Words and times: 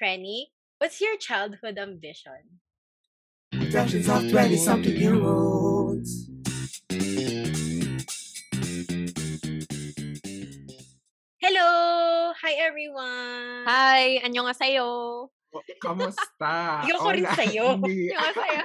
Frenny, 0.00 0.46
what's 0.78 1.00
your 1.00 1.16
childhood 1.16 1.78
ambition? 1.78 2.60
Productions 3.52 4.08
of 4.08 4.28
20 4.30 4.56
something 4.56 4.96
year 4.96 5.14
olds. 5.14 6.28
Hello! 11.40 11.68
Hi 12.36 12.52
everyone! 12.64 13.64
Hi! 13.68 14.18
Annyeonghaseyo! 14.24 15.28
Kamusta? 15.80 16.84
Ayoko 16.84 17.08
rin 17.14 17.24
sa'yo. 17.28 17.64
Hindi. 17.80 18.12
Annyeonghaseyo! 18.12 18.62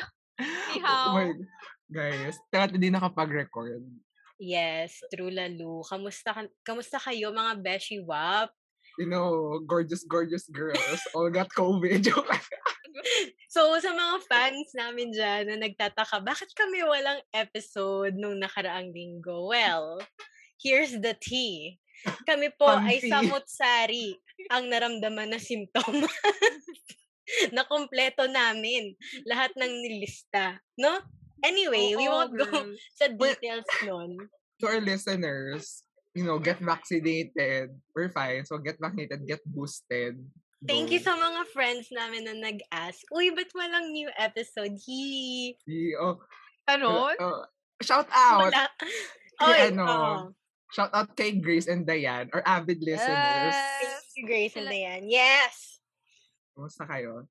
Ni 0.75 0.77
hao. 0.86 1.05
Oh 1.07 1.16
my- 1.16 1.48
Guys, 1.91 2.39
tagal 2.48 2.71
hindi 2.71 2.88
nakapag-record. 2.88 3.84
Yes, 4.39 4.95
true 5.11 5.27
lalo. 5.27 5.84
Kamusta, 5.84 6.32
ka- 6.32 6.54
kamusta 6.63 6.95
kayo 7.04 7.36
mga 7.36 7.59
Beshi 7.59 8.00
Wap? 8.00 8.48
You 8.99 9.07
know, 9.07 9.59
gorgeous, 9.63 10.03
gorgeous 10.03 10.47
girls 10.51 10.99
all 11.15 11.29
got 11.29 11.49
COVID. 11.53 12.11
So, 13.51 13.75
sa 13.83 13.91
mga 13.91 14.15
fans 14.32 14.71
namin 14.79 15.11
dyan 15.11 15.51
na 15.51 15.55
nagtataka, 15.59 16.23
bakit 16.23 16.55
kami 16.55 16.87
walang 16.87 17.19
episode 17.35 18.15
nung 18.15 18.39
nakaraang 18.39 18.96
linggo? 18.96 19.51
Well, 19.51 19.99
here's 20.55 20.96
the 20.96 21.11
tea. 21.19 21.75
Kami 22.23 22.55
po 22.55 22.71
ay 22.71 23.04
Panty. 23.04 23.11
samot-sari 23.11 24.07
ang 24.49 24.71
naramdaman 24.71 25.35
na 25.35 25.39
simptomas 25.39 26.15
na 27.55 27.68
kompleto 27.68 28.23
namin. 28.32 28.96
Lahat 29.27 29.51
ng 29.60 29.71
nilista. 29.83 30.55
No? 30.79 31.04
Anyway, 31.43 31.99
we 31.99 32.08
Oo, 32.08 32.13
won't 32.13 32.33
go 32.39 32.47
girl. 32.47 32.71
sa 32.95 33.11
details 33.11 33.67
nun. 33.83 34.16
To 34.63 34.71
our 34.71 34.80
listeners, 34.80 35.83
you 36.14 36.23
know, 36.23 36.39
get 36.39 36.59
vaccinated. 36.59 37.72
We're 37.95 38.11
fine. 38.11 38.44
So 38.45 38.58
get 38.59 38.78
vaccinated, 38.80 39.28
get 39.28 39.39
boosted. 39.47 40.19
Thank 40.61 40.94
you 40.94 41.02
Go. 41.02 41.09
sa 41.09 41.14
mga 41.17 41.42
friends 41.50 41.89
namin 41.89 42.30
na 42.30 42.38
nag-ask, 42.38 43.02
Uy, 43.09 43.33
ba't 43.33 43.50
walang 43.58 43.89
new 43.89 44.09
episode? 44.14 44.78
Hi! 44.78 45.58
Y- 45.66 45.97
Oh, 45.97 46.22
Ano? 46.69 47.09
uh, 47.17 47.44
shout 47.81 48.05
out! 48.13 48.53
Wala. 48.53 48.69
Oy, 49.50 49.58
ano, 49.73 49.83
oo. 49.89 50.16
Shout 50.72 50.94
out 50.94 51.17
kay 51.17 51.35
Grace 51.35 51.66
and 51.67 51.83
Diane, 51.83 52.30
our 52.31 52.45
avid 52.45 52.78
listeners. 52.80 53.57
Yes. 53.57 53.81
Thank 53.81 54.13
you, 54.16 54.23
Grace 54.30 54.55
and 54.55 54.69
Diane. 54.69 55.09
Yes! 55.09 55.81
Kumusta 56.53 56.85
kayo? 56.85 57.25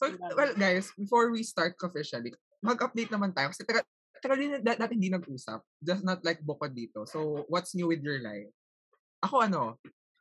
So, 0.00 0.08
well, 0.32 0.56
guys, 0.56 0.88
before 0.96 1.28
we 1.28 1.44
start 1.44 1.76
officially, 1.84 2.32
mag-update 2.64 3.12
naman 3.12 3.36
tayo. 3.36 3.52
Kasi 3.52 3.62
taga, 3.68 3.84
na- 4.28 4.78
natin 4.78 4.96
hindi 4.96 5.10
nag-usap. 5.10 5.60
Just 5.80 6.02
not 6.04 6.20
like 6.20 6.44
bukod 6.44 6.76
dito. 6.76 7.08
So, 7.08 7.46
what's 7.48 7.72
new 7.72 7.88
with 7.88 8.04
your 8.04 8.20
life? 8.20 8.50
Ako 9.24 9.44
ano, 9.44 9.76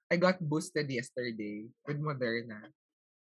I 0.09 0.17
got 0.17 0.42
boosted 0.42 0.89
yesterday 0.89 1.69
with 1.86 2.02
Moderna. 2.02 2.72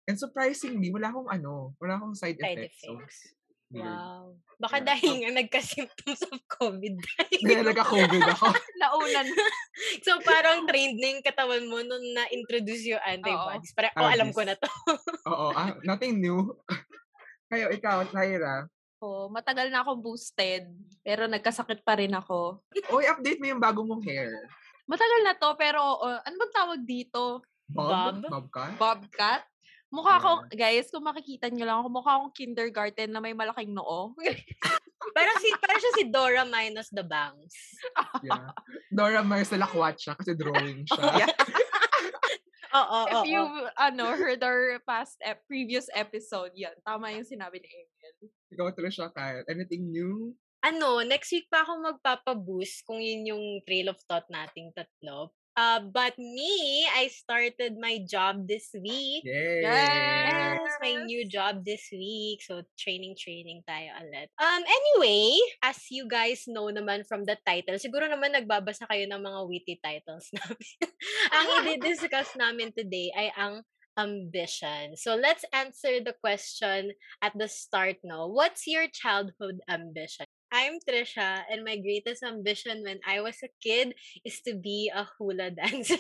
And 0.08 0.18
surprisingly, 0.18 0.90
wala 0.90 1.14
akong 1.14 1.30
ano, 1.30 1.78
wala 1.78 1.94
akong 1.94 2.18
side, 2.18 2.36
Side 2.40 2.58
effects. 2.58 2.82
So, 2.82 2.98
effects. 2.98 3.20
weird. 3.70 3.86
Wow. 3.86 4.36
Baka 4.60 4.76
Yeah. 4.82 4.86
dahil 4.92 5.12
nga 5.22 5.30
nagka-symptoms 5.40 6.20
of 6.28 6.38
COVID. 6.50 6.94
Kaya 7.40 7.62
nagka-COVID 7.64 8.22
ako. 8.36 8.46
Naunan. 8.82 9.26
so, 10.04 10.18
parang 10.26 10.66
trained 10.66 10.98
na 10.98 11.08
yung 11.16 11.24
katawan 11.24 11.64
mo 11.70 11.80
nung 11.80 12.02
na-introduce 12.12 12.84
yung 12.90 13.00
antibodies. 13.00 13.72
Parang, 13.72 13.94
oh, 13.96 14.10
alam 14.10 14.28
ko 14.34 14.42
na 14.42 14.58
to. 14.58 14.68
Oo, 15.30 15.46
ah, 15.54 15.72
nothing 15.86 16.18
new. 16.20 16.50
Kayo, 17.50 17.70
ikaw, 17.70 18.04
Naira. 18.10 18.66
Oh, 19.02 19.26
matagal 19.26 19.66
na 19.66 19.82
akong 19.82 19.98
boosted, 19.98 20.70
pero 21.02 21.26
nagkasakit 21.26 21.82
pa 21.82 21.98
rin 21.98 22.14
ako. 22.14 22.62
Uy, 22.94 23.02
update 23.10 23.42
mo 23.42 23.50
yung 23.50 23.58
bago 23.58 23.82
mong 23.82 24.06
hair. 24.06 24.30
Matagal 24.86 25.20
na 25.26 25.34
to, 25.34 25.58
pero 25.58 25.82
uh, 25.98 26.22
ano 26.22 26.34
bang 26.38 26.54
tawag 26.54 26.80
dito? 26.86 27.42
Bob? 27.66 28.22
Bob? 28.30 28.46
Bobcat? 28.78 29.42
Mukha 29.90 30.22
ko, 30.22 30.46
guys, 30.54 30.88
kung 30.88 31.02
makikita 31.02 31.50
nyo 31.50 31.66
lang 31.66 31.78
ako, 31.82 31.88
mukha 31.90 32.14
akong 32.16 32.32
kindergarten 32.32 33.10
na 33.10 33.18
may 33.18 33.34
malaking 33.34 33.74
noo. 33.74 34.14
parang, 35.18 35.36
si, 35.42 35.50
parang 35.58 35.80
siya 35.82 35.92
si 35.98 36.04
Dora 36.06 36.42
minus 36.46 36.88
the 36.94 37.02
bangs. 37.02 37.52
Yeah. 38.22 38.54
Dora 38.86 39.20
Mars 39.26 39.50
na 39.50 39.66
lakwat 39.66 39.98
siya 39.98 40.14
kasi 40.14 40.38
drawing 40.38 40.86
siya. 40.86 41.26
Yeah. 41.26 41.34
Oo, 42.72 42.86
oo, 42.86 43.10
If 43.10 43.28
you, 43.28 43.42
oo. 43.42 43.66
ano, 43.76 44.14
heard 44.14 44.40
our 44.46 44.78
past, 44.86 45.18
ep- 45.20 45.42
previous 45.44 45.90
episode, 45.92 46.54
yan, 46.54 46.72
tama 46.86 47.10
yung 47.12 47.26
sinabi 47.26 47.58
ni 47.60 47.68
Emil. 47.68 47.91
Ikaw, 48.52 48.68
Trisha, 48.76 49.08
Kyle. 49.16 49.44
Anything 49.48 49.88
new? 49.88 50.36
Ano, 50.62 51.02
next 51.02 51.32
week 51.34 51.50
pa 51.50 51.66
ako 51.66 51.80
magpapaboost 51.90 52.86
kung 52.86 53.02
yun 53.02 53.26
yung 53.34 53.44
trail 53.66 53.90
of 53.90 53.98
thought 54.06 54.28
nating 54.30 54.70
tatlo. 54.76 55.32
Uh, 55.52 55.84
but 55.84 56.16
me, 56.16 56.86
I 56.96 57.12
started 57.12 57.76
my 57.76 58.00
job 58.08 58.48
this 58.48 58.72
week. 58.72 59.20
Yay! 59.20 59.60
Yes, 59.60 60.64
my 60.80 61.04
new 61.04 61.28
job 61.28 61.60
this 61.60 61.92
week. 61.92 62.40
So, 62.40 62.64
training, 62.80 63.20
training 63.20 63.60
tayo 63.68 63.92
ulit. 64.00 64.32
Um, 64.40 64.64
anyway, 64.64 65.36
as 65.60 65.76
you 65.92 66.08
guys 66.08 66.48
know 66.48 66.72
naman 66.72 67.04
from 67.04 67.28
the 67.28 67.36
title, 67.44 67.76
siguro 67.76 68.08
naman 68.08 68.32
nagbabasa 68.32 68.88
kayo 68.88 69.04
ng 69.04 69.20
mga 69.20 69.40
witty 69.44 69.76
titles 69.76 70.32
namin. 70.40 70.72
ang 71.36 71.48
i-discuss 71.76 72.32
namin 72.40 72.72
today 72.72 73.12
ay 73.12 73.28
ang 73.36 73.60
ambition. 73.98 74.96
So, 74.96 75.14
let's 75.14 75.44
answer 75.52 76.00
the 76.00 76.14
question 76.18 76.92
at 77.20 77.36
the 77.36 77.48
start 77.48 77.96
no. 78.04 78.28
What's 78.28 78.66
your 78.66 78.88
childhood 78.88 79.60
ambition? 79.68 80.26
I'm 80.52 80.76
Trisha, 80.84 81.48
and 81.48 81.64
my 81.64 81.80
greatest 81.80 82.20
ambition 82.20 82.84
when 82.84 83.00
I 83.08 83.24
was 83.24 83.40
a 83.40 83.48
kid 83.64 83.96
is 84.20 84.44
to 84.44 84.52
be 84.52 84.92
a 84.92 85.08
hula 85.16 85.48
dancer. 85.56 85.96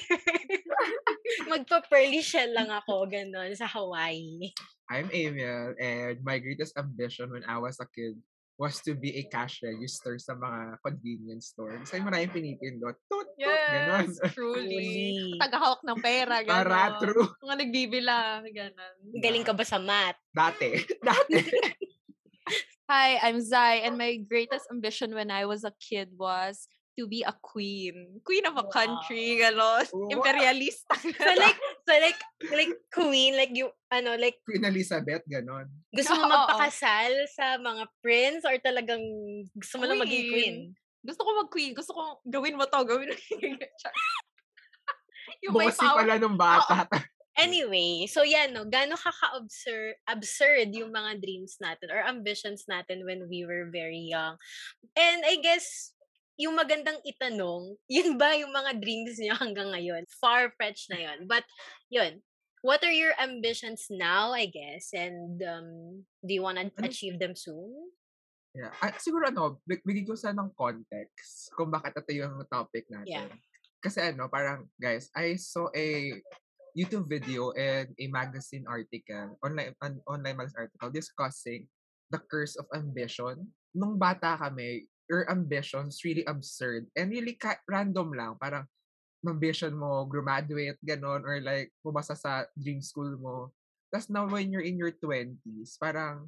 Magpa-pearly 1.48 2.20
shell 2.20 2.52
lang 2.52 2.68
ako, 2.68 3.08
ganon, 3.08 3.56
sa 3.56 3.64
Hawaii. 3.64 4.52
I'm 4.92 5.08
Emil, 5.08 5.72
and 5.80 6.20
my 6.20 6.36
greatest 6.36 6.76
ambition 6.76 7.32
when 7.32 7.48
I 7.48 7.56
was 7.64 7.80
a 7.80 7.88
kid 7.88 8.20
was 8.60 8.80
to 8.84 8.94
be 8.94 9.16
a 9.16 9.24
cash 9.26 9.64
register 9.64 10.20
sa 10.20 10.36
mga 10.36 10.78
convenience 10.84 11.56
store. 11.56 11.76
Kasi 11.80 11.98
maraming 12.04 12.32
pinipindot. 12.32 12.96
Tut, 13.08 13.28
tut, 13.34 13.60
ganon. 13.72 14.06
Yes, 14.12 14.20
truly. 14.36 14.68
Truly. 14.68 15.40
Tagahawak 15.40 15.80
ng 15.82 15.98
pera, 16.00 16.36
gano'n. 16.44 16.52
Para 16.52 16.78
true. 17.00 17.28
Mga 17.40 17.56
nagbibilang, 17.64 18.40
gano'n. 18.52 18.96
Galing 19.18 19.44
ka 19.46 19.54
ba 19.56 19.64
sa 19.64 19.80
math? 19.80 20.20
Dati. 20.30 20.78
Dati. 21.06 21.36
Hi, 22.92 23.16
I'm 23.24 23.40
Zai, 23.40 23.88
and 23.88 23.96
my 23.96 24.20
greatest 24.20 24.68
ambition 24.68 25.16
when 25.16 25.32
I 25.32 25.48
was 25.48 25.64
a 25.64 25.72
kid 25.80 26.12
was 26.12 26.68
to 26.98 27.08
be 27.08 27.24
a 27.24 27.32
queen. 27.40 28.20
Queen 28.24 28.44
of 28.44 28.56
a 28.56 28.66
country, 28.68 29.40
gano'n. 29.40 29.88
Wow. 29.92 30.12
Imperialista. 30.12 30.96
So 31.22 31.30
like, 31.38 31.58
so 31.88 31.92
like, 31.96 32.20
like 32.52 32.74
queen, 32.92 33.36
like 33.36 33.52
you, 33.52 33.70
ano, 33.90 34.16
like 34.16 34.36
Queen 34.44 34.64
Elizabeth, 34.64 35.22
ganon. 35.28 35.68
gusto 35.94 36.12
mo 36.16 36.28
magpakasal 36.34 37.12
sa 37.32 37.56
mga 37.56 37.84
prince 38.04 38.44
or 38.44 38.56
talagang 38.60 39.02
gusto 39.56 39.80
mo 39.80 39.88
lang 39.88 40.00
maging 40.00 40.26
queen? 40.28 40.56
Gusto 41.02 41.26
ko 41.26 41.30
mag-queen. 41.42 41.72
Gusto 41.74 41.92
ko 41.96 42.02
gawin 42.28 42.54
mo 42.54 42.68
to, 42.68 42.86
gawin 42.86 43.10
mo. 43.10 43.16
yung 45.42 45.54
may 45.58 45.72
Bossy 45.72 45.86
pala 45.86 46.14
nung 46.20 46.38
bata. 46.38 46.86
Anyway, 47.32 48.04
so 48.12 48.22
yan, 48.22 48.52
no, 48.52 48.68
gano'n 48.68 49.00
kaka-absurd 49.00 49.96
absurd 50.04 50.68
yung 50.76 50.92
mga 50.92 51.16
dreams 51.16 51.56
natin 51.64 51.88
or 51.88 52.04
ambitions 52.04 52.68
natin 52.68 53.08
when 53.08 53.24
we 53.24 53.48
were 53.48 53.72
very 53.72 54.12
young. 54.12 54.36
And 54.92 55.24
I 55.24 55.40
guess, 55.40 55.96
yung 56.40 56.56
magandang 56.56 57.00
itanong, 57.04 57.76
yun 57.92 58.16
ba 58.16 58.36
yung 58.36 58.52
mga 58.52 58.78
dreams 58.80 59.16
niyo 59.20 59.36
hanggang 59.36 59.72
ngayon? 59.72 60.04
Far-fetched 60.20 60.90
na 60.92 60.98
yun. 61.00 61.28
But, 61.28 61.44
yun, 61.92 62.22
what 62.62 62.80
are 62.86 62.94
your 62.94 63.12
ambitions 63.18 63.90
now, 63.90 64.32
I 64.32 64.46
guess? 64.46 64.94
And 64.94 65.36
um, 65.42 65.68
do 66.22 66.30
you 66.32 66.42
wanna 66.42 66.70
Ano? 66.70 66.86
achieve 66.86 67.18
them 67.18 67.34
soon? 67.34 67.92
Yeah. 68.52 68.72
Ah, 68.84 68.92
siguro 69.00 69.32
ano, 69.32 69.64
big- 69.64 69.80
bigyan 69.80 70.04
ko 70.04 70.14
sana 70.14 70.44
ng 70.44 70.52
context 70.52 71.48
kung 71.56 71.72
bakit 71.72 71.96
ito 71.96 72.12
yung 72.20 72.36
topic 72.52 72.84
natin. 72.92 73.32
Kasi 73.80 74.12
ano, 74.12 74.28
parang, 74.28 74.68
guys, 74.76 75.08
I 75.16 75.40
saw 75.40 75.72
a 75.72 76.20
YouTube 76.76 77.08
video 77.08 77.52
and 77.56 77.92
a 77.96 78.06
magazine 78.08 78.64
article, 78.68 79.36
online 79.44 79.76
an 79.84 80.00
online 80.08 80.36
magazine 80.36 80.68
article 80.68 80.88
discussing 80.92 81.68
the 82.12 82.20
curse 82.28 82.56
of 82.56 82.68
ambition. 82.76 83.48
Nung 83.72 83.96
bata 83.96 84.36
kami, 84.36 84.88
your 85.10 85.28
ambitions 85.30 86.02
really 86.04 86.24
absurd 86.26 86.86
and 86.94 87.10
really 87.10 87.34
ka- 87.34 87.62
random 87.66 88.12
lang. 88.14 88.36
Parang, 88.38 88.66
ambition 89.22 89.70
mo, 89.78 90.02
graduate, 90.04 90.78
ganon, 90.82 91.22
or 91.22 91.38
like, 91.40 91.70
pumasa 91.78 92.18
sa 92.18 92.42
dream 92.58 92.82
school 92.82 93.14
mo. 93.22 93.54
Tapos 93.94 94.10
now, 94.10 94.26
when 94.26 94.50
you're 94.50 94.66
in 94.66 94.74
your 94.74 94.90
20s, 94.90 95.78
parang, 95.78 96.26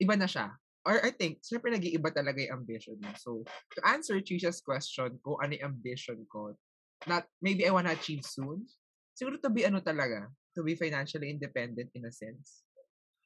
iba 0.00 0.16
na 0.16 0.24
siya. 0.24 0.56
Or 0.82 0.98
I 1.04 1.12
think, 1.12 1.44
syempre 1.44 1.70
nag-iiba 1.70 2.10
talaga 2.10 2.40
yung 2.42 2.64
ambition 2.64 2.96
mo. 2.98 3.12
So, 3.20 3.44
to 3.76 3.80
answer 3.84 4.18
Chisha's 4.24 4.64
question, 4.64 5.20
kung 5.20 5.38
ano 5.38 5.54
yung 5.54 5.76
ambition 5.76 6.24
ko, 6.26 6.56
not, 7.04 7.28
maybe 7.44 7.68
I 7.68 7.74
wanna 7.74 7.94
achieve 7.94 8.24
soon, 8.24 8.64
siguro 9.12 9.36
to 9.38 9.50
be 9.52 9.68
ano 9.68 9.84
talaga, 9.84 10.26
to 10.56 10.64
be 10.64 10.74
financially 10.74 11.30
independent 11.30 11.92
in 11.94 12.08
a 12.08 12.12
sense. 12.12 12.64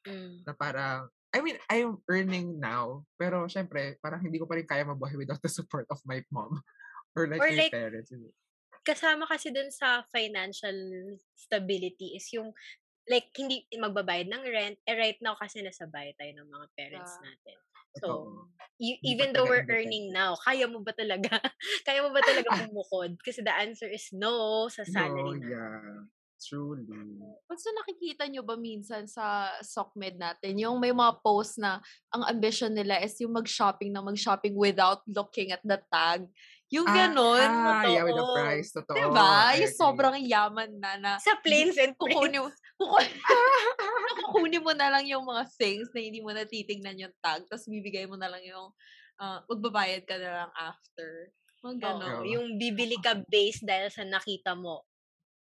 Mm. 0.04 0.42
Na 0.44 0.52
parang, 0.52 1.08
I 1.34 1.40
mean, 1.42 1.58
I'm 1.68 1.98
earning 2.08 2.58
now, 2.60 3.04
pero 3.20 3.46
syempre, 3.50 3.98
parang 4.00 4.22
hindi 4.24 4.38
ko 4.40 4.46
pa 4.48 4.56
rin 4.56 4.66
kaya 4.66 4.86
mabuhay 4.86 5.18
without 5.18 5.42
the 5.42 5.50
support 5.52 5.86
of 5.92 6.00
my 6.06 6.22
mom 6.32 6.62
or 7.16 7.28
like 7.28 7.42
Or 7.42 7.50
my 7.50 7.56
like, 7.58 7.72
parents. 7.72 8.12
kasama 8.86 9.26
kasi 9.26 9.50
dun 9.50 9.68
sa 9.74 10.06
financial 10.14 10.76
stability 11.34 12.14
is 12.16 12.26
yung 12.32 12.54
like, 13.08 13.30
hindi 13.38 13.66
magbabayad 13.74 14.28
ng 14.30 14.44
rent. 14.50 14.78
Eh, 14.86 14.96
right 14.98 15.18
now 15.22 15.34
kasi 15.38 15.62
nasa 15.62 15.86
bahay 15.90 16.14
tayo 16.18 16.32
ng 16.36 16.48
mga 16.50 16.66
parents 16.76 17.16
Yeah. 17.16 17.26
natin. 17.26 17.58
So, 17.98 18.06
Totoo. 18.06 18.48
y- 18.78 19.00
Hindi 19.02 19.14
pa 19.16 19.24
even 19.24 19.32
though 19.34 19.46
we're 19.48 19.66
earning 19.70 20.12
now, 20.12 20.36
kaya 20.38 20.66
mo 20.68 20.82
ba 20.82 20.92
talaga? 20.94 21.40
kaya 21.88 22.02
mo 22.04 22.10
ba 22.14 22.22
talaga 22.22 22.50
bumukod? 22.60 23.16
Kasi 23.22 23.42
the 23.42 23.54
answer 23.54 23.88
is 23.90 24.10
no 24.14 24.66
sa 24.68 24.84
salary 24.86 25.34
No, 25.34 25.34
na. 25.38 25.50
yeah. 25.50 26.06
Truly. 26.36 27.16
Basta 27.48 27.72
nakikita 27.72 28.28
nyo 28.28 28.44
ba 28.44 28.60
minsan 28.60 29.08
sa 29.08 29.56
SOCMED 29.64 30.20
natin, 30.20 30.60
yung 30.60 30.76
may 30.76 30.92
mga 30.92 31.24
post 31.24 31.56
na 31.56 31.80
ang 32.12 32.28
ambition 32.28 32.68
nila 32.70 33.00
is 33.00 33.16
yung 33.24 33.32
mag-shopping 33.32 33.88
na 33.88 34.04
mag-shopping 34.04 34.52
without 34.52 35.00
looking 35.08 35.50
at 35.50 35.64
the 35.64 35.80
tag. 35.88 36.28
Yung 36.68 36.84
ganon. 36.84 37.46
Ah, 37.46 37.86
yeah, 37.86 38.02
with 38.02 38.18
the 38.18 38.26
totoo. 38.26 38.36
price. 38.36 38.68
Totoo. 38.74 38.96
diba? 38.98 39.30
I 39.54 39.64
Yung 39.64 39.76
sobrang 39.78 40.16
yaman 40.18 40.70
na 40.76 40.90
na 40.98 41.10
Sa 41.22 41.38
planes 41.38 41.78
and 41.78 41.94
kukunin 41.96 42.42
mo, 42.42 42.50
kukunin, 42.76 43.16
kukunin 44.20 44.64
mo 44.66 44.72
na 44.74 44.90
lang 44.92 45.06
yung 45.08 45.24
mga 45.24 45.46
things 45.56 45.88
na 45.94 46.02
hindi 46.02 46.20
mo 46.20 46.34
na 46.34 46.44
titignan 46.44 46.98
yung 47.00 47.14
tag, 47.22 47.46
tapos 47.48 47.70
bibigay 47.70 48.04
mo 48.04 48.18
na 48.18 48.28
lang 48.28 48.42
yung, 48.44 48.74
ah, 49.22 49.40
magbabayad 49.48 50.04
ka 50.04 50.18
na 50.20 50.44
lang 50.44 50.50
after. 50.52 51.32
Mga 51.64 51.76
ganon. 51.80 52.12
Oo, 52.20 52.28
yung 52.28 52.46
bibili 52.60 52.98
ka 53.00 53.14
base 53.24 53.64
dahil 53.64 53.88
sa 53.88 54.04
nakita 54.04 54.52
mo. 54.52 54.84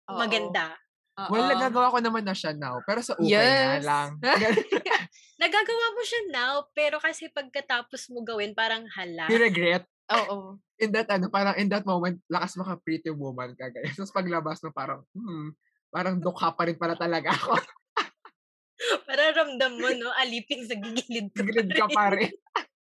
Oo. 0.08 0.18
Maganda. 0.18 0.72
Oo. 1.18 1.30
Well, 1.34 1.46
nagagawa 1.50 1.92
ko 1.92 1.98
naman 2.00 2.24
na 2.24 2.32
siya 2.32 2.54
now. 2.54 2.80
Pero 2.86 3.02
sa 3.02 3.18
ukay 3.18 3.28
Yes. 3.28 3.82
na 3.82 3.84
lang. 3.84 4.08
Nagagawa 5.42 5.86
mo 5.94 6.02
siya 6.02 6.22
now, 6.30 6.54
pero 6.74 6.98
kasi 6.98 7.30
pagkatapos 7.30 8.10
mo 8.10 8.22
gawin, 8.26 8.54
parang 8.54 8.86
hala. 8.94 9.26
You 9.30 9.38
regret. 9.38 9.86
Oo. 10.10 10.58
In 10.82 10.94
that, 10.94 11.10
ano, 11.10 11.26
parang 11.26 11.58
in 11.58 11.66
that 11.74 11.82
moment, 11.82 12.22
lakas 12.30 12.54
maka 12.54 12.78
pretty 12.78 13.10
woman 13.10 13.50
ka, 13.58 13.66
guys. 13.66 13.98
Tapos 13.98 14.14
paglabas 14.14 14.62
mo, 14.62 14.70
parang, 14.70 15.02
hmm, 15.10 15.50
parang 15.90 16.22
dukha 16.22 16.54
pa 16.54 16.70
rin 16.70 16.78
pala 16.78 16.94
talaga 16.94 17.34
ako. 17.34 17.58
Para 19.10 19.34
ramdam 19.34 19.74
mo, 19.74 19.90
no? 19.90 20.14
Aliping 20.22 20.70
sa 20.70 20.78
gigilid 20.78 21.34
ko. 21.34 21.42
Gilid 21.42 21.74
ka 21.74 21.90
pa 21.90 22.14
rin. 22.14 22.30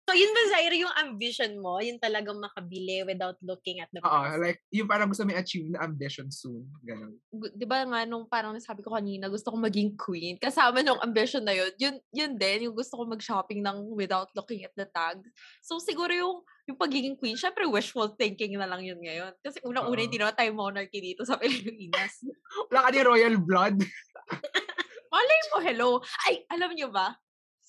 So, 0.02 0.18
yun 0.18 0.34
ba, 0.34 0.42
Zaire, 0.50 0.76
yung 0.82 0.94
ambition 0.98 1.62
mo? 1.62 1.78
Yung 1.78 2.02
talagang 2.02 2.34
makabili 2.42 3.06
without 3.06 3.38
looking 3.38 3.78
at 3.78 3.86
the 3.94 4.02
Oo, 4.02 4.10
price? 4.10 4.34
like, 4.42 4.58
yung 4.74 4.90
parang 4.90 5.06
gusto 5.06 5.22
mo 5.22 5.30
i-achieve 5.30 5.70
na 5.70 5.86
ambition 5.86 6.26
soon. 6.26 6.66
Ganun. 6.82 7.14
'di 7.30 7.62
ba 7.70 7.86
nga 7.86 8.02
nung 8.02 8.26
parang 8.26 8.50
nasabi 8.50 8.82
ko 8.82 8.90
kanina, 8.90 9.30
gusto 9.30 9.54
ko 9.54 9.56
maging 9.62 9.94
queen. 9.94 10.34
Kasama 10.42 10.82
nung 10.82 10.98
ambition 10.98 11.46
na 11.46 11.54
yun, 11.54 11.70
yun, 11.78 11.94
yun 12.10 12.32
din, 12.34 12.66
yung 12.66 12.74
gusto 12.74 12.98
ko 12.98 13.06
mag-shopping 13.06 13.62
ng 13.62 13.94
without 13.94 14.26
looking 14.34 14.66
at 14.66 14.74
the 14.74 14.90
tag. 14.90 15.22
So 15.62 15.78
siguro 15.78 16.10
yung, 16.10 16.42
yung 16.66 16.78
pagiging 16.82 17.14
queen, 17.14 17.38
syempre 17.38 17.62
wishful 17.70 18.10
thinking 18.18 18.58
na 18.58 18.66
lang 18.66 18.82
yun 18.82 18.98
ngayon. 18.98 19.38
Kasi 19.38 19.62
unang-una, 19.62 20.02
Oo. 20.02 20.06
hindi 20.10 20.18
naman 20.18 20.34
tayo 20.34 20.50
monarchy 20.50 20.98
dito 20.98 21.22
sa 21.22 21.38
Pilipinas. 21.40 22.26
Wala 22.74 22.84
ka 22.84 22.88
ni 22.90 23.00
royal 23.06 23.38
blood. 23.38 23.78
Malay 25.14 25.40
mo, 25.54 25.56
hello. 25.62 25.90
Ay, 26.26 26.42
alam 26.50 26.74
nyo 26.74 26.90
ba? 26.90 27.14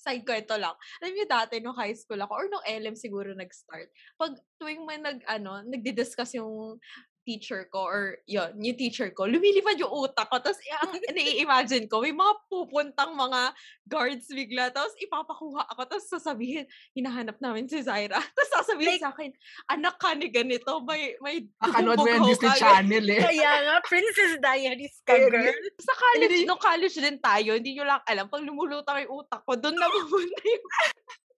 Side 0.04 0.24
kwento 0.28 0.54
lang. 0.60 0.76
Alam 1.00 1.12
niyo 1.16 1.24
dati, 1.24 1.64
nung 1.64 1.76
high 1.80 1.96
school 1.96 2.20
ako, 2.20 2.32
or 2.36 2.46
nung 2.52 2.64
LM 2.68 2.92
siguro 2.92 3.32
nag-start, 3.32 3.88
pag 4.20 4.36
tuwing 4.60 4.84
may 4.84 5.00
nag, 5.00 5.24
ano, 5.24 5.64
nagdi-discuss 5.64 6.36
yung 6.36 6.76
teacher 7.24 7.66
ko, 7.72 7.88
or 7.88 8.20
yun, 8.28 8.52
yung 8.60 8.76
teacher 8.76 9.10
ko, 9.10 9.24
lumilipad 9.24 9.80
yung 9.80 9.90
utak 9.90 10.28
ko. 10.28 10.38
Tapos, 10.38 10.60
ang 10.84 10.92
nai-imagine 11.16 11.88
ko, 11.88 12.04
may 12.04 12.12
mga 12.12 12.32
pupuntang 12.46 13.16
mga 13.16 13.56
guards 13.88 14.28
bigla. 14.28 14.68
Tapos, 14.70 14.92
ipapakuha 15.00 15.66
ako. 15.72 15.88
Tapos, 15.88 16.06
sasabihin, 16.06 16.68
hinahanap 16.92 17.40
namin 17.40 17.66
si 17.66 17.80
Zaira. 17.80 18.20
Tapos, 18.36 18.50
sasabihin 18.62 19.00
Like- 19.00 19.02
sa 19.02 19.10
akin, 19.16 19.30
anak 19.72 19.96
ka 19.96 20.12
ni 20.14 20.28
ganito, 20.28 20.84
may, 20.84 21.16
may 21.24 21.48
Akanood 21.64 21.98
mo 21.98 22.06
yung 22.06 22.28
Disney 22.28 22.52
ka." 22.52 22.60
Channel 22.60 23.06
eh. 23.08 23.20
Kaya 23.32 23.52
nga, 23.64 23.74
Princess 23.82 24.32
Diaries 24.38 24.96
ka, 25.02 25.16
girl. 25.16 25.56
Sa 25.80 25.94
college, 25.96 26.44
nung 26.44 26.60
college 26.60 26.96
din 27.00 27.18
tayo, 27.18 27.56
hindi 27.56 27.74
nyo 27.74 27.88
lang 27.88 28.02
alam, 28.06 28.28
pag 28.28 28.44
lumulutang 28.44 29.02
yung 29.08 29.24
utak 29.24 29.42
ko, 29.42 29.56
doon 29.56 29.74
na 29.74 29.88
pupunta 29.88 30.40
yung 30.44 30.64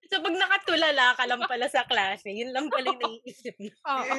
So, 0.07 0.23
pag 0.23 0.39
nakatulala 0.39 1.19
ka 1.19 1.25
lang 1.27 1.43
pala 1.51 1.67
sa 1.67 1.83
klase, 1.83 2.31
yun 2.31 2.55
lang 2.55 2.71
pala 2.71 2.95
yung 2.95 3.03
naiisip 3.03 3.55
mo. 3.59 3.71
Oo. 3.91 4.15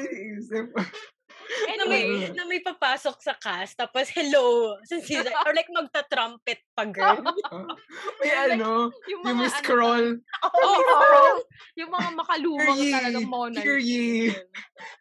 Iisip. 1.47 1.77
na 1.77 1.83
may, 1.85 2.01
Anyway. 2.03 2.29
na 2.33 2.43
may 2.43 2.59
papasok 2.59 3.15
sa 3.17 3.33
cast, 3.33 3.73
tapos 3.73 4.11
hello, 4.11 4.75
si 4.83 4.99
Zai- 4.99 5.31
or 5.41 5.51
like 5.51 5.69
magta-trumpet 5.69 6.59
pa, 6.71 6.83
girl. 6.83 7.23
May 8.19 8.31
ano, 8.33 8.91
yung 9.07 9.21
yung 9.21 9.21
mga 9.23 9.39
Miss 9.39 9.53
ano 9.53 9.61
Scroll. 9.61 10.07
Oo, 10.19 10.59
Oo, 10.59 10.75
Miss 10.75 10.91
oo. 10.91 11.31
yung 11.75 11.91
mga 11.91 12.09
makalumang 12.13 12.75
Hear 12.75 12.83
ye, 12.83 12.93
talagang 12.93 13.27
monarchy. 13.27 13.63
hear 13.63 13.79
ye. 13.79 14.07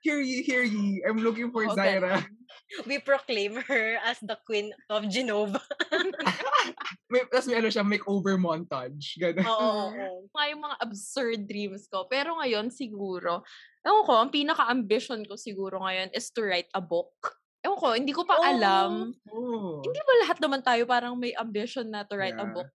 Hear 0.03 0.21
ye, 0.21 0.37
hear 0.43 0.63
ye. 0.63 1.03
I'm 1.03 1.19
looking 1.19 1.51
for 1.51 1.67
Oo, 1.67 1.75
Zaira. 1.75 2.23
we 2.89 2.99
proclaim 2.99 3.57
her 3.65 3.99
as 4.03 4.19
the 4.21 4.35
queen 4.43 4.75
of 4.91 5.07
Genova. 5.07 5.63
May, 7.11 7.23
tapos 7.31 7.47
may 7.47 7.63
ano 7.63 7.71
siya, 7.71 7.87
makeover 7.87 8.35
montage. 8.35 9.15
Ganun. 9.17 9.47
Oo. 9.47 10.27
Mga 10.35 10.47
yung 10.51 10.63
mga 10.67 10.77
absurd 10.83 11.41
dreams 11.47 11.87
ko. 11.87 12.11
Pero 12.11 12.35
ngayon, 12.35 12.75
siguro, 12.75 13.47
ewan 13.87 14.03
ko, 14.03 14.13
ang 14.19 14.31
pinaka-ambition 14.35 15.23
ko 15.23 15.39
siguro 15.39 15.79
ngayon 15.79 16.11
is 16.11 16.27
to 16.35 16.43
write 16.43 16.67
a 16.75 16.83
book. 16.83 17.15
Ewan 17.63 17.79
ko, 17.79 17.87
hindi 17.95 18.11
ko 18.11 18.27
pa 18.27 18.35
Oh. 18.35 18.43
alam. 18.43 19.15
Oh. 19.31 19.79
Hindi 19.87 20.01
ba 20.03 20.15
lahat 20.27 20.39
naman 20.43 20.67
tayo 20.67 20.83
parang 20.83 21.15
may 21.15 21.31
ambition 21.39 21.87
na 21.87 22.03
to 22.03 22.19
write 22.19 22.35
a 22.35 22.43
Yeah. 22.43 22.51
book? 22.51 22.71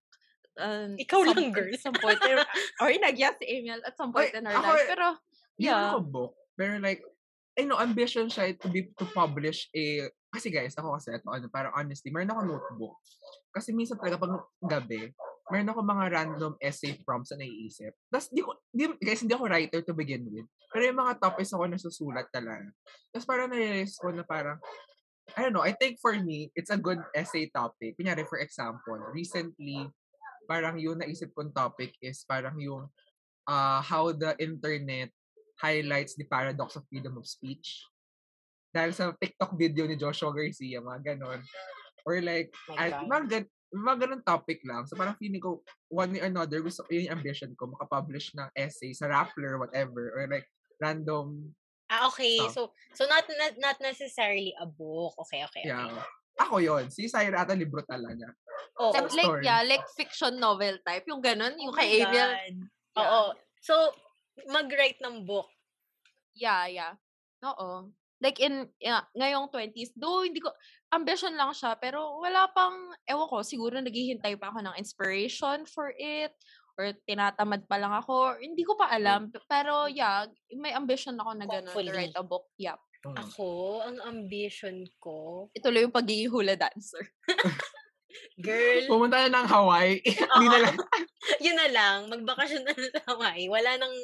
Um, 0.55 0.95
Ikaw 0.95 1.19
some- 1.19 1.35
lang, 1.35 1.51
girl. 1.51 1.71
Some 1.79 1.95
point, 1.99 2.19
in- 2.23 2.47
or 2.79 2.87
nag-yes 3.03 3.35
si 3.39 3.45
Emil 3.47 3.83
at 3.83 3.95
some 3.99 4.11
point 4.11 4.31
Ay, 4.31 4.39
in 4.39 4.47
our 4.47 4.55
ako 4.55 4.67
life. 4.67 4.79
eh, 4.79 4.87
Pero, 4.87 5.07
Hindi 5.59 5.67
yeah. 5.67 5.83
ako 5.91 5.99
book. 6.07 6.33
Pero 6.55 6.71
like, 6.79 7.03
I 7.59 7.67
know, 7.67 7.79
ambition 7.79 8.31
siya 8.31 8.55
to 8.55 8.67
be, 8.71 8.87
to 8.95 9.05
publish 9.11 9.67
a, 9.75 10.07
kasi 10.31 10.47
guys, 10.47 10.71
ako 10.79 10.95
kasi, 10.95 11.11
ito, 11.11 11.27
ano, 11.27 11.51
parang 11.51 11.75
honestly, 11.75 12.07
meron 12.07 12.31
ako 12.31 12.41
notebook. 12.47 12.95
Kasi 13.51 13.75
minsan 13.75 13.99
talaga 13.99 14.23
pag 14.23 14.47
gabi, 14.63 15.11
meron 15.51 15.67
ako 15.67 15.79
mga 15.83 16.05
random 16.15 16.53
essay 16.63 16.95
prompts 17.03 17.35
na 17.35 17.43
naiisip. 17.43 17.91
Tapos, 18.07 18.31
di 18.31 18.39
ko, 18.39 18.55
di, 18.71 18.87
guys, 19.03 19.19
hindi 19.19 19.35
ako 19.35 19.51
writer 19.51 19.83
to 19.83 19.91
begin 19.91 20.23
with. 20.31 20.47
Pero 20.71 20.87
yung 20.87 21.03
mga 21.03 21.19
topics 21.19 21.51
ako 21.51 21.67
nasusulat 21.67 22.31
talaga. 22.31 22.71
Tapos 23.11 23.27
parang 23.27 23.51
na-realize 23.51 23.99
ko 23.99 24.07
na 24.15 24.23
parang, 24.23 24.55
I 25.35 25.43
don't 25.43 25.51
know, 25.51 25.67
I 25.67 25.75
think 25.75 25.99
for 25.99 26.15
me, 26.15 26.47
it's 26.55 26.71
a 26.71 26.79
good 26.79 27.03
essay 27.11 27.51
topic. 27.51 27.99
Kunyari, 27.99 28.23
for 28.23 28.39
example, 28.39 28.99
recently, 29.11 29.91
parang 30.47 30.79
yung 30.79 31.03
naisip 31.03 31.35
kong 31.35 31.51
topic 31.51 31.95
is 31.99 32.23
parang 32.23 32.55
yung 32.59 32.87
uh, 33.47 33.79
how 33.83 34.11
the 34.15 34.35
internet 34.39 35.11
highlights 35.61 36.17
the 36.17 36.25
paradox 36.25 36.73
of 36.75 36.83
freedom 36.89 37.15
of 37.15 37.29
speech. 37.29 37.85
Dahil 38.73 38.91
sa 38.91 39.13
TikTok 39.13 39.53
video 39.55 39.85
ni 39.85 39.95
Joshua 39.95 40.33
Garcia, 40.33 40.81
mga 40.81 41.13
ganon. 41.13 41.39
Or 42.03 42.17
like, 42.19 42.49
Oh 42.65 42.75
God. 42.75 43.05
mga, 43.05 43.23
gan- 43.29 43.51
mga 43.71 43.95
ganon 44.01 44.23
topic 44.25 44.59
lang. 44.65 44.89
So 44.89 44.97
parang 44.97 45.15
feeling 45.21 45.43
ko, 45.43 45.61
one 45.87 46.11
way 46.11 46.25
or 46.25 46.31
another, 46.31 46.59
gusto 46.59 46.81
yun 46.89 47.05
yung 47.07 47.21
ambition 47.21 47.53
ko, 47.53 47.69
makapublish 47.69 48.33
ng 48.33 48.49
essay 48.57 48.91
sa 48.91 49.05
Rappler, 49.05 49.61
whatever. 49.61 50.17
Or 50.17 50.25
like, 50.25 50.49
random, 50.81 51.53
Ah, 51.91 52.07
okay. 52.07 52.39
Oh. 52.39 52.47
So, 52.47 52.61
so 52.95 53.03
not, 53.03 53.27
not 53.35 53.51
not 53.59 53.75
necessarily 53.83 54.55
a 54.55 54.63
book. 54.63 55.11
Okay, 55.27 55.43
okay, 55.43 55.67
okay. 55.67 55.75
yeah. 55.75 55.91
Ako 56.39 56.63
yon 56.63 56.87
Si 56.87 57.11
Syra 57.11 57.43
ata 57.43 57.51
libro 57.51 57.83
talaga. 57.83 58.31
Oo. 58.79 58.95
like, 58.95 59.11
like, 59.11 59.27
story. 59.27 59.43
yeah, 59.43 59.59
like 59.67 59.83
fiction 59.99 60.39
novel 60.39 60.79
type. 60.87 61.03
Yung 61.11 61.19
ganun, 61.19 61.51
yung 61.59 61.75
Oh 61.75 61.75
kay. 61.75 61.99
God. 61.99 62.15
Yeah. 62.15 62.31
Oo. 62.95 63.21
So, 63.59 63.91
mag-write 64.47 64.99
ng 65.03 65.25
book. 65.27 65.49
Yeah, 66.35 66.67
yeah. 66.67 66.93
Oo. 67.43 67.91
Like 68.21 68.37
in, 68.37 68.69
yeah, 68.77 69.01
ngayong 69.17 69.49
20s, 69.49 69.97
though 69.97 70.21
hindi 70.21 70.37
ko, 70.37 70.53
ambition 70.93 71.33
lang 71.33 71.57
siya, 71.57 71.73
pero 71.81 72.21
wala 72.21 72.45
pang, 72.53 72.93
ewan 73.09 73.27
ko, 73.27 73.41
siguro 73.41 73.81
naghihintay 73.81 74.37
pa 74.37 74.53
ako 74.53 74.61
ng 74.61 74.77
inspiration 74.77 75.65
for 75.65 75.89
it, 75.97 76.29
or 76.77 76.93
tinatamad 77.09 77.65
pa 77.65 77.81
lang 77.81 77.89
ako, 77.97 78.13
or 78.29 78.37
hindi 78.37 78.61
ko 78.61 78.77
pa 78.77 78.93
alam. 78.93 79.33
p- 79.33 79.41
Pero 79.49 79.89
yeah, 79.89 80.29
may 80.53 80.71
ambition 80.77 81.17
ako 81.17 81.31
na 81.33 81.45
gano'n, 81.49 81.73
to 81.73 81.81
write 81.89 82.13
a 82.13 82.21
book. 82.21 82.45
Yeah. 82.61 82.77
Mm. 83.01 83.17
Ako, 83.17 83.81
ang 83.81 83.97
ambition 84.05 84.85
ko, 85.01 85.49
Ituloy 85.57 85.89
yung 85.89 85.95
pagiging 85.95 86.29
hula 86.29 86.53
dancer. 86.53 87.01
girl, 88.37 88.83
Pumunta 88.87 89.27
na 89.27 89.41
ng 89.41 89.47
Hawaii. 89.47 89.99
Hindi 90.35 90.47
na 90.47 90.59
lang. 90.61 90.75
yun 91.45 91.57
na 91.57 91.67
lang, 91.69 91.97
magbakasyon 92.09 92.63
na 92.63 92.73
sa 92.73 93.01
Hawaii. 93.13 93.47
Wala 93.47 93.77
nang, 93.77 93.95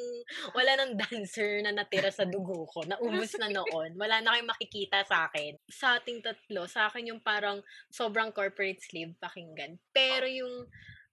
wala 0.52 0.72
nang 0.74 0.92
dancer 0.94 1.60
na 1.60 1.72
natira 1.72 2.08
sa 2.08 2.24
dugo 2.24 2.64
ko. 2.66 2.84
Naubos 2.84 3.34
na 3.36 3.48
noon. 3.48 3.94
Wala 3.94 4.20
na 4.20 4.34
kayong 4.34 4.50
makikita 4.50 5.02
sa 5.04 5.26
akin. 5.26 5.58
Sa 5.66 5.98
ating 5.98 6.20
tatlo, 6.20 6.64
sa 6.64 6.86
akin 6.86 7.10
yung 7.10 7.20
parang 7.20 7.60
sobrang 7.88 8.30
corporate 8.30 8.80
slave 8.80 9.14
pakinggan. 9.18 9.76
Pero 9.90 10.24
yung 10.24 10.68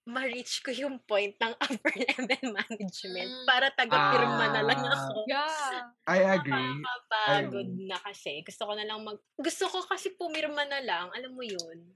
ma-reach 0.06 0.62
ko 0.62 0.70
yung 0.70 1.02
point 1.02 1.34
ng 1.34 1.50
upper 1.66 1.90
level 1.90 2.54
management 2.54 3.26
Mm. 3.26 3.42
para 3.42 3.74
taga-pirma 3.74 4.54
na 4.54 4.62
lang 4.62 4.78
Ah. 4.78 4.94
ako. 4.94 5.26
Yeah. 5.26 5.82
I 6.06 6.18
agree. 6.38 6.54
Nakakapagod 6.54 7.70
na 7.90 7.98
kasi. 7.98 8.38
Gusto 8.46 8.70
ko 8.70 8.72
na 8.78 8.86
lang 8.86 9.02
mag... 9.02 9.18
Gusto 9.34 9.66
ko 9.66 9.82
kasi 9.82 10.14
pumirma 10.14 10.62
na 10.62 10.78
lang. 10.78 11.10
Alam 11.10 11.34
mo 11.34 11.42
yun. 11.42 11.90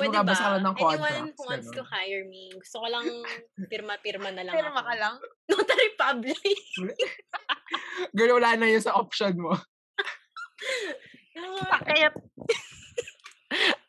Pwede 0.00 0.18
ba? 0.24 0.32
Ka 0.32 0.56
lang 0.56 0.64
ng 0.64 0.76
Anyone 0.80 1.28
who 1.36 1.42
wants 1.44 1.68
to 1.76 1.82
hire 1.84 2.24
me. 2.24 2.48
Gusto 2.56 2.80
ko 2.80 2.86
lang 2.88 3.06
pirma-pirma 3.68 4.32
na 4.32 4.42
lang 4.48 4.54
Pero 4.56 4.72
ako. 4.72 4.78
maka 4.80 4.94
lang. 4.96 5.14
Notary 5.52 5.90
public. 6.00 6.40
Girl, 8.16 8.32
wala 8.40 8.56
na 8.56 8.66
yun 8.72 8.80
sa 8.80 8.96
option 8.96 9.36
mo. 9.36 9.52
Sakit. 11.70 12.12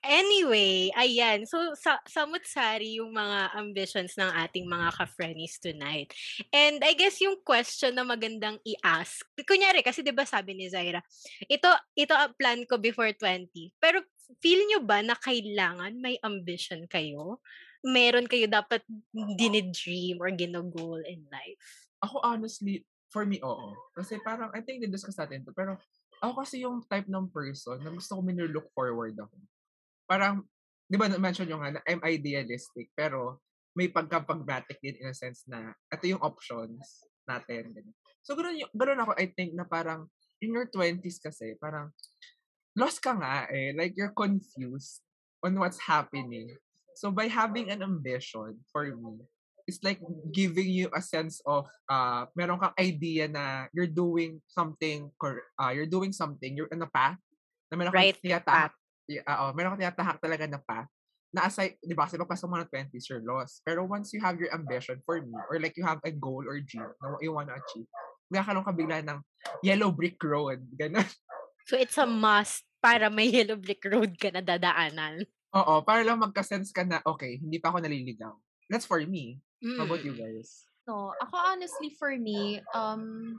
Anyway, 0.01 0.89
ayan. 0.97 1.45
So, 1.45 1.77
sa 1.77 2.01
samut-sari 2.09 2.97
yung 2.97 3.13
mga 3.13 3.53
ambitions 3.53 4.17
ng 4.17 4.33
ating 4.33 4.65
mga 4.65 4.89
ka-friends 4.97 5.61
tonight. 5.61 6.09
And 6.49 6.81
I 6.81 6.97
guess 6.97 7.21
yung 7.21 7.37
question 7.45 7.93
na 7.93 8.01
magandang 8.01 8.57
i-ask, 8.65 9.21
kunyari, 9.45 9.85
kasi 9.85 10.01
di 10.01 10.09
ba 10.09 10.25
sabi 10.25 10.57
ni 10.57 10.65
Zaira, 10.73 11.05
ito, 11.45 11.69
ito 11.93 12.17
ang 12.17 12.33
plan 12.33 12.65
ko 12.65 12.81
before 12.81 13.13
20. 13.13 13.53
Pero 13.77 14.01
feel 14.39 14.61
nyo 14.69 14.79
ba 14.85 15.03
na 15.03 15.17
kailangan 15.19 15.97
may 15.99 16.15
ambition 16.23 16.87
kayo? 16.87 17.43
Meron 17.81 18.29
kayo 18.29 18.45
dapat 18.45 18.85
dinidream 19.11 20.21
or 20.21 20.29
ginagol 20.31 21.01
in 21.03 21.25
life? 21.33 21.89
Ako 22.05 22.21
honestly, 22.23 22.85
for 23.11 23.27
me, 23.27 23.41
oo. 23.43 23.75
Kasi 23.97 24.21
parang, 24.23 24.53
I 24.55 24.63
think 24.63 24.85
discuss 24.87 25.19
natin 25.19 25.43
to. 25.43 25.51
Pero 25.51 25.75
ako 26.21 26.45
kasi 26.45 26.63
yung 26.63 26.85
type 26.85 27.09
ng 27.09 27.27
person 27.33 27.81
na 27.81 27.91
gusto 27.91 28.15
ko 28.15 28.21
look 28.47 28.69
forward 28.71 29.17
ako. 29.17 29.35
Parang, 30.05 30.45
di 30.85 30.95
ba 30.95 31.09
na-mention 31.09 31.49
yung 31.49 31.65
nga 31.65 31.75
na 31.75 31.81
I'm 31.89 31.99
idealistic, 32.05 32.93
pero 32.93 33.41
may 33.73 33.87
pagka-pragmatic 33.87 34.77
din 34.83 34.99
in 34.99 35.11
a 35.11 35.15
sense 35.15 35.47
na 35.47 35.71
ito 35.89 36.05
yung 36.07 36.21
options 36.21 37.07
natin. 37.25 37.71
Ganun. 37.71 37.95
So, 38.21 38.35
ganoon, 38.37 38.61
yung, 38.61 38.71
ganoon 38.75 39.01
ako, 39.01 39.11
I 39.17 39.27
think, 39.33 39.55
na 39.55 39.65
parang 39.65 40.11
in 40.43 40.53
your 40.53 40.67
20s 40.67 41.17
kasi, 41.23 41.55
parang 41.57 41.89
lost 42.75 43.01
ka 43.03 43.15
nga 43.15 43.47
eh. 43.51 43.73
Like, 43.75 43.93
you're 43.95 44.15
confused 44.15 45.01
on 45.43 45.57
what's 45.57 45.79
happening. 45.79 46.55
So, 46.95 47.11
by 47.11 47.27
having 47.27 47.71
an 47.71 47.81
ambition, 47.81 48.59
for 48.71 48.85
me, 48.87 49.25
it's 49.67 49.81
like 49.85 50.01
giving 50.33 50.67
you 50.67 50.89
a 50.91 51.01
sense 51.01 51.39
of 51.45 51.69
uh 51.85 52.25
meron 52.35 52.59
kang 52.59 52.75
idea 52.81 53.29
na 53.29 53.69
you're 53.71 53.89
doing 53.89 54.41
something 54.49 55.07
cor- 55.21 55.47
uh, 55.55 55.69
you're 55.69 55.87
doing 55.87 56.11
something 56.11 56.57
you're 56.57 56.67
on 56.73 56.81
a 56.81 56.89
path 56.89 57.21
na 57.69 57.77
meron 57.77 57.93
kang 57.93 58.09
Right 58.09 58.17
tinatahak 58.17 58.73
uh, 59.21 59.37
oh, 59.47 59.51
meron 59.53 59.77
kang 59.77 59.85
tinatahak 59.85 60.17
talaga 60.17 60.49
na 60.49 60.59
path 60.59 60.89
na 61.31 61.47
aside, 61.47 61.79
di 61.79 61.95
ba, 61.95 62.03
kasi 62.05 62.19
pagpasok 62.19 62.47
mo 62.51 62.59
ng 62.59 62.67
20s, 62.67 63.07
you're 63.07 63.23
lost. 63.23 63.63
Pero 63.63 63.87
once 63.87 64.11
you 64.11 64.19
have 64.19 64.35
your 64.35 64.51
ambition 64.51 64.99
for 65.07 65.23
me, 65.23 65.31
or 65.47 65.63
like 65.63 65.79
you 65.79 65.87
have 65.87 66.03
a 66.03 66.11
goal 66.11 66.43
or 66.43 66.59
dream 66.59 66.91
na 66.99 67.15
you 67.23 67.31
wanna 67.31 67.55
achieve, 67.55 67.87
magkakaroon 68.27 68.67
ka 68.67 68.75
bigla 68.75 68.99
ng 68.99 69.19
yellow 69.63 69.95
brick 69.95 70.19
road. 70.19 70.59
Ganun. 70.79 71.07
So, 71.65 71.77
it's 71.77 71.97
a 71.97 72.05
must 72.05 72.65
para 72.81 73.09
may 73.09 73.29
yellow 73.29 73.55
brick 73.57 73.85
road 73.85 74.17
ka 74.17 74.33
na 74.33 74.41
dadaanan. 74.41 75.25
Oo, 75.53 75.83
para 75.83 76.01
lang 76.01 76.17
magka-sense 76.23 76.71
ka 76.71 76.81
na, 76.87 77.03
okay, 77.05 77.37
hindi 77.37 77.59
pa 77.59 77.69
ako 77.69 77.83
naliligaw. 77.83 78.33
That's 78.71 78.87
for 78.87 79.03
me. 79.03 79.43
How 79.77 79.85
about 79.85 80.01
you 80.01 80.15
Mm. 80.15 80.21
guys? 80.21 80.65
No, 80.89 81.13
ako 81.21 81.35
honestly 81.37 81.93
for 81.99 82.15
me, 82.17 82.63
um, 82.73 83.37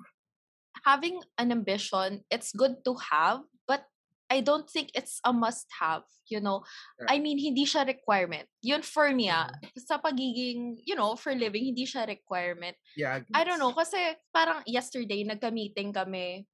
having 0.87 1.19
an 1.41 1.51
ambition, 1.51 2.23
it's 2.31 2.55
good 2.55 2.85
to 2.87 2.95
have, 3.11 3.43
but 3.67 3.83
I 4.31 4.41
don't 4.41 4.65
think 4.71 4.95
it's 4.95 5.19
a 5.27 5.33
must-have, 5.35 6.07
you 6.31 6.39
know. 6.41 6.63
I 7.05 7.19
mean, 7.19 7.37
hindi 7.37 7.67
siya 7.67 7.85
requirement. 7.85 8.47
Yun 8.63 8.81
for 8.87 9.11
me, 9.13 9.29
ah, 9.29 9.51
sa 9.77 9.99
pagiging, 9.99 10.81
you 10.87 10.95
know, 10.95 11.19
for 11.19 11.35
living, 11.35 11.69
hindi 11.69 11.85
siya 11.85 12.07
requirement. 12.07 12.79
Yeah, 12.97 13.21
I 13.35 13.43
don't 13.45 13.59
know, 13.61 13.75
kasi 13.75 13.99
parang 14.33 14.63
yesterday, 14.65 15.27
nagka-meeting 15.27 15.93
kami, 15.93 16.47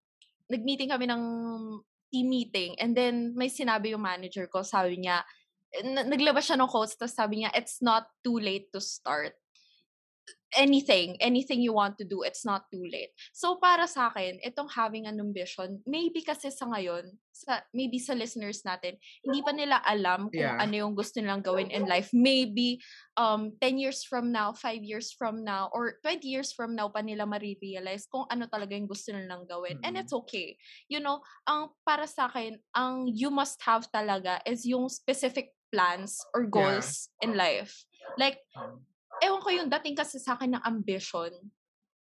nag-meeting 0.49 0.91
kami 0.91 1.07
ng 1.09 1.23
team 2.09 2.27
meeting, 2.29 2.73
and 2.81 2.97
then 2.97 3.37
may 3.37 3.53
sinabi 3.53 3.93
yung 3.93 4.05
manager 4.05 4.49
ko, 4.49 4.65
sabi 4.65 5.05
niya, 5.05 5.21
na- 5.85 6.09
naglabas 6.09 6.49
siya 6.49 6.57
ng 6.57 6.71
quotes, 6.71 6.97
tapos 6.97 7.15
sabi 7.15 7.45
niya, 7.45 7.53
it's 7.53 7.85
not 7.85 8.09
too 8.25 8.41
late 8.41 8.73
to 8.73 8.81
start 8.81 9.37
anything, 10.57 11.17
anything 11.21 11.61
you 11.61 11.73
want 11.77 11.99
to 11.99 12.05
do, 12.05 12.23
it's 12.23 12.45
not 12.45 12.65
too 12.73 12.81
late. 12.89 13.13
So 13.37 13.61
para 13.61 13.85
sa 13.85 14.09
akin, 14.09 14.41
itong 14.41 14.73
having 14.73 15.05
an 15.05 15.21
ambition, 15.21 15.83
maybe 15.85 16.25
kasi 16.25 16.49
sa 16.49 16.65
ngayon, 16.73 17.13
sa 17.33 17.61
maybe 17.71 18.01
sa 18.01 18.17
listeners 18.17 18.65
natin, 18.65 18.97
hindi 19.23 19.45
pa 19.45 19.53
nila 19.53 19.79
alam 19.85 20.33
kung 20.33 20.39
Yeah. 20.39 20.59
ano 20.59 20.75
yung 20.75 20.95
gusto 20.97 21.21
nilang 21.21 21.45
gawin 21.45 21.69
in 21.71 21.85
life. 21.87 22.11
Maybe 22.17 22.81
um 23.19 23.53
10 23.61 23.79
years 23.79 24.03
from 24.07 24.33
now, 24.33 24.51
5 24.57 24.81
years 24.83 25.13
from 25.13 25.45
now, 25.45 25.69
or 25.77 26.01
20 26.03 26.25
years 26.25 26.51
from 26.57 26.75
now 26.75 26.89
pa 26.89 27.05
nila 27.05 27.29
marirealize 27.29 28.09
kung 28.09 28.25
ano 28.33 28.49
talaga 28.49 28.73
yung 28.75 28.89
gusto 28.89 29.13
nilang 29.13 29.45
gawin. 29.47 29.79
And 29.85 29.95
Mm. 29.95 30.03
it's 30.03 30.15
okay. 30.27 30.57
You 30.89 30.99
know, 31.05 31.21
ang 31.47 31.77
para 31.85 32.09
sa 32.09 32.27
akin, 32.27 32.59
ang 32.73 33.07
you 33.13 33.29
must 33.31 33.61
have 33.69 33.87
talaga 33.93 34.41
is 34.49 34.65
yung 34.65 34.89
specific 34.89 35.53
plans 35.69 36.19
or 36.33 36.49
Yeah. 36.49 36.81
goals 36.81 37.13
in 37.21 37.37
life. 37.37 37.85
Like, 38.17 38.41
Um, 38.57 38.83
ewan 39.23 39.43
ko 39.43 39.51
yung 39.51 39.71
dating 39.73 39.97
kasi 39.97 40.19
sa 40.21 40.37
akin 40.37 40.57
ng 40.59 40.65
ambition, 40.65 41.33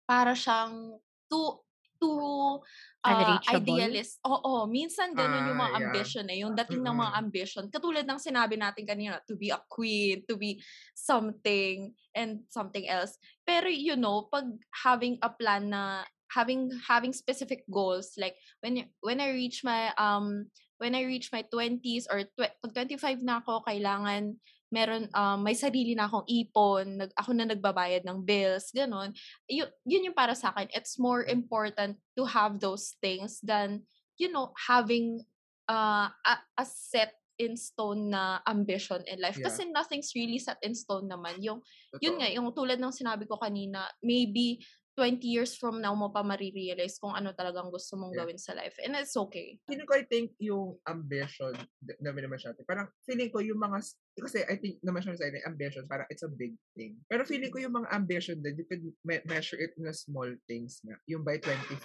para 0.10 0.34
siyang 0.34 0.98
too, 1.30 1.62
too 2.02 2.64
uh, 3.06 3.38
idealist. 3.52 4.18
Oo, 4.26 4.66
minsan 4.66 5.14
ganun 5.14 5.54
yung 5.54 5.60
Ah, 5.60 5.70
mga 5.70 5.74
yeah. 5.76 5.82
ambition 5.86 6.26
eh. 6.32 6.38
Yung 6.42 6.54
dating 6.58 6.82
ng 6.82 6.98
mga 6.98 7.14
ambition. 7.20 7.64
Katulad 7.70 8.08
ng 8.10 8.18
sinabi 8.18 8.58
natin 8.58 8.90
kanina, 8.90 9.22
to 9.30 9.38
be 9.38 9.54
a 9.54 9.62
queen, 9.70 10.26
to 10.26 10.34
be 10.34 10.58
something, 10.98 11.94
and 12.18 12.42
something 12.50 12.90
else. 12.90 13.20
Pero 13.46 13.70
you 13.70 13.94
know, 13.94 14.26
pag 14.34 14.50
having 14.74 15.22
a 15.22 15.30
plan 15.30 15.70
na, 15.70 16.10
having 16.34 16.70
having 16.86 17.14
specific 17.14 17.66
goals, 17.70 18.14
like 18.18 18.38
when 18.62 18.90
when 19.06 19.22
I 19.22 19.30
reach 19.34 19.62
my 19.62 19.94
um 19.98 20.50
when 20.82 20.96
I 20.96 21.04
reach 21.06 21.30
my 21.34 21.44
20s 21.46 22.08
or 22.10 22.26
tw- 22.38 22.56
pag 22.64 22.72
25 22.74 23.22
na 23.22 23.42
ako, 23.44 23.62
kailangan 23.68 24.40
meron 24.70 25.10
um, 25.18 25.42
may 25.42 25.58
sarili 25.58 25.98
na 25.98 26.06
akong 26.06 26.26
ipon, 26.30 27.02
nag, 27.02 27.12
ako 27.18 27.34
na 27.34 27.50
nagbabayad 27.50 28.06
ng 28.06 28.22
bills, 28.22 28.70
ganun. 28.70 29.14
Yun, 29.50 29.70
yun 29.86 30.06
yung 30.10 30.18
para 30.18 30.38
sa 30.38 30.54
akin. 30.54 30.70
It's 30.74 31.02
more 31.02 31.26
important 31.26 31.98
to 32.18 32.24
have 32.26 32.62
those 32.62 32.94
things 33.02 33.42
than, 33.42 33.84
you 34.22 34.30
know, 34.30 34.54
having 34.56 35.26
uh, 35.66 36.14
a, 36.14 36.34
a 36.58 36.66
set 36.66 37.18
in 37.40 37.56
stone 37.56 38.12
na 38.12 38.44
ambition 38.46 39.00
in 39.08 39.24
life. 39.24 39.40
Yeah. 39.40 39.48
Kasi 39.48 39.72
nothing's 39.72 40.12
really 40.12 40.38
set 40.44 40.60
in 40.62 40.76
stone 40.76 41.08
naman. 41.08 41.40
Yung, 41.40 41.64
yun 42.04 42.20
totoo. 42.20 42.20
nga, 42.20 42.28
yung 42.30 42.48
tulad 42.52 42.78
ng 42.78 42.92
sinabi 42.94 43.24
ko 43.26 43.40
kanina, 43.40 43.88
maybe 44.04 44.60
20 45.00 45.24
years 45.24 45.56
from 45.56 45.80
now 45.80 45.96
mo 45.96 46.12
pa 46.12 46.20
marirealize 46.20 47.00
kung 47.00 47.16
ano 47.16 47.32
talagang 47.32 47.72
gusto 47.72 47.96
mong 47.96 48.12
Yeah. 48.12 48.28
gawin 48.28 48.36
sa 48.36 48.52
life. 48.52 48.76
And 48.84 49.00
it's 49.00 49.16
okay. 49.16 49.56
feeling 49.64 49.88
ko, 49.88 49.96
I 49.96 50.04
think, 50.04 50.36
yung 50.44 50.76
ambition 50.84 51.56
d- 51.80 51.96
na 52.04 52.12
naman 52.12 52.36
siya. 52.36 52.52
Parang, 52.68 52.92
feeling 53.08 53.32
ko, 53.32 53.40
yung 53.40 53.64
mga, 53.64 53.80
kasi 54.20 54.44
I 54.44 54.60
think, 54.60 54.84
naman 54.84 55.00
siya 55.00 55.16
sa 55.16 55.32
ambition, 55.48 55.88
parang 55.88 56.12
it's 56.12 56.28
a 56.28 56.32
big 56.32 56.60
thing. 56.76 57.00
Pero 57.08 57.24
feeling 57.24 57.48
ko, 57.48 57.64
yung 57.64 57.80
mga 57.80 57.88
ambition 57.96 58.44
din, 58.44 58.60
you 58.60 58.68
could 58.68 58.84
me- 59.08 59.24
measure 59.24 59.56
it 59.56 59.72
in 59.80 59.88
a 59.88 59.96
small 59.96 60.28
things 60.44 60.84
na, 60.84 61.00
yung 61.08 61.24
by 61.24 61.40
25. 61.40 61.80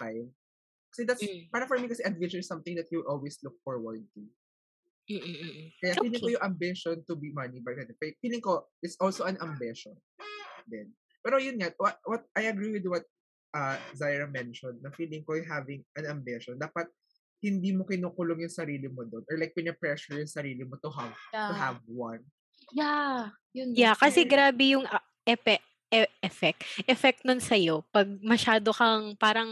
Kasi 0.91 1.03
that's, 1.07 1.23
Mm. 1.23 1.55
parang 1.55 1.71
for 1.71 1.79
me 1.79 1.87
kasi 1.87 2.03
ambition 2.03 2.43
is 2.43 2.51
something 2.51 2.75
that 2.75 2.91
you 2.91 3.07
always 3.07 3.39
look 3.47 3.55
forward 3.63 4.03
to. 4.19 4.27
Mm, 5.05 5.21
mm, 5.21 5.37
mm, 5.37 5.53
mm. 5.53 5.69
Kaya 5.85 5.95
feeling 6.01 6.17
ko 6.19 6.27
Okay. 6.33 6.35
yung 6.41 6.47
ambition 6.49 6.97
to 7.05 7.15
be 7.15 7.29
money 7.31 7.61
by 7.61 7.77
25, 7.77 8.17
feeling 8.25 8.41
ko, 8.43 8.65
it's 8.81 8.97
also 8.99 9.29
an 9.29 9.37
ambition. 9.45 9.93
Then, 10.65 10.97
pero 11.25 11.41
yun 11.41 11.57
nga, 11.57 11.73
what, 11.81 11.97
what 12.05 12.23
I 12.37 12.53
agree 12.53 12.77
with 12.77 12.85
what 12.85 13.09
uh, 13.57 13.81
Zaira 13.97 14.29
mentioned, 14.29 14.85
na 14.85 14.93
feeling 14.93 15.25
ko 15.25 15.41
yung 15.41 15.49
having 15.49 15.81
an 15.97 16.05
ambition, 16.05 16.61
dapat 16.61 16.85
hindi 17.41 17.73
mo 17.73 17.89
kinukulong 17.89 18.45
yung 18.45 18.53
sarili 18.53 18.93
mo 18.93 19.09
doon 19.09 19.25
or 19.25 19.37
like 19.41 19.57
pinapressure 19.57 20.21
yung 20.21 20.29
sarili 20.29 20.65
mo 20.65 20.77
to 20.77 20.93
have 20.93 21.17
to 21.33 21.33
Yeah. 21.33 21.57
have 21.57 21.81
one. 21.89 22.21
Yeah. 22.73 23.33
Yun 23.57 23.73
Yeah, 23.73 23.95
din. 23.97 24.03
kasi 24.05 24.21
grabe 24.29 24.77
yung 24.77 24.85
ah, 24.85 25.01
epe, 25.25 25.61
e- 25.89 26.13
effect. 26.21 26.65
Effect 26.85 27.21
nun 27.25 27.41
sa'yo. 27.41 27.85
Pag 27.89 28.09
masyado 28.21 28.73
kang 28.73 29.13
parang, 29.17 29.49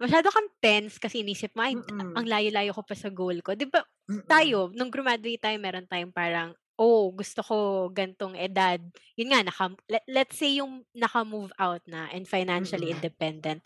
masyado 0.00 0.32
kang 0.32 0.48
tense 0.60 0.96
kasi 0.96 1.20
inisip 1.20 1.52
mo, 1.52 1.68
ay, 1.68 1.76
Mm-mm. 1.76 2.16
ang 2.16 2.26
layo-layo 2.26 2.72
ko 2.72 2.82
pa 2.84 2.96
sa 2.96 3.12
goal 3.12 3.44
ko. 3.44 3.52
Di 3.52 3.68
ba, 3.68 3.84
tayo, 4.24 4.72
nung 4.72 4.88
graduate 4.88 5.40
tayo, 5.40 5.56
meron 5.60 5.84
tayong 5.84 6.12
parang, 6.16 6.56
oh, 6.76 7.12
gusto 7.12 7.40
ko 7.40 7.56
gantong 7.90 8.36
edad. 8.36 8.80
Yun 9.16 9.32
nga, 9.32 9.40
naka, 9.42 9.66
let, 9.88 10.04
let's 10.06 10.36
say 10.36 10.60
yung 10.60 10.84
naka-move 10.92 11.50
out 11.56 11.80
na 11.88 12.08
and 12.12 12.28
financially 12.28 12.92
Mm-mm. 12.92 13.00
independent. 13.00 13.64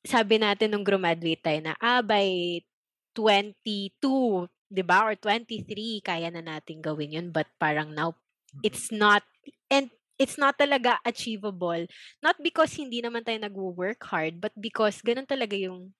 Sabi 0.00 0.40
natin 0.40 0.72
nung 0.72 0.84
graduate 0.84 1.44
tayo 1.44 1.60
na, 1.60 1.76
ah, 1.76 2.00
by 2.00 2.58
22, 3.12 4.48
di 4.72 4.82
ba? 4.82 5.04
Or 5.04 5.14
23, 5.14 6.00
kaya 6.00 6.32
na 6.32 6.40
natin 6.40 6.80
gawin 6.80 7.20
yun. 7.20 7.28
But 7.28 7.52
parang 7.60 7.92
now, 7.92 8.16
it's 8.64 8.88
not, 8.88 9.20
and 9.68 9.92
it's 10.16 10.40
not 10.40 10.56
talaga 10.56 10.96
achievable. 11.04 11.84
Not 12.24 12.40
because 12.40 12.72
hindi 12.76 13.04
naman 13.04 13.24
tayo 13.24 13.36
nag-work 13.36 14.00
hard, 14.08 14.40
but 14.40 14.56
because 14.56 15.04
ganun 15.04 15.28
talaga 15.28 15.56
yung, 15.60 15.92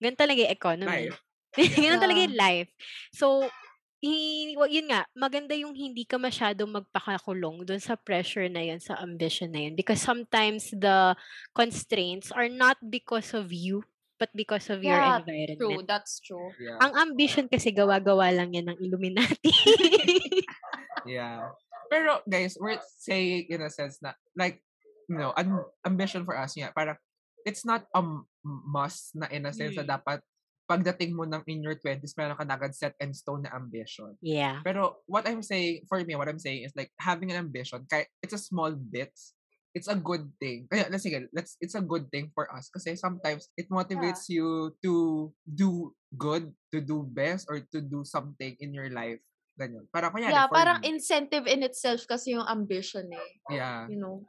ganun 0.00 0.18
talaga 0.18 0.48
yung 0.48 0.54
economy. 0.56 1.12
Life. 1.12 1.20
ganun 1.84 2.00
talaga 2.00 2.20
yung 2.24 2.38
life. 2.40 2.70
So, 3.12 3.48
wa- 4.54 4.68
yun 4.68 4.88
nga, 4.88 5.06
maganda 5.12 5.54
yung 5.54 5.72
hindi 5.72 6.04
ka 6.04 6.16
masyadong 6.16 6.82
magpakakulong 6.82 7.64
dun 7.64 7.80
sa 7.80 7.96
pressure 7.96 8.48
na 8.48 8.60
yun, 8.60 8.80
sa 8.80 8.98
ambition 8.98 9.48
na 9.48 9.64
yun. 9.64 9.74
Because 9.74 10.00
sometimes 10.00 10.68
the 10.70 11.16
constraints 11.52 12.28
are 12.30 12.48
not 12.48 12.76
because 12.82 13.32
of 13.32 13.48
you, 13.48 13.80
but 14.16 14.30
because 14.32 14.68
of 14.68 14.80
your 14.80 14.94
Yeah, 14.94 15.18
environment. 15.20 15.58
True, 15.58 15.82
that's 15.82 16.20
true. 16.20 16.52
Yeah. 16.56 16.78
Ang 16.80 17.12
ambition 17.12 17.48
kasi 17.48 17.72
gawa-gawa 17.72 18.30
lang 18.30 18.52
yan 18.52 18.68
ng 18.68 18.78
Illuminati. 18.80 19.52
Yeah. 21.04 21.52
Pero 21.92 22.24
guys, 22.24 22.56
we're 22.56 22.80
saying 22.96 23.52
in 23.52 23.60
a 23.60 23.68
sense 23.68 24.00
na 24.00 24.16
like 24.32 24.64
you 25.04 25.20
know, 25.20 25.36
an 25.36 25.52
ambition 25.84 26.24
for 26.24 26.32
us 26.32 26.56
yeah, 26.56 26.72
parang 26.72 26.96
it's 27.44 27.60
not 27.60 27.84
a 27.92 28.00
must 28.42 29.12
na 29.12 29.28
in 29.28 29.44
a 29.44 29.52
sense 29.52 29.76
na 29.76 29.84
Mm. 29.84 29.92
dapat 30.00 30.24
pagdating 30.64 31.12
mo 31.12 31.28
ng 31.28 31.44
in 31.46 31.60
your 31.60 31.76
20s, 31.76 32.16
meron 32.16 32.36
ka 32.36 32.44
agad 32.48 32.72
set 32.72 32.96
and 33.00 33.12
stone 33.12 33.44
na 33.44 33.52
ambition. 33.52 34.16
Yeah. 34.24 34.64
Pero 34.64 35.04
what 35.04 35.28
I'm 35.28 35.44
saying, 35.44 35.84
for 35.88 36.00
me, 36.00 36.16
what 36.16 36.28
I'm 36.28 36.40
saying 36.40 36.64
is 36.64 36.72
like 36.72 36.90
having 36.96 37.30
an 37.32 37.40
ambition, 37.40 37.84
kahit 37.88 38.08
it's 38.24 38.32
a 38.32 38.40
small 38.40 38.72
bits, 38.72 39.36
it's 39.74 39.90
a 39.90 39.98
good 39.98 40.30
thing. 40.40 40.64
Kaya, 40.70 40.88
let's 40.88 41.04
sige, 41.04 41.28
let's, 41.34 41.58
it's 41.60 41.74
a 41.76 41.84
good 41.84 42.08
thing 42.08 42.30
for 42.32 42.48
us 42.54 42.70
kasi 42.72 42.96
sometimes 42.96 43.50
it 43.58 43.68
motivates 43.68 44.30
you 44.30 44.72
to 44.80 45.28
do 45.44 45.92
good, 46.16 46.48
to 46.72 46.80
do 46.80 47.04
best, 47.04 47.50
or 47.50 47.60
to 47.74 47.82
do 47.82 48.06
something 48.06 48.56
in 48.62 48.72
your 48.72 48.88
life. 48.88 49.20
Ganyan. 49.54 49.86
Parang 49.92 50.10
kunyari, 50.10 50.34
Yeah, 50.34 50.50
parang 50.50 50.80
me, 50.82 50.96
incentive 50.96 51.46
in 51.46 51.62
itself 51.62 52.06
kasi 52.08 52.34
yung 52.34 52.46
ambition 52.46 53.06
eh. 53.12 53.30
yeah. 53.50 53.86
You 53.86 53.98
know? 54.00 54.24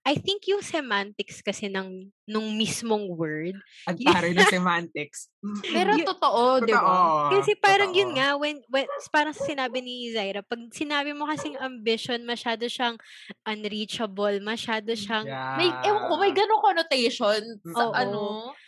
I 0.00 0.16
think 0.16 0.48
yung 0.48 0.60
semantics 0.60 1.40
kasi 1.40 1.68
ng 1.68 2.08
nung 2.24 2.56
mismong 2.56 3.04
word, 3.12 3.52
Ang 3.84 3.96
taray 4.00 4.32
ng 4.32 4.48
semantics. 4.48 5.28
Mm, 5.44 5.60
Pero 5.60 5.92
y- 5.92 6.08
totoo, 6.08 6.60
di 6.60 6.72
ba? 6.72 6.80
totoo, 6.80 7.32
kasi 7.36 7.52
parang 7.56 7.92
yun 7.92 8.12
totoo. 8.12 8.16
nga, 8.16 8.28
when, 8.36 8.56
when, 8.68 8.84
parang 9.08 9.36
sinabi 9.36 9.84
ni 9.84 10.08
Zaira, 10.08 10.40
pag 10.40 10.60
sinabi 10.72 11.12
mo 11.12 11.28
kasing 11.28 11.60
ambition, 11.60 12.24
masyado 12.24 12.64
siyang 12.64 12.96
unreachable, 13.44 14.40
masyado 14.40 14.92
siyang, 14.92 15.24
Yeah. 15.24 15.56
May, 15.56 15.68
ewan 15.84 16.04
ko, 16.08 16.14
may 16.16 16.32
ganong 16.32 16.64
connotation 16.64 17.42
sa 17.72 17.88
Oo. 17.88 17.92
ano. 17.92 18.20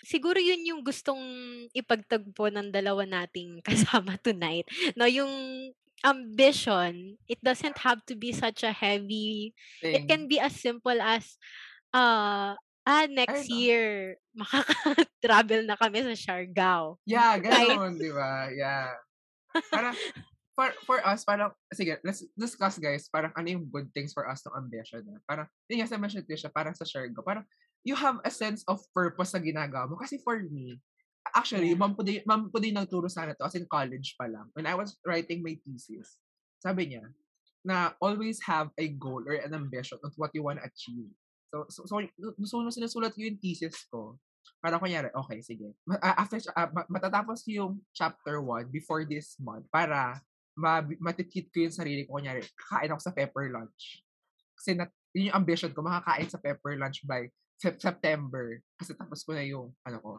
siguro 0.04 0.36
yun 0.36 0.62
yung 0.64 0.80
gustong 0.84 1.20
ipagtagpo 1.72 2.48
ng 2.48 2.68
dalawa 2.70 3.04
nating 3.04 3.60
kasama 3.68 4.20
tonight. 4.20 4.64
No, 4.94 5.08
yung 5.08 5.32
ambition, 6.06 7.18
it 7.26 7.42
doesn't 7.42 7.76
have 7.82 7.98
to 8.06 8.14
be 8.14 8.30
such 8.30 8.62
a 8.62 8.70
heavy 8.70 9.52
It 9.82 10.06
Thing. 10.06 10.06
can 10.06 10.22
be 10.30 10.38
as 10.38 10.54
simple 10.54 10.94
as, 11.02 11.34
uh, 11.90 12.54
ah, 12.86 13.06
next 13.10 13.50
year, 13.50 14.16
makaka-travel 14.40 15.66
na 15.66 15.74
kami 15.74 16.06
sa 16.06 16.14
Siargao. 16.14 17.02
Yeah, 17.02 17.42
Kahit- 17.42 17.74
ganun, 17.74 17.98
di 17.98 18.14
ba? 18.14 18.54
Yeah. 18.54 18.94
Parang, 19.74 19.98
for, 20.56 20.70
for 20.86 20.98
us, 21.02 21.26
parang, 21.26 21.50
sige, 21.74 21.98
let's 22.06 22.22
discuss 22.38 22.78
guys, 22.78 23.10
parang 23.10 23.34
ano 23.34 23.50
yung 23.50 23.66
good 23.66 23.90
things 23.90 24.14
for 24.14 24.30
us 24.30 24.46
ng 24.46 24.54
ambition. 24.54 25.02
Na? 25.02 25.18
Parang, 25.26 25.50
yun 25.66 25.82
nga 25.82 25.90
sa 25.90 25.98
mention 25.98 26.22
siya, 26.22 26.54
parang 26.54 26.72
sa 26.78 26.86
Shergo, 26.86 27.20
parang, 27.26 27.44
you 27.82 27.98
have 27.98 28.22
a 28.22 28.30
sense 28.30 28.62
of 28.66 28.82
purpose 28.94 29.34
sa 29.34 29.42
ginagawa 29.42 29.90
mo. 29.90 29.98
Kasi 29.98 30.22
for 30.22 30.38
me, 30.38 30.78
actually, 31.34 31.72
Yeah. 31.72 31.80
ma'am 31.80 31.94
po 31.96 32.02
din, 32.04 32.22
ma'am 32.26 32.50
po 32.52 32.58
din 32.60 32.76
nagturo 32.76 33.08
sa 33.10 33.24
akin 33.24 33.34
to, 33.38 33.46
as 33.46 33.56
in 33.56 33.66
college 33.66 34.14
pa 34.14 34.28
lang. 34.28 34.50
When 34.52 34.66
I 34.68 34.74
was 34.76 34.94
writing 35.02 35.42
my 35.42 35.56
thesis, 35.64 36.20
sabi 36.60 36.92
niya, 36.92 37.08
na 37.66 37.98
always 37.98 38.38
have 38.46 38.70
a 38.78 38.86
goal 38.94 39.26
or 39.26 39.34
an 39.42 39.50
ambition 39.50 39.98
of 40.06 40.14
what 40.14 40.30
you 40.36 40.46
want 40.46 40.62
to 40.62 40.66
achieve. 40.70 41.10
So, 41.50 41.66
so, 41.66 41.82
so, 41.86 41.98
so 42.46 42.62
nung 42.62 42.70
sinusulat 42.70 43.16
ko 43.16 43.26
yung 43.26 43.42
thesis 43.42 43.74
ko, 43.90 44.18
parang 44.62 44.78
kunyari, 44.78 45.10
okay, 45.10 45.42
sige. 45.42 45.74
Ah, 45.98 46.22
after, 46.22 46.38
ma- 46.70 46.86
matatapos 46.86 47.42
ko 47.42 47.50
yung 47.50 47.72
chapter 47.90 48.38
1 48.38 48.70
before 48.70 49.02
this 49.02 49.34
month 49.42 49.66
para 49.70 50.22
ma 50.54 50.80
matitreat 51.02 51.50
ko 51.50 51.66
yung 51.66 51.74
sarili 51.74 52.06
ko. 52.06 52.16
Kunyari, 52.22 52.46
kakain 52.54 52.90
ako 52.94 53.02
sa 53.02 53.14
pepper 53.14 53.50
lunch. 53.50 54.00
Kasi 54.56 54.78
na, 54.78 54.86
yun 55.12 55.28
yung 55.30 55.38
ambition 55.42 55.70
ko, 55.74 55.82
makakain 55.82 56.30
sa 56.30 56.40
pepper 56.40 56.78
lunch 56.78 57.02
by 57.02 57.26
Sep- 57.58 57.80
September. 57.82 58.62
Kasi 58.78 58.94
tapos 58.94 59.20
ko 59.26 59.34
na 59.34 59.42
yung, 59.42 59.74
ano 59.82 59.98
ko, 60.00 60.12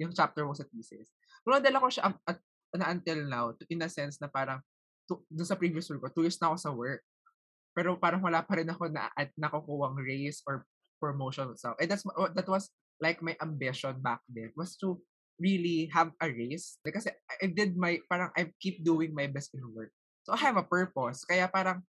yung 0.00 0.12
chapter 0.12 0.46
1 0.46 0.60
sa 0.60 0.68
thesis. 0.68 1.10
Pero 1.42 1.58
nadala 1.58 1.82
ko 1.82 1.88
siya 1.90 2.10
at, 2.10 2.16
at, 2.26 2.38
until 2.74 3.20
now, 3.26 3.54
in 3.70 3.86
a 3.86 3.90
sense 3.90 4.18
na 4.18 4.26
parang, 4.26 4.58
to, 5.06 5.22
dun 5.30 5.46
sa 5.46 5.58
previous 5.58 5.86
work 5.90 6.02
ko, 6.02 6.10
two 6.10 6.24
years 6.26 6.38
na 6.40 6.50
ako 6.50 6.56
sa 6.58 6.72
work. 6.74 7.02
Pero 7.74 7.98
parang 7.98 8.22
wala 8.22 8.42
pa 8.42 8.58
rin 8.58 8.70
ako 8.70 8.90
na 8.90 9.10
at 9.14 9.30
nakukuwang 9.34 9.98
raise 9.98 10.42
or 10.46 10.62
promotion 11.02 11.52
so 11.58 11.76
and 11.76 11.90
that's 11.90 12.06
that 12.32 12.48
was 12.48 12.70
like 13.02 13.20
my 13.20 13.36
ambition 13.42 13.92
back 14.00 14.22
then 14.30 14.48
was 14.56 14.78
to 14.78 14.96
really 15.42 15.90
have 15.90 16.14
a 16.22 16.30
raise. 16.30 16.78
Like 16.86 16.94
kasi 16.96 17.10
I 17.42 17.50
did 17.50 17.74
my 17.74 17.98
parang 18.06 18.30
I 18.38 18.54
keep 18.62 18.86
doing 18.86 19.10
my 19.10 19.26
best 19.26 19.52
in 19.52 19.66
work. 19.74 19.90
So 20.22 20.32
I 20.32 20.40
have 20.40 20.56
a 20.56 20.64
purpose. 20.64 21.26
Kaya 21.26 21.50
parang 21.50 21.82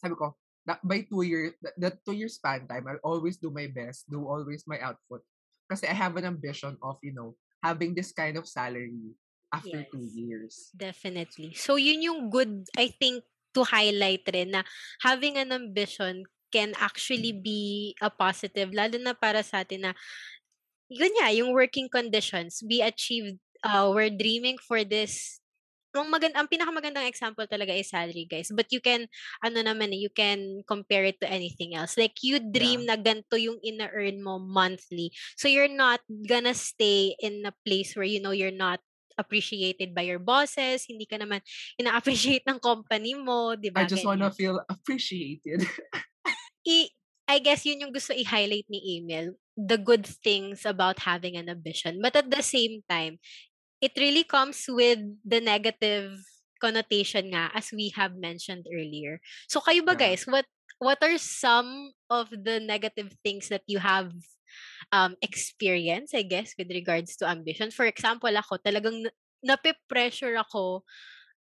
sabi 0.00 0.16
ko 0.16 0.34
that 0.66 0.82
by 0.82 1.06
two 1.06 1.22
years 1.22 1.54
that, 1.62 1.74
that 1.78 1.94
two 2.02 2.14
year 2.14 2.30
span 2.30 2.66
time 2.66 2.86
I'll 2.86 3.02
always 3.06 3.38
do 3.38 3.50
my 3.54 3.70
best 3.70 4.06
do 4.10 4.26
always 4.26 4.66
my 4.66 4.78
output 4.82 5.22
kasi 5.72 5.88
I 5.88 5.96
have 5.96 6.14
an 6.20 6.28
ambition 6.28 6.76
of 6.84 7.00
you 7.00 7.16
know 7.16 7.34
having 7.64 7.96
this 7.96 8.12
kind 8.12 8.36
of 8.36 8.44
salary 8.44 9.16
after 9.52 9.84
two 9.88 10.04
Yes. 10.08 10.16
years 10.16 10.54
Definitely. 10.72 11.52
So, 11.54 11.76
yun 11.76 12.02
yung 12.02 12.20
good, 12.32 12.68
I 12.76 12.88
think, 12.88 13.24
to 13.52 13.64
highlight 13.68 14.24
rin 14.32 14.56
na 14.56 14.64
having 15.04 15.36
an 15.36 15.52
ambition 15.52 16.24
can 16.48 16.72
actually 16.80 17.32
be 17.36 17.92
a 18.00 18.08
positive, 18.08 18.72
lalo 18.72 18.96
na 18.96 19.12
para 19.12 19.44
sa 19.44 19.60
atin 19.60 19.88
na, 19.88 19.92
yun 20.88 21.12
nga, 21.20 21.28
yung 21.32 21.52
working 21.52 21.88
conditions, 21.92 22.64
we 22.64 22.80
achieved, 22.80 23.36
uh, 23.64 23.92
we're 23.92 24.12
dreaming 24.12 24.56
for 24.56 24.84
this 24.84 25.41
ang 26.00 26.08
magand 26.08 26.32
ang 26.32 26.48
pinakamagandang 26.48 27.04
example 27.04 27.44
talaga 27.44 27.76
is 27.76 27.92
salary 27.92 28.24
guys. 28.24 28.48
But 28.48 28.72
you 28.72 28.80
can 28.80 29.06
ano 29.44 29.60
naman 29.60 29.92
eh, 29.92 30.00
you 30.00 30.12
can 30.12 30.64
compare 30.64 31.04
it 31.04 31.20
to 31.20 31.28
anything 31.28 31.76
else. 31.76 32.00
Like 32.00 32.16
you 32.24 32.40
dream 32.40 32.88
na 32.88 32.96
ganito 32.96 33.36
yung 33.36 33.60
ina-earn 33.60 34.24
mo 34.24 34.40
monthly. 34.40 35.12
So 35.36 35.46
you're 35.46 35.72
not 35.72 36.00
gonna 36.08 36.56
stay 36.56 37.14
in 37.20 37.44
a 37.44 37.54
place 37.66 37.92
where 37.92 38.08
you 38.08 38.20
know 38.24 38.32
you're 38.32 38.54
not 38.54 38.80
appreciated 39.20 39.92
by 39.92 40.00
your 40.08 40.16
bosses 40.16 40.88
hindi 40.88 41.04
ka 41.04 41.20
naman 41.20 41.44
ina-appreciate 41.76 42.48
ng 42.48 42.56
company 42.56 43.12
mo 43.12 43.52
di 43.52 43.68
ba 43.68 43.84
I 43.84 43.92
just 43.92 44.08
wanna 44.08 44.32
feel 44.32 44.56
appreciated. 44.72 45.68
I, 46.68 46.88
I 47.28 47.38
guess 47.38 47.66
yun 47.66 47.80
yung 47.80 47.94
gusto 47.94 48.14
i-highlight 48.14 48.66
ni 48.70 48.98
Emil, 48.98 49.36
the 49.56 49.78
good 49.78 50.06
things 50.06 50.64
about 50.64 51.02
having 51.04 51.36
an 51.36 51.48
ambition. 51.48 52.00
But 52.02 52.16
at 52.16 52.30
the 52.30 52.42
same 52.42 52.82
time, 52.88 53.18
it 53.82 53.92
really 53.98 54.22
comes 54.22 54.64
with 54.70 55.02
the 55.26 55.42
negative 55.42 56.22
connotation 56.62 57.34
nga, 57.34 57.50
as 57.50 57.74
we 57.74 57.90
have 57.98 58.14
mentioned 58.14 58.70
earlier. 58.70 59.18
So 59.50 59.58
kayo 59.58 59.82
ba 59.82 59.98
guys, 59.98 60.22
what 60.30 60.46
what 60.78 61.02
are 61.02 61.18
some 61.18 61.90
of 62.06 62.30
the 62.30 62.62
negative 62.62 63.10
things 63.26 63.50
that 63.50 63.66
you 63.66 63.82
have 63.82 64.14
um, 64.94 65.18
experienced, 65.18 66.14
I 66.14 66.22
guess, 66.22 66.54
with 66.54 66.70
regards 66.70 67.18
to 67.18 67.26
ambition? 67.26 67.74
For 67.74 67.86
example, 67.86 68.30
ako, 68.30 68.62
talagang 68.62 69.02
na- 69.06 69.16
nape-pressure 69.42 70.38
ako 70.38 70.86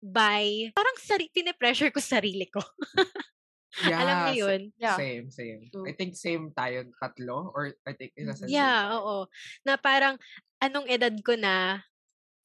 by, 0.03 0.71
parang 0.75 0.97
sari, 0.99 1.27
pine-pressure 1.31 1.91
ko 1.91 1.99
sarili 1.99 2.47
ko. 2.47 2.59
Alam 3.87 4.15
Yeah, 4.19 4.23
mo 4.27 4.31
sa- 4.31 4.35
yun? 4.35 4.61
Yeah. 4.75 4.97
Same, 4.99 5.25
same. 5.31 5.59
True. 5.71 5.87
I 5.87 5.91
think 5.95 6.15
same 6.19 6.51
tayo 6.51 6.91
tatlo 6.99 7.55
or 7.55 7.71
I 7.87 7.95
think 7.95 8.11
in 8.19 8.27
a 8.27 8.35
sense. 8.35 8.51
Yeah, 8.51 8.99
oo. 8.99 9.31
Na 9.63 9.79
parang, 9.79 10.19
anong 10.59 10.91
edad 10.91 11.15
ko 11.23 11.39
na, 11.39 11.79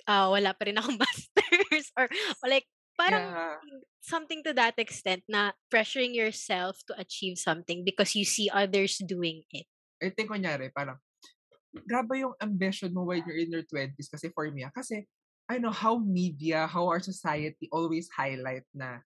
ah, 0.08 0.30
wala 0.30 0.54
pa 0.54 0.66
rin 0.70 0.78
akong 0.78 0.98
masters 1.02 1.90
or 1.98 2.08
like, 2.46 2.64
parang 2.96 3.28
Yeah. 3.28 3.60
something 4.00 4.40
to 4.46 4.54
that 4.56 4.78
extent 4.78 5.20
na 5.28 5.52
pressuring 5.68 6.14
yourself 6.16 6.78
to 6.86 6.94
achieve 6.96 7.36
something 7.36 7.84
because 7.84 8.14
you 8.16 8.24
see 8.24 8.48
others 8.48 8.96
doing 9.04 9.42
it. 9.52 9.66
I 10.00 10.14
think 10.14 10.30
kunyari, 10.30 10.70
parang, 10.72 10.96
grabe 11.74 12.22
yung 12.24 12.32
ambition 12.40 12.94
mo 12.94 13.04
when 13.04 13.20
you're 13.26 13.36
in 13.36 13.52
your 13.52 13.66
20s 13.66 14.08
kasi 14.08 14.30
for 14.32 14.48
me, 14.48 14.64
ah, 14.64 14.72
kasi, 14.72 15.04
I 15.46 15.58
know 15.62 15.70
how 15.74 15.98
media, 15.98 16.66
how 16.66 16.88
our 16.90 16.98
society 16.98 17.68
always 17.70 18.10
highlight 18.10 18.66
na 18.74 18.98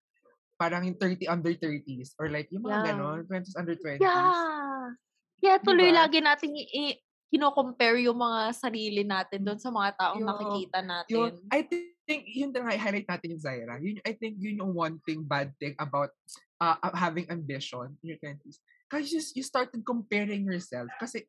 parang 0.57 0.85
yung 0.89 0.97
30 0.97 1.25
under 1.29 1.53
30s 1.57 2.15
or 2.21 2.29
like 2.29 2.49
yung 2.53 2.65
mga 2.65 2.79
Yeah. 2.81 2.87
ganon, 2.95 3.25
20s 3.29 3.57
under 3.57 3.77
20s. 3.77 4.05
Yeah. 4.05 4.93
Kaya 5.41 5.57
tuloy 5.65 5.89
Diba? 5.89 6.05
lagi 6.05 6.19
natin 6.21 6.53
i- 6.53 7.01
kino-compare 7.31 8.03
yung 8.03 8.19
mga 8.19 8.51
sarili 8.51 9.07
natin 9.07 9.47
doon 9.47 9.61
sa 9.63 9.71
mga 9.71 9.91
taong 9.95 10.19
Yung- 10.19 10.29
nakikita 10.35 10.79
natin. 10.83 11.15
Yun, 11.15 11.33
I 11.55 11.61
think, 11.63 12.23
yun 12.27 12.51
talaga 12.51 12.75
i-highlight 12.75 13.07
natin 13.07 13.31
yung 13.39 13.43
Zaira. 13.47 13.75
Yun, 13.79 14.03
I 14.03 14.13
think 14.19 14.35
yun 14.43 14.59
yung 14.59 14.75
one 14.75 14.99
thing, 15.07 15.23
bad 15.23 15.55
thing 15.63 15.79
about 15.79 16.11
uh, 16.59 16.75
having 16.91 17.31
ambition 17.31 17.95
in 18.03 18.07
your 18.13 18.21
20s. 18.21 18.59
Kasi 18.91 19.07
you, 19.15 19.23
you 19.39 19.45
started 19.47 19.87
comparing 19.87 20.43
yourself. 20.43 20.91
Kasi, 20.99 21.23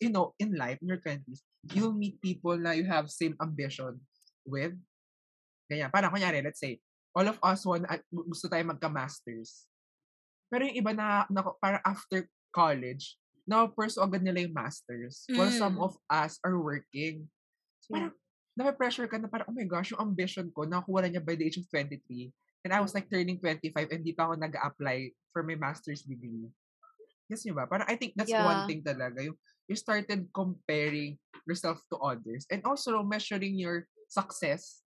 you 0.00 0.08
know, 0.08 0.32
in 0.40 0.56
life, 0.56 0.80
in 0.80 0.88
your 0.88 1.04
20s, 1.04 1.44
you'll 1.76 1.92
meet 1.92 2.16
people 2.24 2.56
na 2.56 2.72
you 2.72 2.88
have 2.88 3.12
same 3.12 3.36
ambition 3.44 4.00
with. 4.48 4.72
Ganyan. 5.68 5.92
Parang, 5.92 6.08
kunyari, 6.08 6.40
let's 6.40 6.64
say, 6.64 6.80
all 7.12 7.28
of 7.28 7.36
us 7.44 7.60
want, 7.68 7.84
gusto 8.08 8.48
tayo 8.48 8.64
magka-masters. 8.64 9.68
Pero 10.48 10.64
yung 10.64 10.80
iba 10.80 10.96
na, 10.96 11.28
na 11.28 11.44
parang 11.60 11.84
after 11.84 12.24
college, 12.48 13.20
na-pursue 13.50 13.98
agad 13.98 14.22
nila 14.22 14.46
yung 14.46 14.54
masters. 14.54 15.26
While 15.34 15.50
some 15.50 15.74
Mm. 15.74 15.90
of 15.90 15.98
us 16.06 16.38
are 16.46 16.54
working. 16.54 17.26
So, 17.82 17.90
Yeah. 17.90 17.94
parang, 17.98 18.14
na-pressure 18.54 19.08
ka 19.10 19.18
na 19.18 19.26
parang, 19.26 19.50
oh 19.50 19.56
my 19.56 19.66
gosh, 19.66 19.90
yung 19.90 20.06
ambition 20.06 20.46
ko, 20.54 20.62
nakuha 20.62 21.02
na 21.02 21.10
niya 21.10 21.22
by 21.26 21.34
the 21.34 21.50
age 21.50 21.58
of 21.58 21.66
23. 21.66 22.30
And 22.62 22.70
I 22.70 22.78
was 22.78 22.94
like 22.94 23.10
turning 23.10 23.42
25 23.42 23.90
and 23.90 24.04
di 24.06 24.14
pa 24.14 24.30
ako 24.30 24.38
nag 24.38 24.54
apply 24.54 25.10
for 25.34 25.42
my 25.42 25.56
master's 25.58 26.06
degree. 26.06 26.46
Yes, 27.26 27.42
yun 27.42 27.56
ba? 27.58 27.66
Parang 27.66 27.88
I 27.90 27.96
think 27.98 28.14
that's 28.14 28.30
one 28.30 28.62
Yeah. 28.62 28.66
thing 28.68 28.84
talaga. 28.86 29.18
Yung, 29.24 29.38
you 29.66 29.74
started 29.74 30.28
comparing 30.30 31.16
yourself 31.48 31.80
to 31.90 31.96
others 31.98 32.44
and 32.52 32.60
also 32.68 33.00
measuring 33.02 33.56
your 33.56 33.88
success 34.10 34.84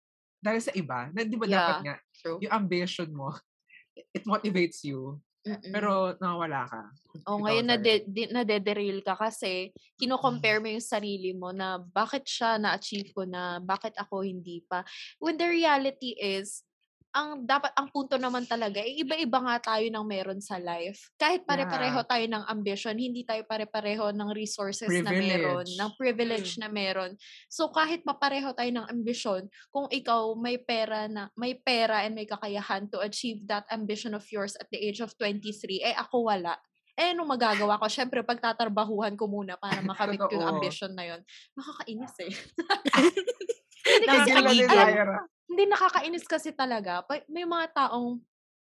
dahil 0.44 0.62
sa 0.62 0.72
iba. 0.72 1.10
Na, 1.10 1.26
di 1.26 1.34
ba 1.34 1.48
dapat 1.48 1.76
Yeah. 1.82 1.84
nga, 1.84 1.94
True. 2.22 2.38
yung 2.44 2.54
ambition 2.54 3.10
mo, 3.10 3.34
it 4.14 4.22
motivates 4.28 4.84
you 4.86 5.18
Mm-mm. 5.46 5.70
Pero 5.70 6.18
nawawala 6.18 6.66
ka. 6.66 6.82
Oh, 7.22 7.38
Ikaw, 7.38 7.44
ngayon 7.46 7.66
na 7.70 7.76
de, 7.78 8.02
nade-derail 8.34 8.98
ka 9.06 9.14
kasi 9.14 9.70
kino-compare 9.94 10.58
mo 10.58 10.66
yung 10.66 10.82
sarili 10.82 11.30
mo 11.32 11.54
na 11.54 11.78
bakit 11.78 12.26
siya 12.26 12.58
na-achieve 12.58 13.14
ko 13.14 13.22
na, 13.22 13.62
bakit 13.62 13.94
ako 13.94 14.26
hindi 14.26 14.66
pa. 14.66 14.82
When 15.22 15.38
the 15.38 15.46
reality 15.46 16.18
is, 16.18 16.66
ang 17.16 17.48
dapat 17.48 17.72
ang 17.72 17.88
punto 17.88 18.20
naman 18.20 18.44
talaga, 18.44 18.76
eh, 18.84 19.00
iba-iba 19.00 19.40
nga 19.40 19.56
tayo 19.72 19.88
ng 19.88 20.04
meron 20.04 20.36
sa 20.44 20.60
life. 20.60 21.08
Kahit 21.16 21.48
pare-pareho 21.48 22.04
Yeah. 22.04 22.10
tayo 22.12 22.24
ng 22.28 22.44
ambition, 22.44 22.92
hindi 22.92 23.24
tayo 23.24 23.40
pare-pareho 23.48 24.12
ng 24.12 24.36
resources 24.36 24.84
na 24.84 25.08
meron, 25.08 25.64
Privilege. 25.64 25.80
ng 25.80 25.90
privilege 25.96 26.50
na 26.60 26.68
meron. 26.68 27.16
So 27.48 27.72
kahit 27.72 28.04
mapareho 28.04 28.52
tayo 28.52 28.68
ng 28.68 28.86
ambition, 28.92 29.48
kung 29.72 29.88
ikaw 29.88 30.36
may 30.36 30.60
pera 30.60 31.08
na 31.08 31.32
may 31.32 31.56
pera 31.56 32.04
and 32.04 32.12
may 32.12 32.28
kakayahan 32.28 32.84
to 32.92 33.00
achieve 33.00 33.40
that 33.48 33.64
ambition 33.72 34.12
of 34.12 34.22
yours 34.28 34.52
at 34.60 34.68
the 34.68 34.76
age 34.76 35.00
of 35.00 35.08
23, 35.16 35.80
eh 35.80 35.96
ako 35.96 36.28
wala. 36.28 36.60
Eh, 36.96 37.12
anong 37.12 37.28
magagawa 37.32 37.80
ko? 37.80 37.88
Siyempre, 37.88 38.24
pagtatrabahuhan 38.24 39.16
ko 39.16 39.24
muna 39.28 39.56
para 39.56 39.80
makamit 39.88 40.20
ko 40.20 40.32
yung 40.36 40.60
ambition 40.60 40.92
na 40.92 41.16
yun. 41.16 41.20
Nakakainis 41.56 42.16
eh. 42.28 42.32
Hindi 43.86 44.06
kasi 44.08 44.30
alam-. 44.32 45.35
Hindi 45.46 45.64
nakakainis 45.66 46.26
kasi 46.26 46.50
talaga. 46.52 47.02
May 47.30 47.46
mga 47.46 47.72
taong, 47.74 48.20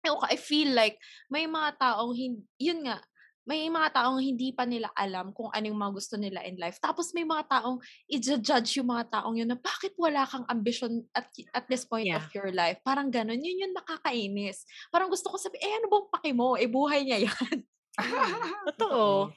I 0.07 0.37
feel 0.39 0.75
like, 0.75 0.99
may 1.31 1.47
mga 1.47 1.79
taong, 1.79 2.15
yun 2.59 2.81
nga, 2.87 3.03
may 3.47 3.71
mga 3.71 3.95
taong 3.95 4.19
hindi 4.19 4.51
pa 4.51 4.67
nila 4.67 4.91
alam 4.99 5.31
kung 5.31 5.47
ano 5.55 5.71
yung 5.71 5.79
mga 5.79 5.95
gusto 5.95 6.19
nila 6.19 6.43
in 6.43 6.59
life. 6.59 6.83
Tapos 6.83 7.15
may 7.15 7.23
mga 7.23 7.47
taong 7.47 7.79
i-judge 8.11 8.83
yung 8.83 8.91
mga 8.91 9.07
taong 9.07 9.39
yun 9.39 9.47
na 9.47 9.55
bakit 9.55 9.95
wala 9.95 10.27
kang 10.27 10.43
ambition 10.51 11.07
at, 11.15 11.31
at 11.55 11.63
this 11.71 11.87
point 11.87 12.11
of 12.11 12.27
your 12.35 12.51
life. 12.51 12.83
Parang 12.83 13.07
ganun. 13.07 13.39
Yun 13.39 13.71
yung 13.71 13.75
nakakainis. 13.79 14.67
Parang 14.91 15.07
gusto 15.07 15.31
ko 15.31 15.39
sabi, 15.39 15.63
eh 15.63 15.79
ano 15.79 15.87
bang 15.87 16.07
paki 16.11 16.35
mo? 16.35 16.59
Eh 16.59 16.67
buhay 16.67 17.07
niya 17.07 17.31
yan. 17.31 17.57
Totoo. 18.75 19.31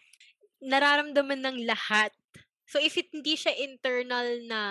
Nararamdaman 0.66 1.46
ng 1.46 1.58
lahat. 1.70 2.10
So 2.66 2.82
if 2.82 2.98
it, 2.98 3.14
hindi 3.14 3.38
siya 3.38 3.54
internal 3.62 4.42
na 4.50 4.62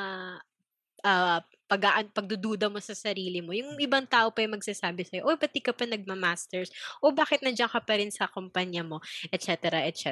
ah 1.07 1.47
pag 1.69 2.09
pagdududa 2.17 2.73
mo 2.73 2.81
sa 2.81 2.97
sarili 2.97 3.45
mo, 3.45 3.53
yung 3.53 3.77
ibang 3.77 4.09
tao 4.09 4.33
pa 4.33 4.41
yung 4.41 4.57
magsasabi 4.57 5.05
sa'yo, 5.05 5.29
oh, 5.29 5.37
ba't 5.37 5.53
di 5.53 5.61
ka 5.61 5.77
pa 5.77 5.85
nagma-masters? 5.85 6.73
O 7.05 7.13
bakit 7.13 7.45
nandiyan 7.45 7.69
ka 7.69 7.85
pa 7.85 8.01
rin 8.01 8.09
sa 8.09 8.25
kumpanya 8.27 8.81
mo? 8.81 9.05
Etc. 9.29 9.53
Etc. 9.85 10.09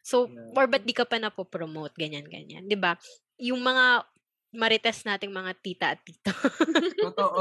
So, 0.00 0.32
or 0.56 0.64
ba't 0.64 0.88
di 0.88 0.96
ka 0.96 1.04
pa 1.04 1.20
napopromote? 1.20 1.92
Ganyan, 1.94 2.24
ganyan. 2.26 2.64
'Di 2.64 2.74
ba 2.80 2.96
Yung 3.38 3.62
mga 3.62 4.02
marites 4.54 5.04
nating 5.04 5.30
mga 5.30 5.52
tita 5.60 5.86
at 5.92 6.00
tito. 6.02 6.32
Totoo. 6.96 7.40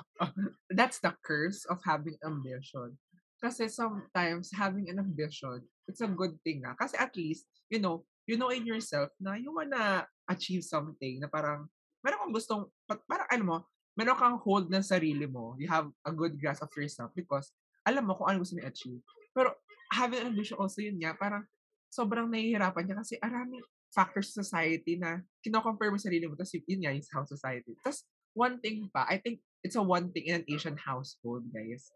That's 0.78 0.98
the 0.98 1.14
curse 1.22 1.62
of 1.70 1.78
having 1.86 2.18
ambition. 2.26 2.98
Kasi 3.40 3.72
sometimes 3.72 4.52
having 4.52 4.92
an 4.92 5.00
ambition, 5.00 5.64
it's 5.88 6.04
a 6.04 6.10
good 6.10 6.36
thing 6.44 6.60
na. 6.60 6.76
Kasi 6.76 6.98
at 7.00 7.14
least, 7.16 7.48
you 7.72 7.80
know, 7.80 8.04
you 8.28 8.36
know 8.36 8.52
in 8.52 8.68
yourself 8.68 9.08
na 9.16 9.38
you 9.40 9.48
wanna 9.48 10.04
achieve 10.28 10.66
something 10.66 11.22
na 11.22 11.28
parang, 11.30 11.70
meron 12.04 12.18
kang 12.26 12.34
gustong, 12.34 12.62
pa- 12.88 13.02
parang 13.04 13.28
ano 13.28 13.44
mo, 13.44 13.56
meron 13.96 14.16
kang 14.16 14.36
hold 14.40 14.72
ng 14.72 14.84
sarili 14.84 15.28
mo. 15.28 15.54
You 15.60 15.68
have 15.68 15.88
a 16.04 16.12
good 16.12 16.36
grasp 16.40 16.64
of 16.64 16.72
yourself 16.72 17.12
because 17.12 17.52
alam 17.84 18.08
mo 18.08 18.16
kung 18.16 18.28
ano 18.32 18.40
gusto 18.40 18.56
mo 18.56 18.64
i-achieve. 18.64 19.00
Pero 19.32 19.56
having 19.92 20.24
an 20.24 20.30
ambition 20.32 20.56
also 20.56 20.80
yun 20.80 20.96
nga, 21.00 21.16
parang 21.16 21.44
sobrang 21.90 22.30
nahihirapan 22.30 22.86
niya 22.86 22.96
kasi 23.02 23.14
araming 23.18 23.62
factors 23.90 24.30
sa 24.30 24.46
society 24.46 24.94
na 24.94 25.18
kino-compare 25.42 25.90
mo 25.90 25.98
sa 25.98 26.06
sarili 26.06 26.30
mo 26.30 26.38
tapos 26.38 26.54
yun, 26.54 26.80
nga 26.86 26.94
yung 26.94 27.06
house 27.10 27.30
society. 27.34 27.74
Tapos 27.82 28.06
one 28.32 28.62
thing 28.62 28.86
pa, 28.94 29.04
I 29.10 29.18
think 29.18 29.42
it's 29.66 29.74
a 29.74 29.82
one 29.82 30.14
thing 30.14 30.30
in 30.30 30.40
an 30.40 30.46
Asian 30.46 30.78
household, 30.78 31.50
guys, 31.50 31.90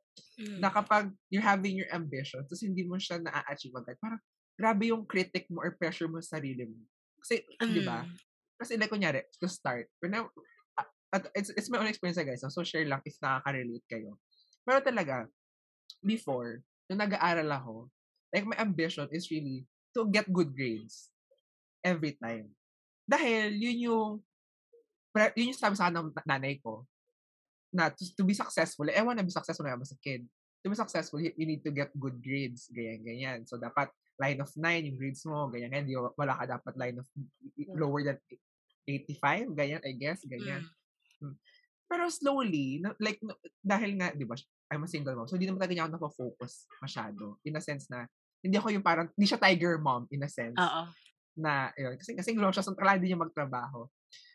na 0.59 0.69
kapag 0.69 1.15
you're 1.31 1.47
having 1.47 1.79
your 1.79 1.89
ambition 1.95 2.43
tapos 2.43 2.67
hindi 2.67 2.83
mo 2.83 2.99
siya 2.99 3.23
na-achieve 3.23 3.79
agad, 3.79 3.97
parang 4.03 4.21
grabe 4.59 4.91
yung 4.91 5.07
critic 5.07 5.47
mo 5.51 5.63
or 5.63 5.79
pressure 5.79 6.11
mo 6.11 6.19
sa 6.19 6.39
sarili 6.39 6.67
mo. 6.67 6.83
Kasi, 7.23 7.47
di 7.71 7.83
ba? 7.87 8.03
Kasi 8.65 8.81
like, 8.81 8.89
kunyari, 8.89 9.29
to 9.37 9.45
start, 9.45 9.85
when 10.01 10.17
I, 10.17 10.25
at- 11.13 11.29
it's, 11.37 11.53
it's 11.53 11.69
my 11.69 11.85
own 11.85 11.93
experience, 11.93 12.17
guys. 12.17 12.41
So, 12.41 12.65
share 12.65 12.89
lang 12.89 13.05
if 13.05 13.21
nakaka-relate 13.21 13.85
kayo. 13.85 14.17
Pero 14.65 14.81
talaga, 14.81 15.29
before, 16.01 16.65
nung 16.89 17.05
nag-aaral 17.05 17.53
ako, 17.53 17.93
like, 18.33 18.49
my 18.49 18.57
ambition 18.57 19.05
is 19.13 19.29
really 19.29 19.69
to 19.93 20.09
get 20.09 20.25
good 20.33 20.57
grades 20.57 21.13
every 21.85 22.17
time. 22.17 22.49
Dahil, 23.05 23.53
yun 23.53 23.77
yung, 23.85 24.11
yun 25.37 25.53
yung 25.53 25.61
sabi 25.61 25.77
sa 25.77 25.93
akin 25.93 26.01
ng 26.01 26.09
na- 26.17 26.25
nanay 26.25 26.57
ko, 26.65 26.89
na 27.69 27.93
to, 27.93 28.01
to 28.17 28.25
be 28.25 28.33
successful, 28.33 28.89
eh, 28.89 28.97
I 28.97 29.05
wanna 29.05 29.21
be 29.21 29.35
successful 29.35 29.69
when 29.69 29.77
I 29.77 29.79
was 29.79 29.93
a 29.93 30.01
kid. 30.01 30.25
To 30.65 30.73
be 30.73 30.79
successful, 30.81 31.21
you, 31.21 31.37
you 31.37 31.45
need 31.45 31.61
to 31.69 31.71
get 31.77 31.93
good 31.93 32.17
grades, 32.25 32.73
ganyan, 32.73 33.05
ganyan. 33.05 33.39
So, 33.45 33.61
dapat 33.61 33.93
line 34.17 34.41
of 34.41 34.51
9 34.57 34.89
yung 34.89 34.97
grades 34.97 35.23
mo, 35.29 35.53
ganyan, 35.53 35.71
ganyan. 35.71 35.87
Di, 35.87 35.95
wala 35.95 36.35
ka 36.39 36.45
dapat 36.59 36.75
line 36.81 36.97
of 37.03 37.07
lower 37.77 38.03
than 38.03 38.17
85, 38.87 39.57
ganyan, 39.57 39.81
I 39.83 39.93
guess, 39.97 40.21
ganyan. 40.29 40.63
Mm. 41.21 41.33
Hmm. 41.33 41.37
Pero 41.85 42.03
slowly, 42.09 42.81
like, 43.01 43.21
dahil 43.61 43.97
nga, 44.01 44.13
di 44.13 44.25
ba, 44.25 44.37
I'm 44.73 44.85
a 44.85 44.89
single 44.89 45.15
mom, 45.15 45.29
so 45.29 45.37
hindi 45.37 45.47
naman 45.49 45.61
talaga 45.61 45.75
niya 45.77 45.85
ako 45.87 45.93
napofocus 45.95 46.65
masyado. 46.81 47.37
In 47.45 47.57
a 47.57 47.63
sense 47.63 47.87
na, 47.93 48.09
hindi 48.41 48.57
ako 48.57 48.73
yung 48.73 48.85
parang, 48.85 49.09
hindi 49.15 49.29
siya 49.29 49.41
tiger 49.41 49.77
mom, 49.81 50.09
in 50.09 50.25
a 50.25 50.31
sense. 50.31 50.57
Oo. 50.57 50.83
Na, 51.37 51.71
yun, 51.77 51.97
kasi, 52.01 52.17
kasi 52.17 52.33
mom 52.35 52.53
siya, 52.53 52.65
so 52.65 52.73
kailangan 52.77 53.01
din 53.05 53.09
niya 53.15 53.21
magtrabaho. 53.21 53.87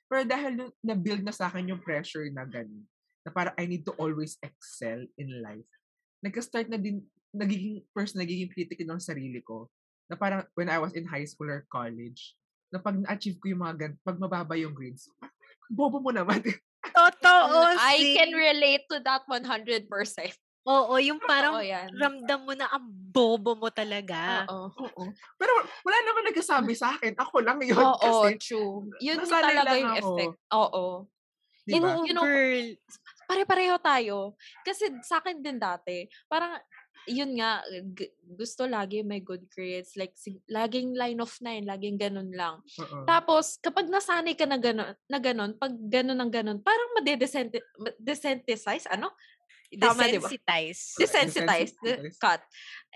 Pero 0.10 0.22
dahil 0.26 0.74
na-build 0.82 1.22
na 1.22 1.34
sa 1.34 1.50
akin 1.50 1.70
yung 1.74 1.82
pressure 1.82 2.26
na 2.34 2.46
ganun, 2.46 2.86
na 3.26 3.30
parang 3.34 3.54
I 3.60 3.68
need 3.68 3.84
to 3.86 3.94
always 4.00 4.40
excel 4.42 5.06
in 5.20 5.30
life, 5.42 5.70
nagka-start 6.24 6.70
na 6.70 6.78
din, 6.78 7.06
nagiging, 7.34 7.86
first, 7.94 8.18
nagiging 8.18 8.50
critic 8.50 8.82
ng 8.86 9.02
sarili 9.02 9.42
ko, 9.46 9.70
na 10.10 10.18
parang 10.18 10.42
when 10.58 10.70
I 10.70 10.82
was 10.82 10.98
in 10.98 11.06
high 11.06 11.26
school 11.30 11.50
or 11.50 11.66
college, 11.70 12.34
na 12.70 12.78
pag 12.78 12.96
na-achieve 12.96 13.38
ko 13.42 13.50
yung 13.50 13.62
mga 13.66 13.76
gan, 13.76 13.94
pag 14.06 14.18
mababa 14.22 14.54
yung 14.54 14.74
grades, 14.74 15.10
bobo 15.70 15.98
mo 16.00 16.14
naman. 16.14 16.42
Totoo, 16.80 17.76
I 17.76 18.16
can 18.16 18.32
relate 18.34 18.86
to 18.88 19.02
that 19.04 19.26
100%. 19.28 19.90
Oo, 20.70 21.02
yung 21.02 21.18
Parang, 21.24 21.58
parang 21.58 21.66
yan. 21.66 21.90
ramdam 21.98 22.46
mo 22.46 22.54
na 22.54 22.70
ang 22.70 22.86
bobo 22.86 23.58
mo 23.58 23.74
talaga. 23.74 24.46
Oo. 24.46 24.70
Oo. 24.86 25.04
Pero 25.40 25.52
wala 25.82 25.98
naman 26.06 26.30
nagsasabi 26.30 26.78
sa 26.78 26.94
akin. 26.94 27.18
Ako 27.18 27.42
lang 27.42 27.58
yun. 27.66 27.74
Oo, 27.74 27.98
kasi, 28.30 28.38
true. 28.38 28.86
Yun 29.02 29.18
talaga 29.26 29.74
yung 29.74 29.98
ako. 29.98 30.10
effect. 30.14 30.36
Oo. 30.54 30.86
di 31.66 31.74
ba? 31.80 31.98
Oo, 31.98 32.06
You 32.06 32.14
know, 32.14 32.26
girl. 32.26 32.68
Pare-pareho 33.30 33.78
tayo. 33.82 34.18
Kasi 34.62 34.90
sa 35.06 35.22
akin 35.22 35.42
din 35.42 35.58
dati, 35.58 36.06
parang, 36.30 36.58
yun 37.06 37.38
nga, 37.38 37.64
g- 37.94 38.12
gusto 38.26 38.66
lagi 38.66 39.00
may 39.02 39.20
good 39.20 39.48
grades. 39.48 39.96
Like, 39.96 40.16
sig- 40.16 40.44
laging 40.48 40.98
line 40.98 41.20
of 41.20 41.32
nine, 41.40 41.64
laging 41.64 41.96
ganun 41.96 42.32
lang. 42.32 42.60
Oo. 42.80 43.06
Tapos, 43.06 43.56
kapag 43.58 43.88
nasanay 43.88 44.34
ka 44.34 44.44
na 44.44 44.58
ganun, 44.58 44.92
na 45.06 45.20
ganun 45.20 45.56
pag 45.56 45.72
ganun 45.88 46.18
ng 46.18 46.32
ganun, 46.32 46.60
parang 46.60 46.92
madedesensitize, 46.98 48.90
ano? 48.90 49.14
Tama, 49.70 50.10
di 50.10 50.18
ba? 50.18 50.26
Desensitize. 50.26 50.82
Desensitize. 50.98 51.72
Desensitize. 51.78 52.18
Cut. 52.18 52.42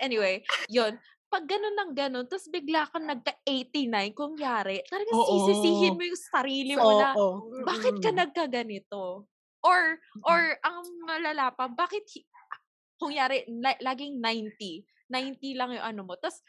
Anyway, 0.02 0.42
yun. 0.68 0.98
Pag 1.30 1.46
ganun 1.50 1.74
ng 1.74 1.92
ganun, 1.94 2.26
tapos 2.26 2.46
bigla 2.50 2.86
kang 2.90 3.10
nagka-89, 3.10 4.14
kung 4.14 4.34
yari, 4.38 4.82
talagang 4.86 5.18
Oo. 5.18 5.50
sisisihin 5.50 5.98
mo 5.98 6.04
yung 6.06 6.22
sarili 6.30 6.74
mo 6.78 6.90
na, 6.98 7.14
Oo. 7.18 7.62
bakit 7.66 7.98
ka 8.02 8.10
Mm. 8.14 8.18
nagkaganito? 8.22 9.26
Or, 9.64 9.82
or, 10.28 10.42
ang 10.60 10.84
malala 11.08 11.50
pa, 11.56 11.72
bakit, 11.72 12.04
kung 13.04 13.12
yari, 13.12 13.44
la- 13.52 13.82
laging 13.84 14.16
90, 14.16 14.88
90 15.12 15.60
lang 15.60 15.76
yung 15.76 15.84
ano 15.84 16.02
mo, 16.08 16.16
tapos, 16.16 16.40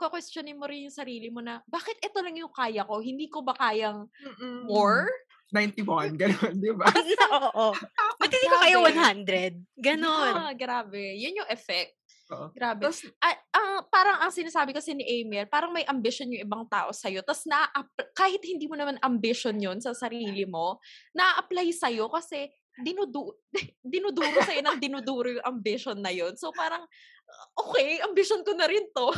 questionin 0.00 0.56
mo 0.56 0.64
rin 0.64 0.88
yung 0.88 0.94
sarili 0.96 1.28
mo 1.28 1.44
na, 1.44 1.60
bakit 1.68 2.00
ito 2.00 2.16
lang 2.24 2.32
yung 2.32 2.48
kaya 2.48 2.88
ko? 2.88 3.04
Hindi 3.04 3.28
ko 3.28 3.44
ba 3.44 3.52
kayang 3.52 4.08
Mm-mm. 4.08 4.64
more? 4.64 5.04
91, 5.52 6.16
gano'n, 6.20 6.54
di 6.56 6.72
ba? 6.72 6.88
Oo. 7.52 7.76
Ba't 8.16 8.30
hindi 8.32 8.48
ko 8.48 8.56
kayo 8.56 8.78
Grabe. 8.88 9.52
100? 9.76 9.80
Ganon. 9.80 10.32
Ah, 10.32 10.52
grabe. 10.56 11.16
Yun 11.16 11.44
yung 11.44 11.50
effect. 11.52 11.92
Oo. 12.28 12.52
Grabe. 12.52 12.84
Tapos, 12.84 13.00
Ah, 13.18 13.36
ah, 13.56 13.80
parang 13.88 14.20
ang 14.20 14.32
sinasabi 14.32 14.76
kasi 14.76 14.92
ni 14.92 15.04
Amir, 15.04 15.48
parang 15.48 15.72
may 15.72 15.88
ambition 15.88 16.28
yung 16.28 16.44
ibang 16.44 16.64
tao 16.68 16.92
sa'yo. 16.92 17.24
Tapos 17.24 17.48
na 17.48 17.64
kahit 18.12 18.44
hindi 18.44 18.68
mo 18.68 18.76
naman 18.76 19.00
ambition 19.00 19.56
yon 19.56 19.80
sa 19.80 19.96
sarili 19.96 20.44
mo, 20.44 20.76
na-apply 21.16 21.72
sa'yo 21.72 22.12
kasi 22.12 22.52
dinudu 22.78 23.34
dinuduro 23.92 24.38
sa'yo 24.42 24.62
ng 24.62 24.78
dinuduro 24.78 25.28
yung 25.34 25.46
ambition 25.46 25.98
na 25.98 26.14
yon. 26.14 26.34
So 26.38 26.54
parang, 26.54 26.86
okay, 27.58 27.98
ambition 28.06 28.42
ko 28.46 28.54
na 28.54 28.70
rin 28.70 28.86
to. 28.94 29.10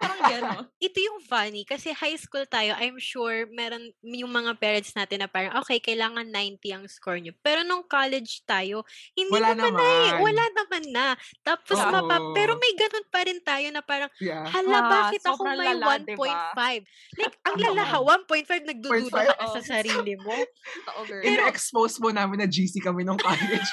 Parang 0.00 0.20
gano'n. 0.20 0.64
ito 0.84 0.98
yung 1.00 1.22
funny 1.24 1.64
kasi 1.64 1.94
high 1.94 2.18
school 2.18 2.44
tayo, 2.44 2.74
I'm 2.76 2.98
sure 3.00 3.46
meron 3.48 3.94
yung 4.04 4.28
mga 4.28 4.58
parents 4.60 4.92
natin 4.92 5.22
na 5.24 5.30
parang 5.30 5.56
okay, 5.62 5.78
kailangan 5.80 6.28
90 6.28 6.74
ang 6.74 6.84
score 6.90 7.16
nyo. 7.22 7.32
Pero 7.40 7.62
nung 7.64 7.86
college 7.86 8.42
tayo, 8.44 8.84
hindi 9.16 9.32
Wala 9.32 9.54
naman, 9.54 9.80
na 9.80 9.84
eh. 9.88 10.10
naman. 10.10 10.20
Wala 10.20 10.44
naman 10.52 10.84
na. 10.92 11.06
Tapos 11.40 11.78
Oo. 11.78 11.88
mapa, 11.88 12.20
pero 12.34 12.58
may 12.60 12.74
ganun 12.76 13.06
pa 13.08 13.20
rin 13.24 13.40
tayo 13.40 13.66
na 13.72 13.80
parang 13.80 14.10
Yeah. 14.20 14.44
hala 14.46 14.78
Ah, 14.80 14.88
bakit 14.90 15.22
ako 15.24 15.48
may 15.56 15.72
lala, 15.74 15.98
diba? 16.04 16.56
1.5? 16.56 16.84
Like 17.16 17.34
ang 17.46 17.56
lala 17.58 17.82
ha, 17.88 17.98
1.5 18.02 18.66
nagdududa 18.66 19.20
ka 19.24 19.34
na 19.40 19.46
sa 19.48 19.60
1.5. 19.62 19.64
sarili 19.64 20.14
mo. 20.20 20.34
Totoo, 20.76 21.00
girl. 21.08 21.24
Ina-expose 21.24 21.96
mo 22.02 22.10
namin 22.12 22.44
na 22.44 22.48
GC 22.50 22.82
kami 22.82 23.06
nung 23.06 23.20
college. 23.20 23.68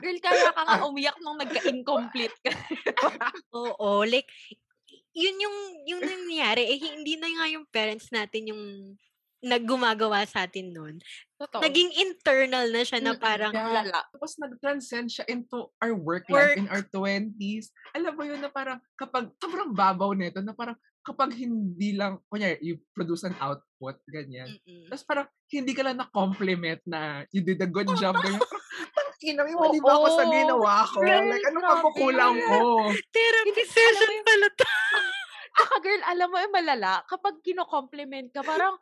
Girl, 0.00 0.18
kaya 0.22 0.48
ka 0.54 0.62
nga 0.64 0.78
umiyak 0.88 1.18
nung 1.20 1.36
nagka-incomplete 1.38 2.38
ka. 2.46 2.52
Oo, 3.54 4.04
like 4.04 4.28
yun 5.18 5.36
yung 5.36 5.56
yung 5.84 6.00
nangyayari 6.00 6.62
eh 6.64 6.78
hindi 6.78 7.18
na 7.18 7.26
nga 7.26 7.46
yung 7.50 7.66
parents 7.68 8.06
natin 8.14 8.54
yung 8.54 8.62
naggumagawa 9.38 10.26
sa 10.26 10.50
atin 10.50 10.74
noon. 10.74 10.98
Totoo. 11.38 11.62
Naging 11.62 11.94
internal 11.94 12.66
na 12.74 12.82
siya 12.82 12.98
na 12.98 13.14
Mm-mm. 13.14 13.22
parang 13.22 13.54
Yeah. 13.54 13.70
lala. 13.70 14.02
Tapos 14.10 14.34
nag-transcend 14.34 15.14
siya 15.14 15.24
into 15.30 15.70
our 15.78 15.94
work, 15.94 16.26
Work. 16.26 16.58
life 16.58 16.58
in 16.58 16.66
our 16.66 16.82
20s. 16.82 17.70
Alam 17.94 18.18
mo 18.18 18.22
yun 18.26 18.42
na 18.42 18.50
parang 18.50 18.82
kapag 18.98 19.30
sobrang 19.38 19.70
babaw 19.70 20.10
nito 20.10 20.42
na 20.42 20.50
parang 20.50 20.74
kapag 21.06 21.38
hindi 21.38 21.94
lang, 21.94 22.18
kunyari, 22.26 22.58
you 22.60 22.82
produce 22.90 23.22
an 23.24 23.38
output, 23.38 24.02
ganyan. 24.10 24.50
Mm-mm. 24.58 24.90
Tapos 24.90 25.06
parang 25.06 25.26
hindi 25.48 25.70
ka 25.72 25.86
lang 25.86 26.02
na-compliment 26.02 26.82
na 26.82 27.22
you 27.30 27.40
did 27.40 27.62
a 27.62 27.70
good 27.70 27.88
job, 27.94 28.18
ganyan. 28.26 28.42
Ina 29.18 29.42
mo, 29.50 29.66
mali 29.66 29.82
ba 29.82 29.98
ako 29.98 30.06
sa 30.14 30.24
ginawa 30.30 30.72
ko? 30.86 30.98
Like, 31.02 31.42
anong 31.42 31.62
grabe. 31.62 31.74
pagkukulang 31.74 32.36
ko? 32.38 32.58
Therapy 33.10 33.62
session 33.66 34.14
pala 34.22 34.46
to. 34.54 34.66
Girl, 35.78 36.02
alam 36.06 36.28
mo 36.30 36.36
yung 36.42 36.54
malala, 36.54 37.02
kapag 37.06 37.38
kino-compliment 37.42 38.28
ka, 38.34 38.42
parang, 38.42 38.74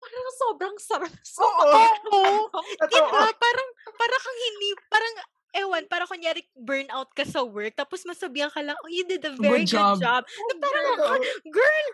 parang 0.00 0.28
sobrang 0.38 0.76
sarap. 0.80 1.12
Oo. 1.46 1.80
Oo. 2.14 2.58
Diba? 2.90 3.22
Parang, 3.36 3.68
parang 3.94 4.20
kang 4.22 4.40
hindi, 4.50 4.68
parang, 4.90 5.14
ewan, 5.56 5.84
parang 5.88 6.08
kunyari 6.10 6.44
burnout 6.52 7.08
ka 7.16 7.24
sa 7.24 7.40
work, 7.46 7.72
tapos 7.78 8.04
masabihan 8.04 8.52
ka 8.52 8.60
lang, 8.60 8.76
oh, 8.84 8.90
you 8.92 9.06
did 9.08 9.24
a 9.24 9.32
very 9.40 9.64
good 9.64 9.72
job." 9.72 9.96
job. 10.02 10.22
Na 10.26 10.54
parang, 10.60 10.86
"Ah, 11.16 11.20
girl, 11.48 11.86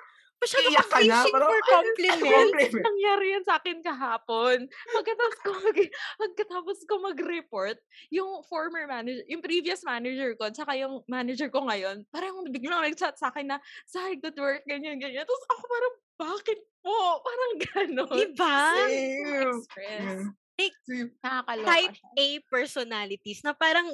masyado 0.43 0.69
kang 0.75 0.91
ka 0.91 0.99
na, 1.07 1.19
parang, 1.31 1.49
for 1.49 1.55
"Ay, 1.55 1.63
compliment. 1.71 2.35
Compliment. 2.51 2.85
Nangyari 2.85 3.27
yan 3.33 3.45
sa 3.47 3.55
akin 3.63 3.79
kahapon. 3.81 4.57
Pagkatapos 4.69 5.39
ko, 5.41 5.51
mag, 5.55 5.79
pagkatapos 6.19 6.79
ko 6.85 6.95
mag-report, 6.99 7.79
yung 8.11 8.43
former 8.51 8.85
manager, 8.91 9.23
yung 9.31 9.43
previous 9.43 9.87
manager 9.87 10.35
ko, 10.35 10.51
tsaka 10.51 10.75
yung 10.75 11.01
manager 11.07 11.47
ko 11.49 11.63
ngayon, 11.71 12.03
parang 12.11 12.43
biglang 12.51 12.83
nag-chat 12.83 13.15
sa 13.15 13.31
akin 13.31 13.55
na, 13.55 13.59
Sai, 13.87 14.19
good 14.19 14.35
work, 14.37 14.67
ganyan, 14.67 14.99
ganyan. 14.99 15.23
Tapos 15.23 15.45
ako 15.49 15.63
parang, 15.71 15.95
bakit 16.19 16.59
po? 16.83 16.99
Parang 17.23 17.53
gano'n. 17.63 18.19
Diba? 18.19 18.59
Same. 18.77 19.51
Express. 19.55 20.03
Yeah. 20.03 20.23
Like. 20.59 20.77
Nakakaloka 21.25 21.67
type. 21.67 21.97
A 22.15 22.27
personalities 22.47 23.41
na 23.43 23.53
parang 23.57 23.89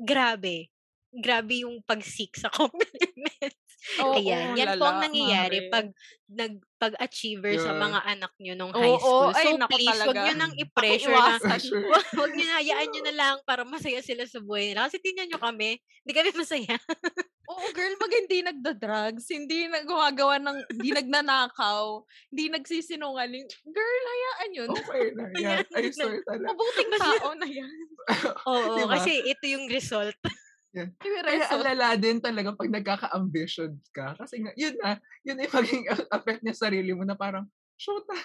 grabe. 0.00 0.70
Grabe 1.12 1.64
yung 1.64 1.80
pag-seek 1.84 2.36
sa 2.36 2.48
compliments. 2.56 3.65
Oo, 4.02 4.14
Ayan, 4.18 4.54
yan 4.54 4.68
po 4.76 4.84
ang 4.84 4.98
lala, 4.98 5.04
nangyayari 5.06 5.58
mare. 5.62 5.70
pag 5.70 5.86
nag 6.26 6.54
pag-achiever 6.76 7.54
sa 7.56 7.70
Yeah. 7.72 7.80
mga 7.80 8.00
anak 8.04 8.32
nyo 8.36 8.54
nung 8.54 8.72
Oo, 8.74 8.82
high 8.82 8.98
school. 8.98 9.30
ay, 9.32 9.44
So 9.46 9.50
naku 9.56 9.70
please, 9.72 10.00
wag 10.02 10.18
nyo 10.18 10.34
nang 10.36 10.52
i-pressure 10.54 11.14
na 11.14 11.38
wag, 12.20 12.32
nyo 12.34 12.44
na, 12.44 12.54
hayaan 12.60 12.88
nyo 12.90 13.02
na 13.06 13.14
lang 13.14 13.36
para 13.42 13.62
masaya 13.62 14.02
sila 14.02 14.26
sa 14.26 14.38
buhay 14.38 14.70
nila. 14.70 14.90
Kasi 14.90 14.98
tingnan 14.98 15.30
nyo 15.30 15.38
kami, 15.38 15.78
hindi 16.02 16.12
kami 16.12 16.30
masaya. 16.34 16.76
Oo, 17.46 17.62
girl, 17.70 17.94
pag 17.94 18.12
hindi 18.12 18.42
nagda-drugs, 18.42 19.30
hindi 19.30 19.70
gumagawa 19.86 20.42
ng, 20.42 20.58
hindi 20.66 20.90
nagnanakaw, 20.92 22.02
hindi 22.28 22.44
nagsisinungaling, 22.50 23.46
girl, 23.64 24.02
hayaan 24.04 24.50
yun. 24.52 24.68
Okay 24.68 25.04
na. 25.14 25.24
Yeah. 25.38 25.62
Ayan, 25.70 25.86
I 25.86 25.94
swear 25.94 26.20
talaga. 26.26 26.46
Mabuting 26.50 26.90
tao 26.92 27.28
na 27.38 27.46
yan. 27.46 27.70
Oo, 28.50 28.74
Diba? 28.82 28.98
kasi 28.98 29.22
ito 29.22 29.44
yung 29.46 29.70
result. 29.70 30.18
Yung 30.76 30.92
Kaya 31.00 31.48
alala 31.48 31.96
din 31.96 32.20
talaga 32.20 32.52
pag 32.52 32.68
nagkaka-ambition 32.68 33.80
ka. 33.96 34.12
Kasi 34.20 34.44
nga, 34.44 34.52
yun 34.52 34.76
na, 34.76 35.00
yun 35.24 35.40
ay 35.40 35.48
maging 35.48 35.88
affect 36.16 36.44
niya 36.44 36.52
sarili 36.52 36.92
mo 36.92 37.08
na 37.08 37.16
parang, 37.16 37.48
shoot 37.80 38.04
na. 38.04 38.20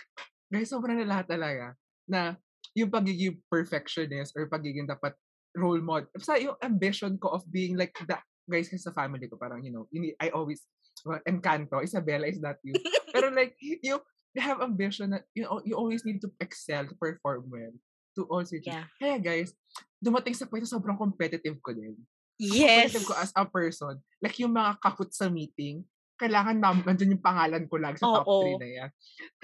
Guys, 0.51 0.67
sobrang 0.67 0.99
lala 0.99 1.23
talaga. 1.23 1.79
Na 2.03 2.35
yung 2.75 2.91
pagiging 2.91 3.39
perfectionist 3.47 4.35
or 4.35 4.51
pagiging 4.51 4.83
dapat 4.83 5.15
role 5.55 5.79
model. 5.79 6.11
Sa 6.19 6.35
yung 6.35 6.59
ambition 6.59 7.15
ko 7.15 7.39
of 7.39 7.47
being 7.47 7.79
like 7.79 7.95
the, 8.03 8.19
guys, 8.43 8.67
kasi 8.67 8.83
sa 8.83 8.91
family 8.91 9.31
ko, 9.31 9.39
parang, 9.39 9.63
you 9.63 9.71
know, 9.71 9.87
I 10.19 10.35
always, 10.35 10.67
well, 11.07 11.23
Encanto, 11.23 11.79
Isabella 11.79 12.27
is 12.27 12.43
that 12.43 12.59
you. 12.67 12.75
Pero 13.15 13.31
like, 13.37 13.55
you, 13.63 14.03
you 14.35 14.41
have 14.43 14.59
ambition 14.59 15.15
na 15.15 15.23
you, 15.31 15.47
you 15.63 15.75
always 15.79 16.03
need 16.03 16.19
to 16.19 16.31
excel, 16.43 16.83
to 16.83 16.95
perform 16.99 17.47
well, 17.47 17.71
to 18.19 18.27
also 18.27 18.59
achieve. 18.59 18.75
Yeah. 18.75 18.87
Kaya 18.99 19.15
guys, 19.23 19.55
dumating 20.03 20.35
sa 20.35 20.47
point 20.47 20.63
na 20.63 20.71
sobrang 20.71 20.99
competitive 20.99 21.55
ko 21.63 21.71
din 21.71 21.95
Yes. 22.41 22.89
competitive 22.89 23.05
ko 23.05 23.13
as 23.21 23.31
a 23.37 23.45
person, 23.45 24.01
like 24.17 24.33
yung 24.41 24.57
mga 24.57 24.81
kakut 24.81 25.13
sa 25.13 25.29
meeting, 25.29 25.85
kailangan 26.17 26.57
na, 26.57 26.73
nandun 26.73 27.13
yung 27.17 27.21
pangalan 27.25 27.65
ko 27.69 27.77
lang 27.77 27.93
sa 27.97 28.21
top 28.21 28.25
Oo. 28.25 28.57
3 28.57 28.61
na 28.61 28.69
yan. 28.69 28.89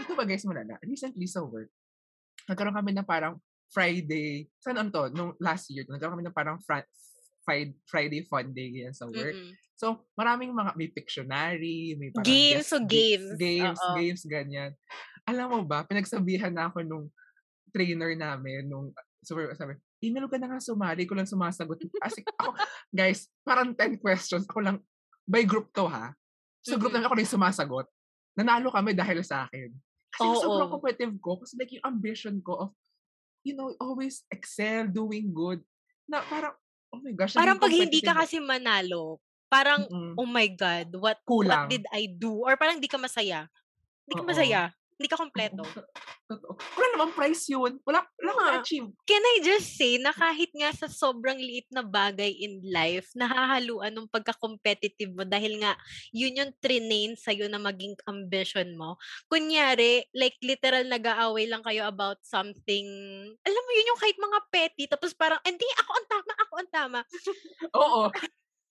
Ito 0.01 0.11
ba 0.17 0.25
guys, 0.25 0.45
malala? 0.45 0.81
Recently 0.81 1.29
sa 1.29 1.45
work, 1.45 1.69
nagkaroon 2.49 2.73
kami 2.73 2.97
na 2.97 3.05
parang 3.05 3.37
Friday, 3.69 4.47
saan 4.57 4.79
ano 4.81 4.89
to? 4.89 5.13
Nung 5.13 5.33
last 5.37 5.69
year, 5.69 5.85
nagkaroon 5.85 6.17
kami 6.17 6.25
ng 6.25 6.37
parang 6.37 6.57
fri- 6.65 6.89
Friday, 7.45 7.77
Friday 7.87 8.21
fun 8.25 8.51
day 8.51 8.73
ganyan 8.73 8.97
sa 8.97 9.07
work. 9.07 9.31
Mm-mm. 9.33 9.53
So, 9.77 10.09
maraming 10.17 10.51
mga, 10.51 10.73
may 10.73 10.89
Pictionary, 10.89 11.93
may 11.95 12.09
parang 12.09 12.25
Games, 12.25 12.65
guest 12.65 12.71
so 12.73 12.79
ga- 12.81 12.89
games. 12.89 13.29
Games, 13.37 13.79
Oo. 13.79 13.93
games, 13.95 14.21
ganyan. 14.25 14.71
Alam 15.27 15.47
mo 15.53 15.59
ba, 15.63 15.85
pinagsabihan 15.85 16.49
na 16.49 16.67
ako 16.67 16.81
nung 16.81 17.05
trainer 17.69 18.17
namin, 18.17 18.65
nung 18.65 18.89
super, 19.21 19.53
sabi, 19.53 19.77
email 20.03 20.29
ka 20.29 20.37
na 20.37 20.47
nga 20.53 20.59
sumali, 20.61 21.09
ko 21.09 21.17
lang 21.17 21.29
sumasagot. 21.29 21.81
Kasi 22.01 22.21
ako, 22.37 22.53
guys, 22.93 23.29
parang 23.41 23.73
10 23.73 23.97
questions, 23.97 24.45
ako 24.45 24.59
lang, 24.61 24.77
by 25.25 25.43
group 25.43 25.73
to 25.73 25.89
ha. 25.89 26.13
So, 26.61 26.77
group 26.77 26.93
namin 26.93 27.07
ako 27.07 27.15
lang 27.17 27.29
sumasagot. 27.29 27.87
Nanalo 28.37 28.69
kami 28.69 28.93
dahil 28.93 29.23
sa 29.25 29.49
akin. 29.49 29.73
Kasi 30.13 30.27
Oo. 30.27 30.41
sobrang 30.41 30.71
competitive 30.71 31.17
ko. 31.17 31.41
Kasi 31.41 31.57
like 31.57 31.73
yung 31.73 31.85
ambition 31.85 32.37
ko 32.45 32.69
of, 32.69 32.69
you 33.41 33.57
know, 33.57 33.73
always 33.81 34.23
excel, 34.29 34.85
doing 34.85 35.33
good. 35.33 35.63
Na 36.05 36.21
parang, 36.25 36.53
oh 36.93 37.01
my 37.01 37.13
gosh. 37.17 37.33
Parang 37.33 37.57
pag 37.57 37.73
hindi 37.73 37.99
ka 38.03 38.13
kasi 38.13 38.37
manalo, 38.37 39.17
parang, 39.49 39.87
Mm-mm. 39.89 40.13
oh 40.19 40.29
my 40.29 40.47
God, 40.53 40.93
what, 40.99 41.17
what 41.25 41.47
Kulang. 41.47 41.67
did 41.71 41.85
I 41.89 42.11
do? 42.11 42.45
Or 42.45 42.53
parang 42.59 42.77
hindi 42.77 42.91
ka 42.91 42.99
masaya. 43.01 43.49
Hindi 44.05 44.13
ka 44.19 44.23
Oo. 44.23 44.29
masaya. 44.29 44.61
Hindi 44.97 45.07
ka 45.13 45.17
kompleto. 45.21 45.61
Totoo. 46.29 46.57
Wala 46.57 46.85
namang 46.97 47.13
price 47.13 47.47
yun. 47.53 47.77
Wala, 47.85 48.03
wala 48.19 48.31
na-achieve. 48.59 48.89
Can 49.05 49.23
I 49.23 49.45
just 49.45 49.77
say 49.77 50.01
na 50.01 50.11
kahit 50.11 50.51
nga 50.51 50.73
sa 50.73 50.89
sobrang 50.89 51.37
liit 51.37 51.69
na 51.71 51.85
bagay 51.85 52.33
in 52.33 52.59
life, 52.65 53.13
nahahaluan 53.13 53.93
ng 53.93 54.09
pagka-competitive 54.09 55.13
mo 55.13 55.23
dahil 55.23 55.61
nga 55.61 55.77
yun 56.11 56.35
yung 56.35 56.51
trinain 56.59 57.13
sa'yo 57.15 57.45
na 57.47 57.61
maging 57.61 57.95
ambition 58.09 58.73
mo. 58.75 58.97
Kunyari, 59.29 60.03
like 60.11 60.35
literal 60.41 60.83
nag-aaway 60.89 61.45
lang 61.47 61.63
kayo 61.63 61.87
about 61.87 62.19
something, 62.25 62.85
alam 63.45 63.63
mo 63.63 63.71
yun 63.71 63.89
yung 63.93 64.01
kahit 64.01 64.17
mga 64.17 64.39
petty, 64.51 64.83
tapos 64.89 65.13
parang, 65.13 65.39
hindi, 65.45 65.65
ako 65.79 65.91
ang 65.93 66.07
tama, 66.09 66.31
ako 66.35 66.53
ang 66.57 66.71
tama. 66.73 66.99
Oo. 67.79 68.03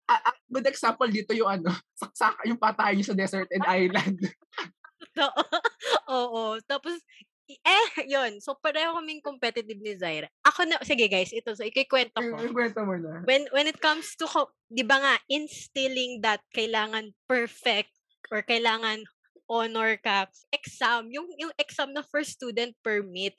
A- 0.07 0.23
a- 0.23 0.39
good 0.47 0.67
example 0.71 1.09
dito 1.11 1.35
yung 1.35 1.51
ano, 1.51 1.73
saksak 1.99 2.47
yung 2.47 2.61
patayo 2.61 3.01
sa 3.03 3.17
desert 3.17 3.51
and 3.51 3.65
island. 3.67 4.19
So, 5.17 5.25
oo. 6.13 6.61
Tapos, 6.69 7.01
eh, 7.49 7.89
yun. 8.05 8.43
So, 8.43 8.59
pareho 8.61 8.93
kaming 9.01 9.25
competitive 9.25 9.81
ni 9.81 9.97
Zaira. 9.97 10.29
Ako 10.45 10.67
na, 10.69 10.77
sige 10.85 11.09
guys, 11.09 11.33
ito. 11.33 11.55
So, 11.57 11.65
ikikwento 11.65 12.19
ko. 12.21 12.37
Yung 12.37 12.53
kwento 12.53 12.85
mo 12.85 12.99
na. 13.01 13.23
when 13.25 13.49
when 13.55 13.65
it 13.71 13.81
comes 13.81 14.13
to 14.19 14.29
'di 14.69 14.83
ba 14.83 14.99
nga 14.99 15.15
instilling 15.31 16.19
that 16.21 16.43
kailangan 16.51 17.15
perfect 17.31 17.95
or 18.35 18.43
kailangan 18.43 19.07
honor 19.47 19.95
ka 20.03 20.27
exam 20.51 21.07
yung 21.15 21.31
yung 21.39 21.55
exam 21.55 21.95
na 21.95 22.03
first 22.03 22.35
student 22.35 22.75
permit 22.83 23.31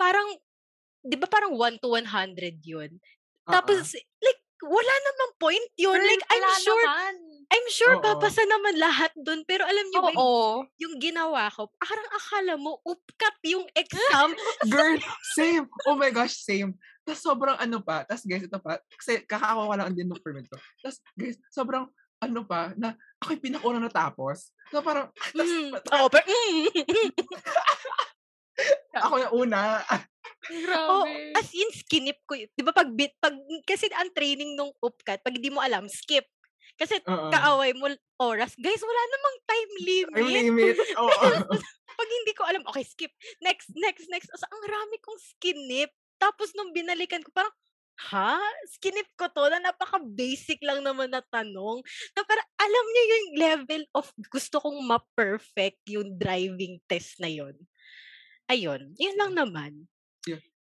parang 0.00 0.24
'di 1.04 1.16
ba 1.20 1.28
parang 1.28 1.52
1 1.52 1.76
to 1.84 1.92
100 1.92 2.56
yun 2.64 2.88
Oo. 3.44 3.52
tapos 3.52 3.92
like 4.24 4.40
wala 4.64 4.94
namang 5.04 5.32
point 5.38 5.68
yun 5.76 5.96
Girl, 5.96 6.08
like 6.08 6.24
I'm 6.32 6.48
sure 6.60 6.84
naman. 6.84 7.14
I'm 7.54 7.66
sure 7.70 7.94
Oo. 8.00 8.02
papasa 8.02 8.42
naman 8.48 8.74
lahat 8.80 9.12
dun 9.14 9.44
pero 9.44 9.62
alam 9.68 9.84
niyo 9.92 10.00
ba 10.00 10.10
yung, 10.16 10.66
yung 10.80 10.94
ginawa 10.98 11.52
ko 11.52 11.70
parang 11.76 12.08
akala 12.10 12.54
mo 12.56 12.80
upkat 12.82 13.36
yung 13.46 13.68
exam 13.76 14.32
Girl, 14.72 14.98
same. 15.36 15.68
Oh 15.86 15.94
my 15.94 16.10
gosh, 16.10 16.34
same. 16.40 16.74
Tapos 17.04 17.20
sobrang 17.20 17.56
ano 17.60 17.84
pa. 17.84 18.02
Tapos 18.08 18.24
guys, 18.24 18.48
ito 18.48 18.58
pa. 18.58 18.80
Kasi 18.96 19.20
kakakawa 19.28 19.76
lang 19.76 19.92
din 19.92 20.08
ng 20.08 20.24
permit 20.24 20.48
ko. 20.48 20.56
Tapos 20.80 20.98
guys, 21.14 21.36
sobrang 21.52 21.84
ano 22.24 22.40
pa, 22.48 22.72
na 22.80 22.96
ako 23.20 23.36
yung 23.36 23.44
pinakaunang 23.44 23.84
natapos. 23.84 24.48
So 24.72 24.80
parang, 24.80 25.12
tas, 25.12 25.44
mm, 25.44 25.76
oh, 25.76 26.08
pero, 26.08 26.24
mm. 26.24 26.66
ako 28.94 29.14
yung 29.20 29.32
una. 29.46 29.82
Grabe. 30.44 31.32
as 31.36 31.48
in, 31.56 31.70
skinip 31.72 32.20
ko 32.28 32.36
yun. 32.36 32.48
Di 32.52 32.62
ba 32.62 32.72
pag, 32.72 32.92
bit, 32.92 33.16
pag, 33.18 33.34
kasi 33.64 33.88
ang 33.92 34.12
training 34.12 34.56
nung 34.56 34.72
UPCAT, 34.80 35.24
pag 35.24 35.34
hindi 35.34 35.48
mo 35.48 35.60
alam, 35.64 35.88
skip. 35.88 36.28
Kasi 36.74 36.98
Oo. 37.06 37.30
kaaway 37.30 37.70
mo 37.76 37.86
oras. 38.18 38.58
Guys, 38.58 38.82
wala 38.82 39.02
namang 39.06 39.36
time 39.46 39.72
limit. 39.86 40.14
Time 40.16 40.34
limit. 40.34 40.76
Oo. 41.02 41.28
Pag 41.94 42.08
hindi 42.10 42.32
ko 42.34 42.42
alam, 42.42 42.62
okay, 42.66 42.82
skip. 42.82 43.12
Next, 43.38 43.70
next, 43.78 44.10
next. 44.10 44.26
So, 44.34 44.46
ang 44.50 44.64
rami 44.66 44.98
kong 44.98 45.20
skinip. 45.22 45.94
Tapos 46.18 46.50
nung 46.58 46.74
binalikan 46.74 47.22
ko, 47.22 47.30
parang, 47.30 47.54
ha? 48.10 48.42
Skinip 48.74 49.06
ko 49.14 49.30
to 49.30 49.46
na 49.54 49.70
napaka-basic 49.70 50.58
lang 50.66 50.82
naman 50.82 51.14
na 51.14 51.22
tanong. 51.22 51.78
Na 52.18 52.26
parang, 52.26 52.48
alam 52.58 52.86
niyo 52.90 53.02
yung 53.06 53.26
level 53.38 53.82
of 53.94 54.10
gusto 54.26 54.58
kong 54.58 54.82
ma-perfect 54.82 55.78
yung 55.86 56.18
driving 56.18 56.82
test 56.90 57.22
na 57.22 57.30
yun. 57.30 57.54
Ayun. 58.50 58.92
Yun 58.96 59.16
lang 59.16 59.32
naman. 59.32 59.72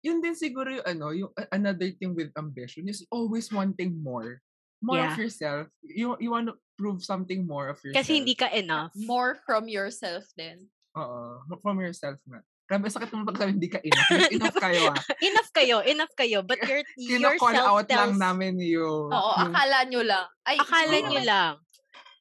Yun 0.01 0.25
din 0.25 0.33
siguro 0.33 0.73
yung 0.73 0.87
ano, 0.89 1.07
yung 1.13 1.33
another 1.53 1.93
thing 1.93 2.17
with 2.17 2.33
ambition 2.41 2.89
is 2.89 3.05
always 3.13 3.53
wanting 3.53 4.01
more. 4.01 4.41
More 4.81 4.97
of 4.97 5.13
Yeah. 5.13 5.21
yourself. 5.29 5.69
You 5.85 6.17
you 6.17 6.33
want 6.33 6.49
to 6.49 6.57
prove 6.81 7.05
something 7.05 7.45
more 7.45 7.69
of 7.69 7.77
yourself. 7.85 8.01
Kasi 8.01 8.25
hindi 8.25 8.33
ka 8.33 8.49
enough. 8.49 8.97
More 8.97 9.37
from 9.45 9.69
yourself 9.69 10.25
din. 10.41 10.73
Oo. 10.97 11.45
From 11.61 11.85
yourself 11.85 12.17
nga. 12.25 12.41
Grabe, 12.65 12.89
sakit 12.89 13.13
naman 13.13 13.29
pag 13.29 13.45
sabi 13.45 13.61
hindi 13.61 13.69
ka 13.69 13.83
enough. 13.89 14.31
Enough 14.33 14.57
kayo 14.57 14.83
ah. 14.89 14.97
enough 15.21 15.51
kayo, 15.53 15.77
enough 15.85 16.15
kayo. 16.17 16.39
But 16.41 16.65
your, 16.71 16.81
yourself 16.97 17.53
out 17.61 17.91
lang 17.93 18.17
namin 18.17 18.57
yung... 18.63 19.11
Oo, 19.13 19.33
yung 19.37 19.53
akala 19.53 19.79
nyo 19.91 20.01
lang. 20.07 20.27
Ay, 20.47 20.57
akala 20.57 20.97
hindi 20.97 21.13
nyo 21.13 21.23
lang. 21.29 21.53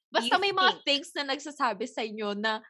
Basta 0.09 0.35
you 0.35 0.41
may 0.41 0.51
mga 0.51 0.73
think. 0.81 1.05
things 1.05 1.09
na 1.15 1.23
nagsasabi 1.31 1.85
sa 1.85 2.01
inyo 2.01 2.33
na 2.33 2.65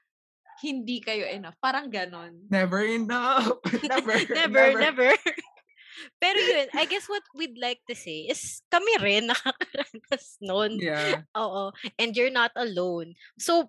hindi 0.61 0.99
kayo 0.99 1.25
enough. 1.27 1.55
Parang 1.59 1.87
ganon. 1.87 2.47
Never 2.51 2.83
enough. 2.83 3.59
never. 3.83 4.15
never, 4.29 4.65
never. 4.75 5.09
Pero 6.23 6.39
yun, 6.39 6.67
I 6.75 6.87
guess 6.87 7.11
what 7.11 7.23
we'd 7.35 7.59
like 7.59 7.83
to 7.91 7.95
say 7.95 8.27
is 8.31 8.63
kami 8.71 8.95
rin 9.03 9.27
nakakaranas 9.27 10.39
nun. 10.39 10.79
Yeah. 10.79 11.27
Oo. 11.35 11.75
And 11.99 12.15
you're 12.15 12.31
not 12.31 12.55
alone. 12.55 13.19
So, 13.35 13.67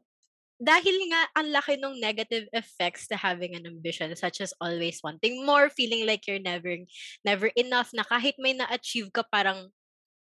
dahil 0.60 0.94
nga 1.08 1.22
ang 1.40 1.48
laki 1.50 1.80
ng 1.80 1.98
negative 1.98 2.46
effects 2.52 3.08
to 3.08 3.16
having 3.16 3.56
an 3.56 3.64
ambition 3.64 4.12
such 4.14 4.44
as 4.44 4.52
always 4.60 5.00
wanting 5.00 5.42
more, 5.42 5.72
feeling 5.72 6.04
like 6.04 6.28
you're 6.28 6.42
never 6.42 6.84
never 7.24 7.48
enough 7.56 7.90
na 7.96 8.04
kahit 8.04 8.36
may 8.36 8.52
na-achieve 8.52 9.08
ka 9.10 9.24
parang 9.24 9.72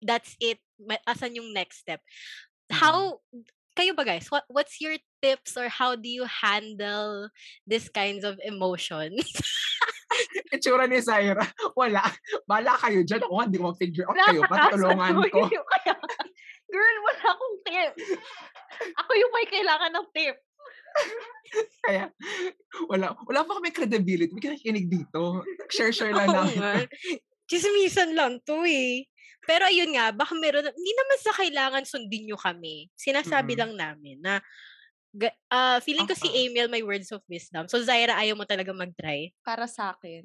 that's 0.04 0.36
it. 0.38 0.60
Asan 1.08 1.34
yung 1.34 1.56
next 1.56 1.82
step? 1.82 2.04
How 2.68 3.24
kayo 3.72 3.96
ba 3.96 4.04
guys? 4.04 4.28
What 4.28 4.44
what's 4.52 4.84
your 4.84 5.00
tips 5.20 5.56
or 5.56 5.68
how 5.68 5.94
do 5.94 6.08
you 6.08 6.24
handle 6.26 7.28
these 7.66 7.88
kinds 7.88 8.24
of 8.24 8.38
emotions? 8.44 9.22
Itsura 10.54 10.88
ni 10.88 10.98
Zaira. 11.04 11.44
Wala. 11.76 12.02
Bala 12.48 12.72
kayo 12.80 13.04
dyan. 13.04 13.22
Ako 13.28 13.44
hindi 13.44 13.60
ko 13.60 13.70
mag-figure 13.70 14.06
out 14.08 14.16
kayo. 14.16 14.40
Patulungan 14.48 15.14
ko. 15.28 15.46
Kaya, 15.46 15.94
girl, 16.68 16.96
wala 17.04 17.24
akong 17.28 17.56
tip. 17.68 17.92
Ako 19.04 19.10
yung 19.14 19.32
may 19.36 19.46
kailangan 19.46 19.92
ng 19.92 20.08
tip. 20.16 20.36
Kaya, 21.84 22.04
wala. 22.88 23.14
Wala 23.28 23.40
pa 23.44 23.52
kami 23.60 23.68
credibility. 23.70 24.32
May 24.32 24.42
kinakinig 24.42 24.88
dito. 24.88 25.44
Share-share 25.68 26.16
lang 26.16 26.28
Oo 26.32 26.36
namin. 26.36 26.88
Chismisan 27.48 28.12
lang 28.16 28.40
to 28.44 28.64
eh. 28.64 29.08
Pero 29.48 29.64
ayun 29.64 29.96
nga, 29.96 30.12
baka 30.12 30.36
meron, 30.36 30.68
hindi 30.68 30.92
naman 30.92 31.18
sa 31.24 31.32
kailangan 31.32 31.84
sundin 31.88 32.28
nyo 32.28 32.36
kami. 32.36 32.92
Sinasabi 32.92 33.56
Mm-mm. 33.56 33.60
lang 33.64 33.72
namin 33.80 34.16
na, 34.20 34.44
ah, 35.50 35.78
feeling 35.82 36.06
ko 36.06 36.14
si. 36.14 36.30
Emil 36.30 36.70
may 36.70 36.82
words 36.82 37.10
of 37.10 37.22
wisdom. 37.26 37.66
So, 37.66 37.82
Zaira, 37.82 38.14
ayaw 38.18 38.38
mo 38.38 38.44
talaga 38.46 38.70
mag-try. 38.70 39.34
Para 39.42 39.66
sa 39.66 39.96
akin, 39.96 40.24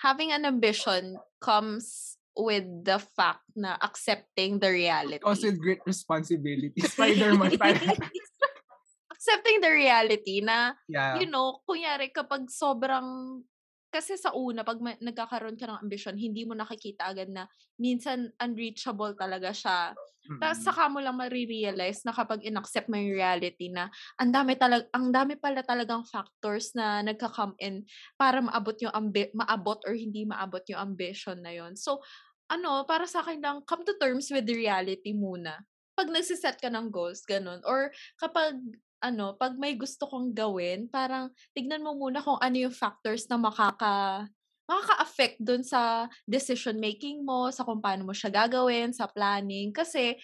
having 0.00 0.32
an 0.32 0.48
ambition 0.48 1.18
comes 1.42 2.16
with 2.38 2.64
the 2.86 3.02
fact 3.18 3.42
na 3.58 3.74
accepting 3.82 4.62
the 4.62 4.70
reality. 4.70 5.22
Also 5.26 5.50
with 5.50 5.58
great 5.58 5.82
responsibility. 5.82 6.78
Spider-Man. 6.94 7.58
accepting 9.18 9.58
the 9.58 9.72
reality 9.74 10.38
na 10.38 10.78
yeah. 10.86 11.18
you 11.18 11.26
know, 11.26 11.58
kunyari 11.66 12.14
kapag 12.14 12.46
sobrang 12.46 13.42
kasi 13.88 14.20
sa 14.20 14.36
una, 14.36 14.62
pag 14.64 14.78
ma- 14.80 15.00
nagkakaroon 15.00 15.56
ka 15.56 15.64
ng 15.68 15.80
ambisyon, 15.84 16.16
hindi 16.20 16.44
mo 16.44 16.52
nakikita 16.52 17.08
agad 17.08 17.32
na 17.32 17.48
minsan 17.80 18.32
unreachable 18.40 19.16
talaga 19.16 19.52
siya. 19.52 19.96
Tapos 20.38 20.60
Mm-mm. 20.60 20.66
saka 20.70 20.86
mo 20.92 21.02
lang 21.02 21.18
marirealize 21.18 22.04
na 22.06 22.14
kapag 22.14 22.46
inaccept 22.46 22.86
mo 22.86 22.94
yung 22.94 23.16
reality 23.16 23.72
na 23.74 23.90
ang 24.20 24.30
dami 24.30 24.54
talag 24.54 24.86
ang 24.94 25.10
dami 25.10 25.34
pala 25.34 25.66
talagang 25.66 26.06
factors 26.06 26.76
na 26.78 27.02
nagka-come 27.02 27.58
in 27.58 27.82
para 28.14 28.38
maabot 28.38 28.76
yung 28.78 28.94
ambi- 28.94 29.34
maabot 29.34 29.82
or 29.88 29.98
hindi 29.98 30.22
maabot 30.28 30.62
yung 30.70 30.94
ambition 30.94 31.42
na 31.42 31.50
yon. 31.56 31.74
So, 31.74 32.04
ano, 32.48 32.84
para 32.88 33.04
sa 33.04 33.20
akin 33.24 33.40
lang, 33.42 33.56
come 33.68 33.84
to 33.84 33.96
terms 34.00 34.30
with 34.32 34.46
the 34.48 34.56
reality 34.56 35.12
muna. 35.12 35.64
Pag 35.98 36.08
nagsiset 36.12 36.60
ka 36.62 36.70
ng 36.70 36.88
goals, 36.94 37.26
ganun. 37.26 37.60
Or 37.66 37.90
kapag 38.20 38.56
ano, 39.02 39.34
pag 39.38 39.54
may 39.58 39.74
gusto 39.78 40.06
kong 40.10 40.34
gawin, 40.34 40.90
parang 40.90 41.30
tignan 41.54 41.82
mo 41.82 41.94
muna 41.94 42.18
kung 42.22 42.38
ano 42.42 42.56
yung 42.68 42.74
factors 42.74 43.26
na 43.30 43.38
makaka 43.38 44.26
makaka-affect 44.68 45.40
dun 45.40 45.64
sa 45.64 46.12
decision 46.28 46.76
making 46.76 47.24
mo, 47.24 47.48
sa 47.48 47.64
kung 47.64 47.80
paano 47.80 48.04
mo 48.04 48.12
siya 48.12 48.28
gagawin, 48.28 48.92
sa 48.92 49.08
planning. 49.08 49.72
Kasi, 49.72 50.20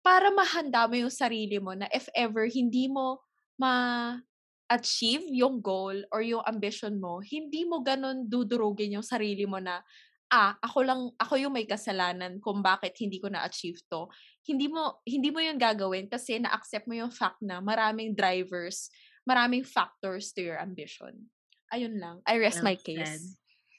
para 0.00 0.32
mahanda 0.32 0.88
mo 0.88 0.96
yung 0.96 1.12
sarili 1.12 1.60
mo 1.60 1.76
na 1.76 1.86
if 1.92 2.08
ever 2.16 2.48
hindi 2.48 2.88
mo 2.88 3.20
ma-achieve 3.60 5.28
yung 5.30 5.60
goal 5.60 6.08
or 6.08 6.24
yung 6.24 6.40
ambition 6.48 6.96
mo, 6.98 7.20
hindi 7.20 7.68
mo 7.68 7.84
ganun 7.84 8.24
dudurugin 8.26 8.96
yung 8.96 9.04
sarili 9.06 9.44
mo 9.44 9.60
na, 9.60 9.84
ah, 10.32 10.56
ako 10.64 10.78
lang, 10.80 11.00
ako 11.20 11.36
yung 11.36 11.52
may 11.52 11.68
kasalanan 11.68 12.40
kung 12.40 12.64
bakit 12.64 12.96
hindi 12.96 13.20
ko 13.20 13.28
na-achieve 13.28 13.76
to. 13.92 14.08
Hindi 14.48 14.72
mo, 14.72 15.04
hindi 15.04 15.28
mo 15.28 15.44
yung 15.44 15.60
gagawin 15.60 16.08
kasi 16.08 16.40
na-accept 16.40 16.88
mo 16.88 16.96
yung 16.96 17.12
fact 17.12 17.44
na 17.44 17.60
maraming 17.60 18.16
drivers, 18.16 18.88
maraming 19.28 19.60
factors 19.60 20.32
to 20.32 20.40
your 20.40 20.56
ambition. 20.56 21.28
Ayun 21.68 22.00
lang. 22.00 22.24
I 22.24 22.40
rest 22.40 22.64
Well 22.64 22.72
my 22.72 22.76
case. 22.80 23.04
said. 23.04 23.22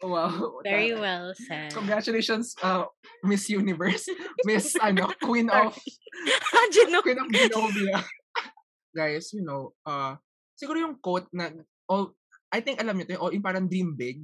Wow. 0.05 0.61
Very 0.67 0.93
well 0.93 1.33
said. 1.33 1.73
Congratulations, 1.73 2.53
uh, 2.61 2.85
Miss 3.25 3.49
Universe. 3.49 4.05
Miss, 4.45 4.77
ano, 4.77 5.09
Queen 5.25 5.49
of. 5.49 5.73
Queen 7.01 7.17
of 7.17 7.27
Genovia. 7.33 7.97
Guys, 8.93 9.33
you 9.33 9.41
know, 9.41 9.73
uh, 9.89 10.13
siguro 10.53 10.77
yung 10.77 11.01
quote 11.01 11.25
na, 11.33 11.49
all, 11.89 12.13
I 12.53 12.61
think 12.61 12.77
alam 12.77 12.93
niyo 12.93 13.09
to, 13.09 13.13
yung, 13.17 13.41
yung 13.41 13.45
parang 13.45 13.65
dream 13.65 13.97
big. 13.97 14.21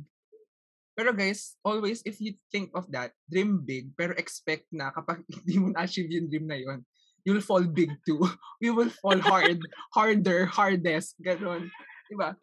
Pero 1.00 1.16
guys, 1.16 1.56
always 1.64 2.04
if 2.04 2.20
you 2.20 2.36
think 2.52 2.76
of 2.76 2.84
that, 2.92 3.16
dream 3.32 3.64
big, 3.64 3.96
pero 3.96 4.12
expect 4.20 4.68
na 4.68 4.92
kapag 4.92 5.24
hindi 5.32 5.56
mo 5.56 5.72
na-achieve 5.72 6.12
yung 6.12 6.28
dream 6.28 6.44
na 6.44 6.60
yun, 6.60 6.84
you'll 7.24 7.40
fall 7.40 7.64
big 7.64 7.96
too. 8.04 8.20
You 8.60 8.76
will 8.76 8.92
fall 9.00 9.16
hard, 9.16 9.64
harder, 9.96 10.44
hardest, 10.52 11.16
ganun. 11.24 11.72
Diba? 12.12 12.36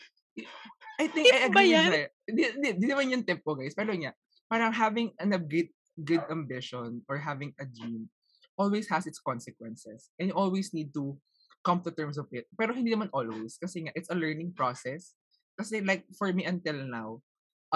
I 0.96 1.04
think 1.12 1.28
I 1.28 1.38
Tip 1.44 1.52
ba 1.52 1.60
agree 1.60 1.92
with. 1.92 2.12
Di, 2.32 2.42
di, 2.56 2.68
di 2.80 2.86
naman 2.88 3.12
yung 3.12 3.28
tip 3.28 3.44
ko, 3.44 3.52
guys. 3.52 3.76
Pero 3.76 3.92
nga, 3.92 4.16
parang 4.48 4.72
having 4.72 5.12
an, 5.20 5.36
a 5.36 5.40
good, 5.40 5.68
good 6.00 6.24
ambition 6.32 7.04
or 7.12 7.20
having 7.20 7.52
a 7.60 7.68
dream 7.68 8.08
always 8.56 8.88
has 8.88 9.04
its 9.04 9.20
consequences. 9.20 10.08
And 10.16 10.32
you 10.32 10.36
always 10.36 10.72
need 10.72 10.96
to 10.96 11.20
come 11.60 11.84
to 11.84 11.92
terms 11.92 12.16
of 12.16 12.32
it. 12.32 12.48
Pero 12.56 12.72
hindi 12.72 12.88
naman 12.88 13.12
always. 13.12 13.60
Kasi 13.60 13.84
nga, 13.84 13.92
it's 13.92 14.08
a 14.08 14.16
learning 14.16 14.56
process. 14.56 15.12
Kasi 15.60 15.84
like, 15.84 16.08
for 16.16 16.32
me 16.32 16.48
until 16.48 16.80
now, 16.88 17.20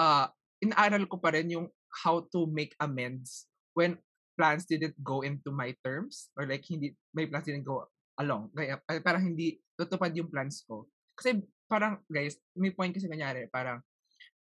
uh, 0.01 0.25
inaaral 0.61 1.09
ko 1.09 1.17
pa 1.17 1.33
rin 1.33 1.49
yung 1.49 1.67
how 2.05 2.23
to 2.31 2.47
make 2.47 2.77
amends 2.79 3.49
when 3.73 3.97
plans 4.37 4.63
didn't 4.63 4.95
go 5.03 5.25
into 5.25 5.51
my 5.51 5.75
terms 5.83 6.31
or 6.37 6.47
like 6.47 6.63
hindi 6.63 6.95
my 7.11 7.27
plans 7.27 7.45
didn't 7.49 7.67
go 7.67 7.83
along. 8.21 8.53
Kaya 8.53 8.79
ay, 8.87 9.01
parang 9.03 9.25
hindi 9.33 9.59
tutupad 9.75 10.13
yung 10.15 10.29
plans 10.29 10.63
ko. 10.63 10.87
Kasi 11.17 11.41
parang 11.65 11.99
guys, 12.07 12.37
may 12.55 12.71
point 12.71 12.93
kasi 12.93 13.09
kunyari, 13.09 13.49
parang 13.49 13.81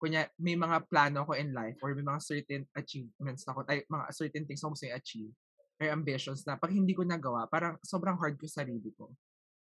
kunya 0.03 0.27
may 0.42 0.59
mga 0.59 0.83
plano 0.90 1.22
ko 1.22 1.38
in 1.38 1.55
life 1.55 1.79
or 1.79 1.94
may 1.94 2.03
mga 2.03 2.20
certain 2.20 2.62
achievements 2.75 3.46
ako, 3.46 3.62
ay, 3.70 3.87
mga 3.87 4.05
certain 4.11 4.44
things 4.44 4.59
ako 4.61 4.75
gusto 4.75 4.90
i-achieve 4.90 5.31
or 5.79 5.87
ambitions 5.94 6.42
na 6.42 6.59
pag 6.59 6.75
hindi 6.75 6.90
ko 6.90 7.07
nagawa, 7.07 7.46
parang 7.46 7.79
sobrang 7.87 8.18
hard 8.18 8.35
ko 8.35 8.46
sa 8.51 8.66
sarili 8.66 8.90
ko. 8.98 9.14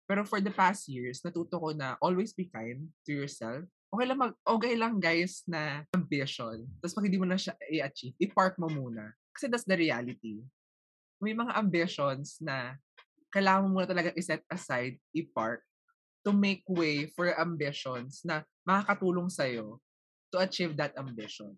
Pero 0.07 0.23
for 0.23 0.39
the 0.39 0.55
past 0.55 0.87
years, 0.87 1.23
natuto 1.23 1.59
ko 1.59 1.75
na 1.75 1.99
always 1.99 2.31
be 2.35 2.47
kind 2.47 2.91
to 3.03 3.11
yourself. 3.11 3.67
Okay 3.93 4.07
lang, 4.09 4.19
mag, 4.19 4.33
okay 4.49 4.75
lang 4.75 4.97
guys 4.97 5.45
na 5.45 5.85
ambition. 5.93 6.65
Tapos 6.81 6.97
pag 6.97 7.05
hindi 7.05 7.21
mo 7.21 7.29
na 7.29 7.37
siya 7.37 7.53
i-achieve, 7.69 8.17
i-park 8.25 8.57
mo 8.57 8.73
muna. 8.73 9.13
Kasi 9.37 9.53
that's 9.53 9.69
the 9.69 9.77
reality. 9.77 10.41
May 11.21 11.37
mga 11.37 11.53
ambitions 11.55 12.41
na 12.41 12.81
kailangan 13.29 13.69
mo 13.69 13.69
muna 13.77 13.89
talaga 13.89 14.17
i-set 14.17 14.41
aside, 14.49 14.97
i-park, 15.13 15.61
to 16.25 16.33
make 16.33 16.65
way 16.71 17.11
for 17.13 17.29
ambitions 17.37 18.25
na 18.25 18.47
makakatulong 18.65 19.29
sa'yo 19.29 19.77
to 20.33 20.41
achieve 20.41 20.79
that 20.79 20.97
ambition. 20.97 21.53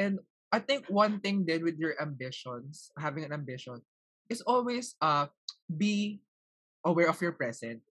And 0.00 0.22
I 0.50 0.58
think 0.58 0.88
one 0.88 1.20
thing 1.20 1.44
then 1.44 1.62
with 1.62 1.76
your 1.76 1.94
ambitions, 2.00 2.90
having 2.96 3.28
an 3.28 3.36
ambition, 3.36 3.82
is 4.30 4.40
always 4.46 4.94
uh 5.02 5.26
be 5.66 6.22
aware 6.86 7.10
of 7.10 7.20
your 7.20 7.34
present. 7.34 7.82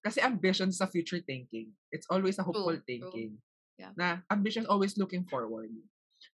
Kasi 0.00 0.24
ambition 0.24 0.72
is 0.72 0.80
a 0.80 0.88
future 0.88 1.20
thinking. 1.20 1.72
It's 1.92 2.08
always 2.08 2.40
a 2.40 2.44
hopeful 2.44 2.76
true. 2.76 2.88
thinking. 2.88 3.36
Yeah. 3.76 3.92
Na 3.96 4.24
ambition 4.32 4.64
always 4.64 4.96
looking 4.96 5.28
forward. 5.28 5.72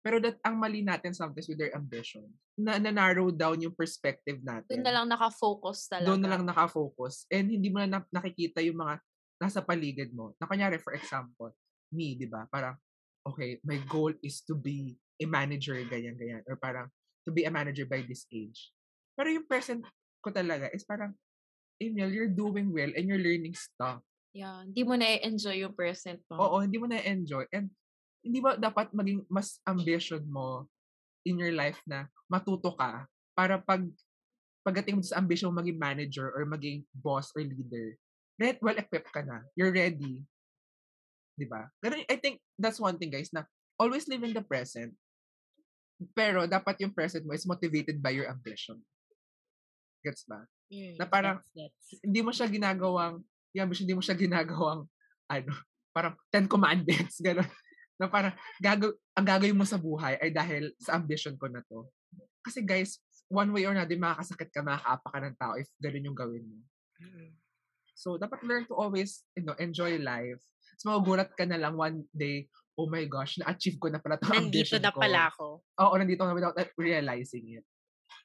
Pero 0.01 0.21
that 0.21 0.37
ang 0.45 0.61
mali 0.61 0.85
natin 0.85 1.13
sometimes 1.13 1.49
with 1.49 1.57
their 1.57 1.73
ambition, 1.73 2.25
na, 2.57 2.77
na 2.77 2.93
narrow 2.93 3.33
down 3.33 3.61
yung 3.61 3.73
perspective 3.73 4.37
natin. 4.41 4.81
Doon 4.81 4.85
na 4.85 4.93
lang 4.93 5.07
nakafocus 5.09 5.89
talaga. 5.89 6.09
Doon 6.09 6.21
na 6.21 6.29
lang 6.29 6.43
nakafocus. 6.45 7.25
And 7.33 7.49
hindi 7.49 7.69
mo 7.73 7.81
na, 7.81 8.01
na- 8.01 8.09
nakikita 8.13 8.61
yung 8.61 8.77
mga 8.77 9.01
nasa 9.41 9.61
paligid 9.65 10.13
mo. 10.13 10.37
Na 10.37 10.45
kunyari, 10.45 10.77
for 10.77 10.93
example, 10.93 11.49
me, 11.89 12.13
di 12.13 12.29
ba? 12.29 12.45
Parang, 12.49 12.77
okay, 13.25 13.57
my 13.65 13.81
goal 13.89 14.13
is 14.21 14.45
to 14.45 14.53
be 14.53 14.97
a 15.17 15.25
manager, 15.25 15.77
ganyan, 15.89 16.17
ganyan. 16.17 16.45
Or 16.45 16.57
parang, 16.61 16.89
to 17.25 17.33
be 17.33 17.45
a 17.45 17.53
manager 17.53 17.89
by 17.89 18.05
this 18.05 18.29
age. 18.29 18.73
Pero 19.17 19.33
yung 19.33 19.49
present 19.49 19.81
ko 20.21 20.29
talaga 20.29 20.69
is 20.73 20.85
parang, 20.85 21.17
Emil, 21.81 22.13
you're 22.13 22.29
doing 22.29 22.69
well 22.69 22.93
and 22.93 23.09
you're 23.09 23.21
learning 23.21 23.57
stuff. 23.57 24.05
Yeah, 24.31 24.63
hindi 24.63 24.85
mo 24.85 24.95
na-enjoy 24.95 25.65
yung 25.65 25.75
present 25.75 26.21
mo. 26.31 26.39
Oo, 26.39 26.63
hindi 26.63 26.77
mo 26.77 26.87
na-enjoy. 26.87 27.49
And 27.51 27.67
hindi 28.21 28.39
ba 28.39 28.55
dapat 28.55 28.93
maging 28.93 29.25
mas 29.27 29.57
ambition 29.65 30.21
mo 30.29 30.69
in 31.25 31.41
your 31.41 31.51
life 31.51 31.81
na 31.89 32.05
matuto 32.29 32.71
ka 32.77 33.09
para 33.33 33.57
pag 33.57 33.81
pagdating 34.61 35.01
mo 35.01 35.03
sa 35.03 35.17
ambition 35.17 35.49
mo 35.49 35.57
maging 35.57 35.81
manager 35.81 36.29
or 36.37 36.45
maging 36.45 36.85
boss 36.93 37.33
or 37.33 37.41
leader, 37.41 37.97
red, 38.37 38.61
well 38.61 38.77
equipped 38.77 39.09
ka 39.09 39.25
na. 39.25 39.41
You're 39.57 39.73
ready. 39.73 40.21
'Di 41.33 41.45
ba? 41.49 41.65
Pero 41.81 41.97
I 41.97 42.17
think 42.21 42.37
that's 42.61 42.77
one 42.77 43.01
thing 43.01 43.09
guys 43.09 43.33
na 43.33 43.49
always 43.81 44.05
live 44.05 44.21
in 44.21 44.37
the 44.37 44.45
present. 44.45 44.93
Pero 46.13 46.45
dapat 46.45 46.77
yung 46.81 46.93
present 46.93 47.25
mo 47.25 47.33
is 47.33 47.49
motivated 47.49 47.97
by 48.01 48.13
your 48.13 48.29
ambition. 48.29 48.77
Gets 50.05 50.25
ba? 50.29 50.45
Mm, 50.71 50.95
Na 50.95 51.05
parang- 51.05 51.43
gets, 51.51 51.51
gets. 51.51 51.99
Hindi 51.99 52.19
mo 52.23 52.31
siya 52.31 52.47
ginagawang, 52.47 53.19
ambition, 53.51 53.83
hindi 53.83 53.95
mo 53.95 54.01
siya 54.01 54.15
ginagawang, 54.15 54.87
ano, 55.27 55.51
parang 55.91 56.15
Ten 56.31 56.47
Commandments, 56.47 57.19
gano'n. 57.27 57.49
Na 57.99 58.07
parang, 58.07 58.31
gago, 58.57 58.95
ang 59.13 59.27
gagawin 59.27 59.59
mo 59.59 59.67
sa 59.67 59.75
buhay 59.75 60.15
ay 60.17 60.31
dahil 60.31 60.71
sa 60.79 60.95
ambition 60.95 61.35
ko 61.35 61.51
na 61.51 61.59
to. 61.67 61.85
Kasi 62.41 62.63
guys, 62.63 62.97
one 63.27 63.51
way 63.51 63.67
or 63.67 63.75
another, 63.75 63.93
makakasakit 63.93 64.49
ka, 64.49 64.63
makakaapa 64.63 65.07
ka 65.11 65.19
ng 65.21 65.35
tao 65.37 65.53
if 65.59 65.67
gano'n 65.77 66.07
yung 66.07 66.17
gawin 66.17 66.47
mo. 66.47 66.57
Mm. 67.03 67.35
So, 67.91 68.15
dapat 68.17 68.41
learn 68.41 68.65
to 68.65 68.73
always, 68.73 69.21
you 69.35 69.43
know, 69.43 69.53
enjoy 69.59 69.99
life. 69.99 70.41
So, 70.79 70.89
magugulat 70.89 71.35
ka 71.35 71.45
na 71.45 71.59
lang 71.59 71.77
one 71.77 72.07
day, 72.09 72.47
oh 72.73 72.89
my 72.89 73.05
gosh, 73.05 73.37
na-achieve 73.37 73.77
ko 73.77 73.91
na 73.93 74.01
pala 74.01 74.17
itong 74.17 74.33
Nandito 74.49 74.73
ambition 74.73 74.81
na 74.81 74.89
ko. 74.89 74.99
pala 75.03 75.21
ako. 75.29 75.45
Oo, 75.61 75.93
nandito 75.99 76.23
na 76.25 76.33
without 76.33 76.57
realizing 76.79 77.59
it. 77.61 77.65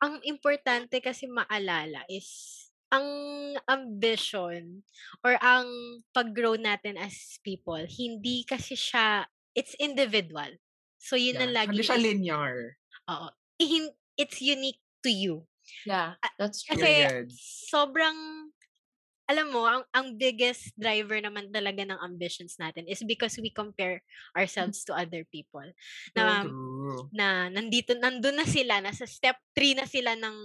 Ang 0.03 0.21
importante 0.29 1.01
kasi 1.01 1.25
maalala 1.25 2.05
is 2.13 2.29
ang 2.93 3.09
ambition 3.67 4.85
or 5.25 5.35
ang 5.41 5.67
pag-grow 6.15 6.55
natin 6.61 7.01
as 7.01 7.41
people, 7.43 7.81
hindi 7.89 8.45
kasi 8.47 8.77
siya, 8.79 9.27
it's 9.57 9.75
individual. 9.81 10.53
So, 11.01 11.17
yun 11.19 11.41
ang 11.43 11.51
Yeah. 11.51 11.57
lagi. 11.57 11.73
Hindi 11.73 11.83
siya 11.83 11.97
linear. 11.99 12.77
Oo. 13.11 13.29
It's 14.19 14.41
unique 14.41 14.81
to 15.05 15.11
you. 15.11 15.47
Yeah, 15.85 16.15
that's 16.39 16.63
true. 16.65 16.77
Kasi 16.79 16.87
Period. 16.87 17.39
sobrang, 17.71 18.46
alam 19.27 19.51
mo, 19.51 19.67
ang, 19.67 19.83
ang 19.91 20.15
biggest 20.15 20.71
driver 20.79 21.19
naman 21.19 21.51
talaga 21.51 21.83
ng 21.83 21.99
ambitions 21.99 22.55
natin 22.63 22.87
is 22.87 23.03
because 23.03 23.35
we 23.43 23.51
compare 23.51 23.99
ourselves 24.39 24.87
to 24.87 24.95
other 24.95 25.27
people. 25.35 25.67
Na, 26.15 26.47
True. 26.47 27.11
na 27.11 27.51
nandito, 27.51 27.99
nandun 27.99 28.39
na 28.39 28.47
sila, 28.47 28.79
nasa 28.79 29.03
step 29.03 29.35
3 29.51 29.83
na 29.83 29.87
sila 29.87 30.15
ng 30.15 30.37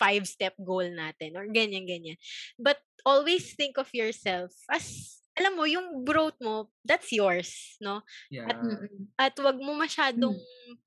five-step 0.00 0.56
goal 0.64 0.88
natin 0.88 1.36
or 1.36 1.44
ganyan-ganyan. 1.50 2.16
But 2.56 2.80
always 3.04 3.52
think 3.52 3.76
of 3.76 3.92
yourself 3.92 4.54
as, 4.72 5.18
alam 5.38 5.54
mo, 5.54 5.64
yung 5.64 6.02
growth 6.02 6.34
mo, 6.42 6.68
that's 6.82 7.14
yours, 7.14 7.78
no? 7.78 8.02
Yeah. 8.28 8.50
Mm-mm. 8.50 9.14
At 9.14 9.38
wag 9.38 9.56
mo 9.62 9.72
masyadong 9.78 10.34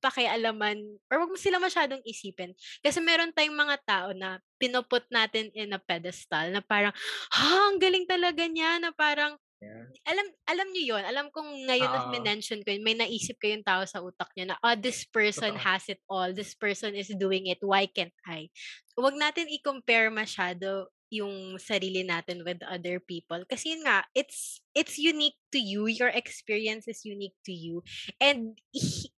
pakialaman 0.04 0.78
or 1.08 1.24
wag 1.24 1.32
mo 1.32 1.39
sila 1.39 1.58
masyadong 1.58 2.04
isipin. 2.04 2.52
Kasi 2.84 2.99
meron 2.99 3.32
tayong 3.32 3.56
mga 3.56 3.78
tao 3.88 4.10
na 4.12 4.43
pinuput 4.60 5.08
natin 5.08 5.49
in 5.56 5.72
a 5.74 5.80
pedestal 5.80 6.52
na 6.52 6.60
parang, 6.62 6.93
ha, 7.32 7.72
ang 7.72 7.80
galing 7.80 8.04
talaga 8.06 8.43
niya, 8.45 8.78
na 8.84 8.91
parang, 8.91 9.39
Yeah. 9.62 9.93
alam 10.10 10.26
alam 10.49 10.68
niyo 10.74 10.97
yon 10.97 11.06
alam 11.06 11.30
kong 11.30 11.70
ngayon 11.70 11.86
na 11.93 12.10
Oo. 12.10 12.18
mention 12.26 12.66
ko 12.66 12.74
yun, 12.74 12.82
may 12.82 12.97
naisip 12.97 13.38
kayong 13.38 13.62
tao 13.62 13.86
sa 13.86 14.02
utak 14.02 14.34
niya 14.34 14.49
na, 14.49 14.58
oh, 14.58 14.74
this 14.74 15.06
person 15.06 15.54
Totoo. 15.54 15.62
has 15.62 15.86
it 15.86 16.02
all, 16.10 16.34
this 16.34 16.58
person 16.58 16.97
is 16.97 17.14
doing 17.14 17.45
it, 17.45 17.62
why 17.62 17.86
can't 17.86 18.10
I? 18.26 18.49
Huwag 18.97 19.14
natin 19.22 19.54
i-compare 19.54 20.10
masyado 20.10 20.89
yung 21.12 21.59
sarili 21.59 22.07
natin 22.07 22.47
with 22.47 22.64
other 22.64 23.03
people. 23.03 23.43
Kasi 23.43 23.76
yun 23.76 23.84
nga, 23.84 24.07
it's, 24.16 24.64
it's 24.72 24.95
unique 24.95 25.36
to 25.51 25.59
you, 25.59 25.91
your 25.91 26.07
experience 26.07 26.88
is 26.88 27.03
unique 27.03 27.36
to 27.43 27.51
you. 27.51 27.84
And 28.24 28.55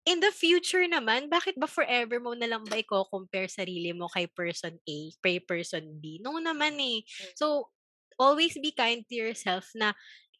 in 0.09 0.17
the 0.19 0.33
future 0.33 0.83
naman, 0.89 1.29
bakit 1.29 1.53
ba 1.55 1.69
forever 1.69 2.17
mo 2.17 2.33
na 2.33 2.49
lang 2.49 2.65
ba 2.65 2.81
i-compare 2.81 3.45
sarili 3.45 3.93
mo 3.93 4.09
kay 4.09 4.25
person 4.25 4.81
A, 4.81 4.97
kay 5.21 5.37
person 5.37 6.01
B? 6.01 6.17
No 6.17 6.41
naman 6.41 6.81
eh. 6.81 7.05
So, 7.37 7.69
always 8.17 8.57
be 8.57 8.73
kind 8.73 9.05
to 9.09 9.15
yourself 9.15 9.69
na 9.77 9.93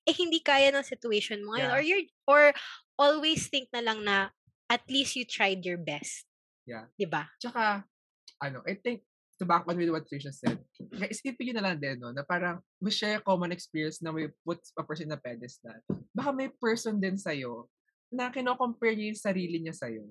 eh 0.04 0.14
hindi 0.14 0.44
kaya 0.44 0.70
ng 0.74 0.84
situation 0.84 1.42
mo 1.46 1.56
ngayon 1.56 1.70
Yeah. 1.70 1.78
or 1.78 1.82
you're 1.82 2.06
or 2.28 2.44
always 3.00 3.48
think 3.48 3.72
na 3.72 3.80
lang 3.82 4.04
na 4.04 4.36
at 4.68 4.84
least 4.92 5.16
you 5.16 5.24
tried 5.24 5.64
your 5.64 5.80
best. 5.80 6.28
Yeah. 6.68 6.92
'Di 6.96 7.08
ba? 7.08 7.32
Tsaka, 7.40 7.88
ano, 8.44 8.60
I 8.68 8.76
think, 8.76 9.08
to 9.44 9.52
back 9.52 9.68
on 9.68 9.76
with 9.76 9.92
what 9.92 10.08
Trisha 10.08 10.32
said, 10.32 10.56
isipin 11.12 11.52
nyo 11.52 11.54
na 11.60 11.64
lang 11.68 11.78
din, 11.84 12.00
no, 12.00 12.16
na 12.16 12.24
parang 12.24 12.64
we 12.80 12.88
share 12.88 13.20
common 13.20 13.52
experience 13.52 14.00
na 14.00 14.16
we 14.16 14.32
put 14.48 14.64
a 14.80 14.84
person 14.88 15.12
na 15.12 15.20
pedestal. 15.20 15.76
Baka 16.16 16.32
may 16.32 16.48
person 16.48 16.96
din 16.96 17.20
sa'yo 17.20 17.68
na 18.08 18.32
kino-compare 18.32 18.96
niya 18.96 19.12
yung 19.12 19.20
sarili 19.20 19.58
niya 19.60 19.76
sa'yo. 19.76 20.08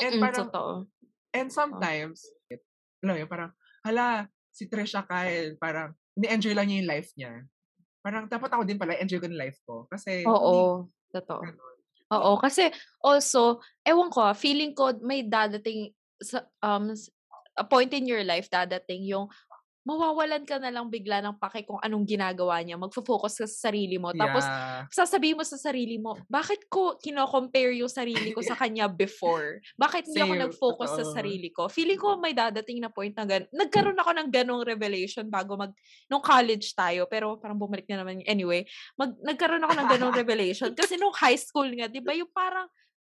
And 0.00 0.16
Mm-mm, 0.16 0.24
parang- 0.24 0.40
totoo. 0.48 0.72
And 1.34 1.48
sometimes, 1.52 2.24
alam 3.04 3.20
mo 3.20 3.28
parang, 3.28 3.52
hala, 3.84 4.30
si 4.48 4.64
Trisha 4.64 5.04
Kyle, 5.04 5.60
parang, 5.60 5.92
ni-enjoy 6.16 6.56
lang 6.56 6.70
niya 6.70 6.78
yung 6.80 6.90
life 6.90 7.10
niya. 7.18 7.32
Parang, 8.00 8.24
dapat 8.30 8.48
ako 8.48 8.62
din 8.64 8.78
pala, 8.80 8.96
enjoy 8.96 9.20
ko 9.20 9.28
yung 9.28 9.38
life 9.38 9.58
ko. 9.66 9.84
Kasi, 9.90 10.24
Oo, 10.24 10.88
totoo. 11.12 11.42
hindi, 11.42 11.58
ganun. 11.58 11.72
Oo, 12.14 12.38
kasi 12.38 12.70
also, 13.02 13.58
ewan 13.82 14.14
ko, 14.14 14.22
ah, 14.30 14.36
feeling 14.36 14.70
ko 14.72 14.94
may 15.02 15.26
dadating 15.26 15.90
sa 16.22 16.46
um 16.62 16.94
a 17.54 17.64
point 17.64 17.90
in 17.94 18.06
your 18.06 18.22
life 18.26 18.50
dadating 18.50 19.06
yung 19.06 19.30
mawawalan 19.84 20.48
ka 20.48 20.56
na 20.56 20.72
lang 20.72 20.88
bigla 20.88 21.20
ng 21.20 21.36
pake 21.36 21.68
kung 21.68 21.76
anong 21.84 22.08
ginagawa 22.08 22.56
niya. 22.64 22.80
Magfo-focus 22.80 23.44
ka 23.44 23.46
sa 23.46 23.68
sarili 23.68 24.00
mo. 24.00 24.16
Tapos 24.16 24.42
Yeah. 24.44 24.88
sasabihin 24.88 25.36
mo 25.36 25.44
sa 25.44 25.60
sarili 25.60 26.00
mo, 26.00 26.16
bakit 26.24 26.64
ko 26.72 26.96
kino-compare 26.96 27.76
yung 27.76 27.92
sarili 27.92 28.32
ko 28.32 28.40
sa 28.40 28.56
kanya 28.56 28.88
before? 28.88 29.60
Bakit 29.76 30.08
hindi 30.08 30.24
ako 30.24 30.34
nag-focus 30.40 30.90
sa 30.96 31.04
totoo. 31.04 31.14
sarili 31.14 31.48
ko? 31.52 31.68
Feeling 31.68 32.00
ko 32.00 32.16
may 32.16 32.32
dadating 32.32 32.80
na 32.80 32.88
point 32.88 33.12
na 33.12 33.28
gan 33.28 33.44
Nagkaroon 33.52 34.00
ako 34.00 34.10
ng 34.16 34.28
ganong 34.32 34.64
revelation 34.64 35.28
bago 35.28 35.52
mag... 35.60 35.76
Nung 36.08 36.24
college 36.24 36.72
tayo, 36.72 37.04
pero 37.04 37.36
parang 37.36 37.60
bumalik 37.60 37.84
na 37.84 38.00
naman. 38.00 38.24
Anyway, 38.24 38.64
mag, 38.96 39.12
nagkaroon 39.20 39.62
ako 39.68 39.74
ng 39.76 39.88
ganong 39.92 40.14
revelation. 40.24 40.72
Kasi 40.72 40.96
nung 40.96 41.12
high 41.12 41.36
school 41.36 41.68
nga, 41.76 41.92
di 41.92 42.00
ba, 42.00 42.16
yung 42.16 42.32
parang 42.32 42.64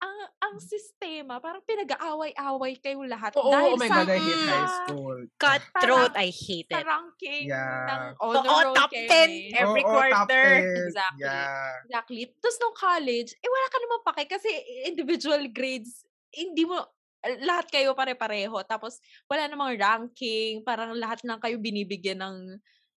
ang 0.04 0.16
ang 0.36 0.54
sistema, 0.60 1.40
parang 1.40 1.64
pinag-aaway-away 1.64 2.76
kayo 2.76 3.00
lahat. 3.08 3.32
Oo, 3.40 3.48
dahil 3.48 3.72
oh 3.72 3.80
my 3.80 3.88
sa, 3.88 3.96
God, 4.04 4.08
I 4.12 4.20
hate 4.20 4.44
high 4.44 4.52
sa- 4.68 4.76
school. 4.84 5.18
Cutthroat, 5.40 6.12
I 6.14 6.28
hate 6.28 6.68
sa 6.68 6.80
it. 6.80 6.86
ranking 6.86 7.44
Yeah. 7.48 7.88
ng 7.88 8.00
Oo, 8.20 8.32
honor 8.36 8.44
roll 8.44 8.66
top 8.76 8.90
keme. 8.92 9.08
10 9.08 9.60
every 9.64 9.82
Oo, 9.82 9.88
top 9.88 10.28
quarter. 10.28 10.46
10. 10.60 10.84
Exactly. 10.84 11.24
Yeah. 11.24 11.68
Exactly. 11.88 12.20
Tapos 12.36 12.56
nung 12.60 12.76
college, 12.76 13.30
eh 13.40 13.48
wala 13.48 13.66
ka 13.72 13.78
naman 13.80 13.98
pake 14.04 14.22
kasi 14.28 14.48
individual 14.84 15.42
grades, 15.48 16.04
hindi 16.30 16.68
mo, 16.68 16.76
lahat 17.24 17.72
kayo 17.72 17.96
pare-pareho. 17.96 18.60
Tapos 18.68 19.00
wala 19.24 19.48
namang 19.48 19.80
ranking, 19.80 20.60
parang 20.60 20.92
lahat 20.92 21.24
lang 21.24 21.40
kayo 21.40 21.56
binibigyan 21.56 22.20
ng 22.20 22.36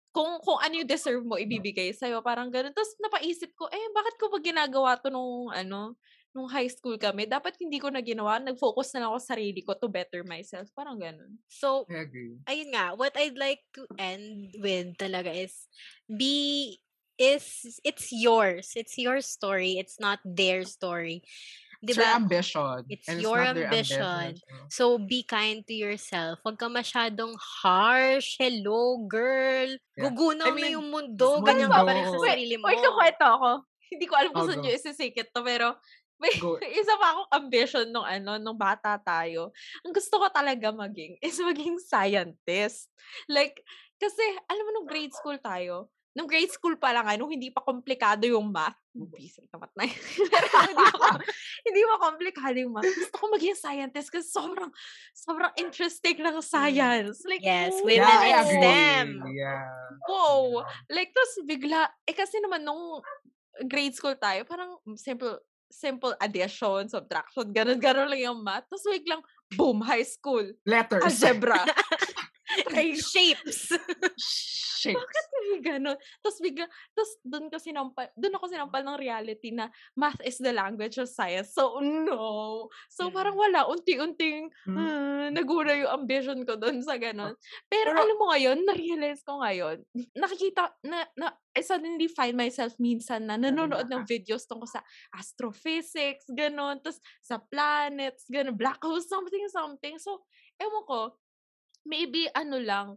kung 0.09 0.39
kung 0.41 0.57
ano 0.63 0.79
yung 0.79 0.87
deserve 0.89 1.21
mo 1.21 1.35
ibibigay 1.35 1.91
sa'yo. 1.91 2.23
Parang 2.23 2.47
ganun. 2.49 2.71
Tapos 2.73 2.95
napaisip 2.97 3.51
ko, 3.53 3.67
eh 3.69 3.83
bakit 3.93 4.15
ko 4.17 4.31
ba 4.31 4.39
ginagawa 4.39 4.95
to 4.97 5.11
nung 5.11 5.51
ano, 5.51 5.99
nung 6.35 6.51
high 6.51 6.67
school 6.67 6.99
kami? 6.99 7.23
Dapat 7.25 7.55
hindi 7.57 7.79
ko 7.79 7.87
na 7.87 8.03
ginawa. 8.03 8.37
Nag-focus 8.43 8.91
na 8.93 9.07
lang 9.07 9.09
ako 9.15 9.19
sa 9.23 9.31
sarili 9.39 9.63
ko 9.63 9.71
to 9.79 9.87
better 9.87 10.21
myself. 10.27 10.67
Parang 10.75 10.99
ganun. 10.99 11.39
So, 11.47 11.87
I 11.87 12.03
agree. 12.03 12.35
ayun 12.45 12.75
nga, 12.75 12.91
what 12.93 13.15
I'd 13.15 13.39
like 13.39 13.63
to 13.79 13.87
end 13.95 14.51
with 14.59 14.99
talaga 14.99 15.31
is 15.31 15.55
be 16.11 16.75
is 17.15 17.79
it's 17.87 18.11
yours. 18.11 18.75
It's 18.75 18.99
your 18.99 19.23
story. 19.23 19.79
It's 19.79 19.95
not 20.03 20.19
their 20.27 20.67
story. 20.67 21.23
It's 21.79 21.95
your 21.95 22.03
Diba? 22.03 22.15
ambition. 22.17 22.77
It's 22.91 23.07
and 23.07 23.21
your 23.21 23.39
not 23.39 23.55
their 23.55 23.71
ambition. 23.71 24.01
ambition. 24.01 24.67
So 24.67 24.97
be 24.99 25.23
kind 25.23 25.63
to 25.67 25.75
yourself. 25.75 26.43
Huwag 26.43 26.59
ka 26.59 26.67
masyadong 26.67 27.37
harsh. 27.39 28.35
Hello, 28.41 29.05
girl. 29.07 29.69
Yeah. 29.95 30.09
Gugunaw 30.11 30.49
I 30.49 30.51
na 30.51 30.55
mean, 30.59 30.75
yung 30.75 30.89
mundo. 30.91 31.39
Ganyan 31.45 31.71
ka 31.71 31.85
pa 31.85 31.93
rin 31.93 32.09
sa 32.09 32.19
Wait, 32.19 32.31
sarili 32.35 32.55
mo. 32.59 32.67
Wait, 32.67 32.81
kwento 32.83 33.23
ako. 33.23 33.51
Hindi 33.85 34.05
ko 34.09 34.13
alam 34.17 34.31
kung 34.33 34.43
Oh, 34.43 34.49
saan 34.49 34.59
nyo 34.65 34.71
isisikit 34.73 35.29
to, 35.29 35.45
pero 35.45 35.77
may 36.19 36.33
Go. 36.39 36.57
isa 36.79 36.93
pa 36.95 37.07
akong 37.13 37.31
ambition 37.35 37.85
nung 37.91 38.05
ano, 38.07 38.39
nung 38.39 38.57
bata 38.57 38.95
tayo. 38.99 39.51
Ang 39.83 39.93
gusto 39.93 40.19
ko 40.19 40.27
talaga 40.31 40.71
maging 40.71 41.19
is 41.25 41.37
maging 41.39 41.77
scientist. 41.81 42.89
Like, 43.27 43.59
kasi, 43.95 44.23
alam 44.51 44.63
mo, 44.63 44.71
nung 44.75 44.89
grade 44.89 45.15
school 45.15 45.39
tayo, 45.39 45.87
nung 46.15 46.27
grade 46.27 46.51
school 46.51 46.75
pa 46.79 46.95
lang, 46.95 47.07
ano, 47.07 47.27
hindi 47.27 47.51
pa 47.51 47.59
komplikado 47.63 48.23
yung 48.27 48.47
math. 48.47 48.75
Bisig 48.95 49.51
na 49.51 49.59
math 49.59 49.75
na 49.75 49.83
yun. 49.83 49.99
Hindi 50.71 50.87
pa, 50.95 51.09
hindi 51.67 51.81
pa 51.83 51.95
komplikado 51.99 52.55
yung 52.55 52.71
math. 52.71 52.87
Gusto 52.87 53.15
ko 53.19 53.27
maging 53.35 53.59
scientist 53.59 54.07
kasi 54.07 54.23
sobrang, 54.23 54.71
sobrang 55.11 55.51
interesting 55.59 56.23
ng 56.23 56.39
science. 56.39 57.19
Like, 57.27 57.43
Yes, 57.43 57.75
women 57.83 57.99
Yeah, 57.99 58.23
in. 58.23 58.47
STEM. 58.47 59.07
Yeah. 59.35 59.67
Wow! 60.07 60.63
Like, 60.87 61.11
tapos 61.11 61.43
bigla, 61.43 61.91
eh 62.07 62.15
kasi 62.15 62.39
naman 62.39 62.63
nung 62.63 63.03
grade 63.67 63.95
school 63.95 64.15
tayo, 64.15 64.47
parang 64.47 64.79
simple, 64.95 65.39
simple 65.75 66.15
addition, 66.23 66.87
subtraction, 66.87 67.51
ganun-ganun 67.51 68.07
lang 68.07 68.21
yung 68.31 68.39
math. 68.39 68.63
Tapos 68.71 68.87
biglang, 68.87 69.19
boom, 69.59 69.83
high 69.83 70.07
school. 70.07 70.47
Letters. 70.63 71.03
Algebra. 71.03 71.59
Ay, 72.77 72.95
shapes. 72.95 73.75
May 74.93 75.61
ganun? 75.61 75.97
Tapos 76.21 76.37
bigla, 76.41 76.65
tapos 76.93 77.11
doon 77.21 77.45
ko 77.49 77.57
sinampal, 77.57 78.09
doon 78.13 78.35
ako 78.35 78.45
sinampal 78.49 78.81
ng 78.81 78.97
reality 78.97 79.49
na 79.49 79.69
math 79.93 80.19
is 80.21 80.37
the 80.37 80.51
language 80.51 80.97
of 80.97 81.07
science. 81.07 81.53
So, 81.53 81.77
no. 81.79 82.67
So, 82.89 83.09
parang 83.09 83.37
wala, 83.37 83.65
unti-unting 83.65 84.49
Mm. 84.65 84.77
ah, 84.77 85.27
nagura 85.29 85.77
yung 85.77 86.03
ambition 86.03 86.41
ko 86.43 86.57
doon 86.57 86.81
sa 86.81 86.97
ganun. 86.97 87.37
Pero, 87.65 87.93
Pero- 87.93 88.01
alam 88.01 88.17
mo 88.17 88.25
ngayon, 88.33 88.57
na-realize 88.65 89.21
ko 89.21 89.39
ngayon, 89.39 89.85
nakikita, 90.13 90.73
na, 90.81 91.05
na, 91.13 91.29
I 91.55 91.63
suddenly 91.63 92.11
find 92.11 92.35
myself 92.35 92.75
minsan 92.75 93.29
na 93.29 93.39
nanonood 93.39 93.87
ng 93.87 94.03
videos 94.03 94.43
tungkol 94.43 94.67
sa 94.67 94.83
astrophysics, 95.13 96.27
ganun, 96.27 96.81
tapos 96.81 96.99
sa 97.21 97.37
planets, 97.39 98.27
ganun, 98.27 98.57
black 98.57 98.81
holes, 98.81 99.07
something, 99.07 99.45
something. 99.47 99.95
So, 100.01 100.25
ewan 100.57 100.83
ko, 100.83 100.99
maybe 101.85 102.27
ano 102.33 102.57
lang, 102.59 102.87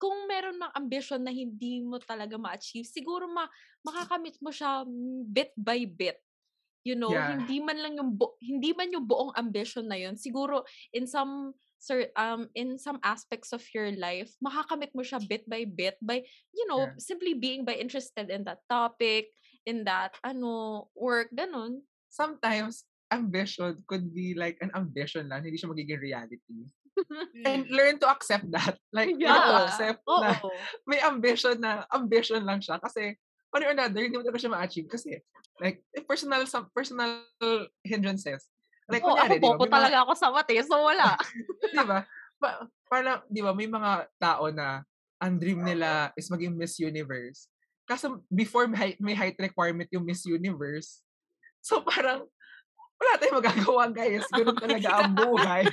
kung 0.00 0.24
meron 0.24 0.56
mang 0.56 0.72
ambition 0.72 1.20
na 1.20 1.30
hindi 1.30 1.84
mo 1.84 2.00
talaga 2.00 2.40
ma-achieve, 2.40 2.88
siguro 2.88 3.28
ma 3.28 3.44
makakamit 3.84 4.40
mo 4.40 4.48
siya 4.48 4.82
mm, 4.88 5.28
bit 5.28 5.52
by 5.54 5.84
bit. 5.84 6.16
You 6.80 6.96
know, 6.96 7.12
Yeah. 7.12 7.36
hindi 7.36 7.60
man 7.60 7.76
lang 7.76 8.00
yung 8.00 8.16
bu- 8.16 8.40
hindi 8.40 8.72
man 8.72 8.88
yung 8.88 9.04
buong 9.04 9.36
ambition 9.36 9.84
na 9.84 10.00
yun. 10.00 10.16
Siguro 10.16 10.64
in 10.96 11.04
some 11.04 11.52
sir 11.76 12.08
um 12.16 12.48
in 12.56 12.80
some 12.80 12.96
aspects 13.04 13.52
of 13.52 13.60
your 13.76 13.92
life, 13.92 14.32
makakamit 14.40 14.88
mo 14.96 15.04
siya 15.04 15.20
bit 15.20 15.44
by 15.44 15.68
bit 15.68 16.00
by 16.00 16.24
you 16.56 16.64
know, 16.64 16.88
Yeah. 16.88 16.96
simply 16.96 17.36
being 17.36 17.68
by 17.68 17.76
interested 17.76 18.32
in 18.32 18.48
that 18.48 18.64
topic, 18.64 19.28
in 19.68 19.84
that 19.84 20.16
ano 20.24 20.88
work 20.96 21.28
ganun. 21.36 21.84
Sometimes, 22.08 22.88
ambition 23.12 23.76
could 23.84 24.14
be 24.16 24.32
like 24.32 24.56
an 24.64 24.72
ambition 24.72 25.28
lang, 25.28 25.44
hindi 25.44 25.60
siya 25.60 25.68
magiging 25.68 26.00
reality. 26.00 26.64
Mm. 27.08 27.44
And 27.46 27.62
learn 27.70 27.96
to 27.98 28.08
accept 28.08 28.44
that. 28.52 28.76
Like, 28.92 29.14
learn 29.14 29.40
to 29.40 29.52
Yeah. 29.54 29.64
accept 29.64 30.00
Oo. 30.04 30.20
na 30.20 30.36
may 30.84 31.00
ambition 31.00 31.56
na, 31.56 31.86
ambition 31.90 32.42
lang 32.44 32.60
siya. 32.60 32.76
Kasi, 32.76 33.16
one 33.50 33.64
or 33.64 33.72
another, 33.72 34.02
hindi 34.02 34.18
mo 34.18 34.22
talaga 34.22 34.42
siya 34.42 34.52
ma-achieve. 34.52 34.88
Kasi, 34.88 35.18
like, 35.58 35.80
eh, 35.92 36.04
personal, 36.04 36.44
some 36.46 36.68
personal 36.70 37.24
hindrances. 37.82 38.44
Like, 38.90 39.06
Oh, 39.06 39.14
kunyari, 39.14 39.26
ako 39.26 39.34
di 39.34 39.40
ba, 39.40 39.46
bobo 39.54 39.62
may 39.62 39.70
mga- 39.70 39.76
talaga 39.78 39.98
ako 40.02 40.12
sa 40.14 40.28
mate, 40.34 40.54
so 40.66 40.76
wala. 40.76 41.06
di 41.74 41.84
ba? 41.86 41.98
Pa, 42.40 42.48
parang, 42.90 43.18
di 43.30 43.40
ba, 43.40 43.52
may 43.54 43.70
mga 43.70 43.90
tao 44.18 44.50
na 44.50 44.82
ang 45.20 45.36
dream 45.36 45.60
nila 45.62 46.10
is 46.16 46.26
maging 46.26 46.56
Miss 46.56 46.80
Universe. 46.80 47.46
Kaso 47.84 48.22
before 48.26 48.64
may 48.66 48.78
height, 48.78 48.98
may 48.98 49.12
height 49.12 49.36
requirement 49.36 49.90
yung 49.92 50.06
Miss 50.06 50.24
Universe. 50.24 51.02
So 51.60 51.84
parang, 51.84 52.24
wala 52.96 53.16
tayong 53.16 53.38
magagawa 53.40 53.84
guys. 53.92 54.24
Ganun 54.32 54.56
talaga 54.56 54.88
ang 54.96 55.12
buhay. 55.20 55.68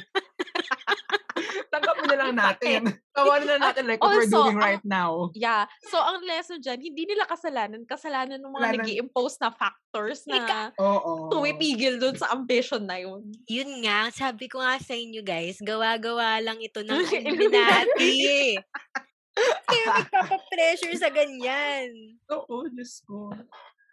Tanggapin 2.07 2.15
na 2.15 2.23
lang 2.23 2.33
natin. 2.33 2.81
Tawanan 3.11 3.47
na 3.47 3.57
natin 3.59 3.83
like 3.83 3.99
what 3.99 4.11
we're 4.11 4.23
Also, 4.23 4.39
doing 4.41 4.55
ang- 4.55 4.63
right 4.63 4.85
now. 4.85 5.11
Yeah. 5.33 5.65
So, 5.83 5.97
ang 5.97 6.23
lesson 6.23 6.57
dyan, 6.57 6.79
hindi 6.79 7.03
nila 7.03 7.25
kasalanan. 7.25 7.83
Kasalanan 7.83 8.37
ng 8.37 8.49
mga 8.49 8.67
nag 8.77 8.87
impose 8.97 9.35
na 9.37 9.49
factors 9.49 10.23
na 10.23 10.71
Oo. 10.75 11.27
tumipigil 11.29 11.97
dun 11.97 12.15
sa 12.15 12.31
ambition 12.31 12.81
na 12.81 12.97
yun. 12.97 13.25
Yun 13.45 13.83
nga, 13.83 14.07
sabi 14.09 14.47
ko 14.47 14.57
nga 14.57 14.77
sa 14.77 14.93
inyo 14.93 15.19
guys, 15.19 15.59
gawa-gawa 15.59 16.39
lang 16.39 16.57
ito 16.57 16.79
ng 16.79 17.03
Illuminati. 17.19 18.55
Kaya 19.67 19.85
magpapapressure 20.01 20.95
sa 20.95 21.09
ganyan. 21.09 22.17
Oo, 22.27 22.65
Diyos 22.67 23.03
ko. 23.03 23.29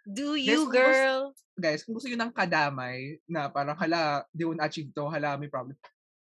Do 0.03 0.33
Guys, 0.33 0.45
you, 0.47 0.59
gusto- 0.63 0.73
girl? 0.73 1.19
Guys, 1.55 1.81
kung 1.81 1.93
gusto 1.93 2.05
nyo 2.05 2.19
ng 2.19 2.29
kadamay 2.29 2.97
na 3.25 3.47
parang 3.47 3.73
hala, 3.73 4.21
di 4.29 4.43
mo 4.43 4.51
na-achieve 4.51 4.91
to, 4.91 5.07
hala, 5.07 5.33
may 5.33 5.47
problem. 5.47 5.73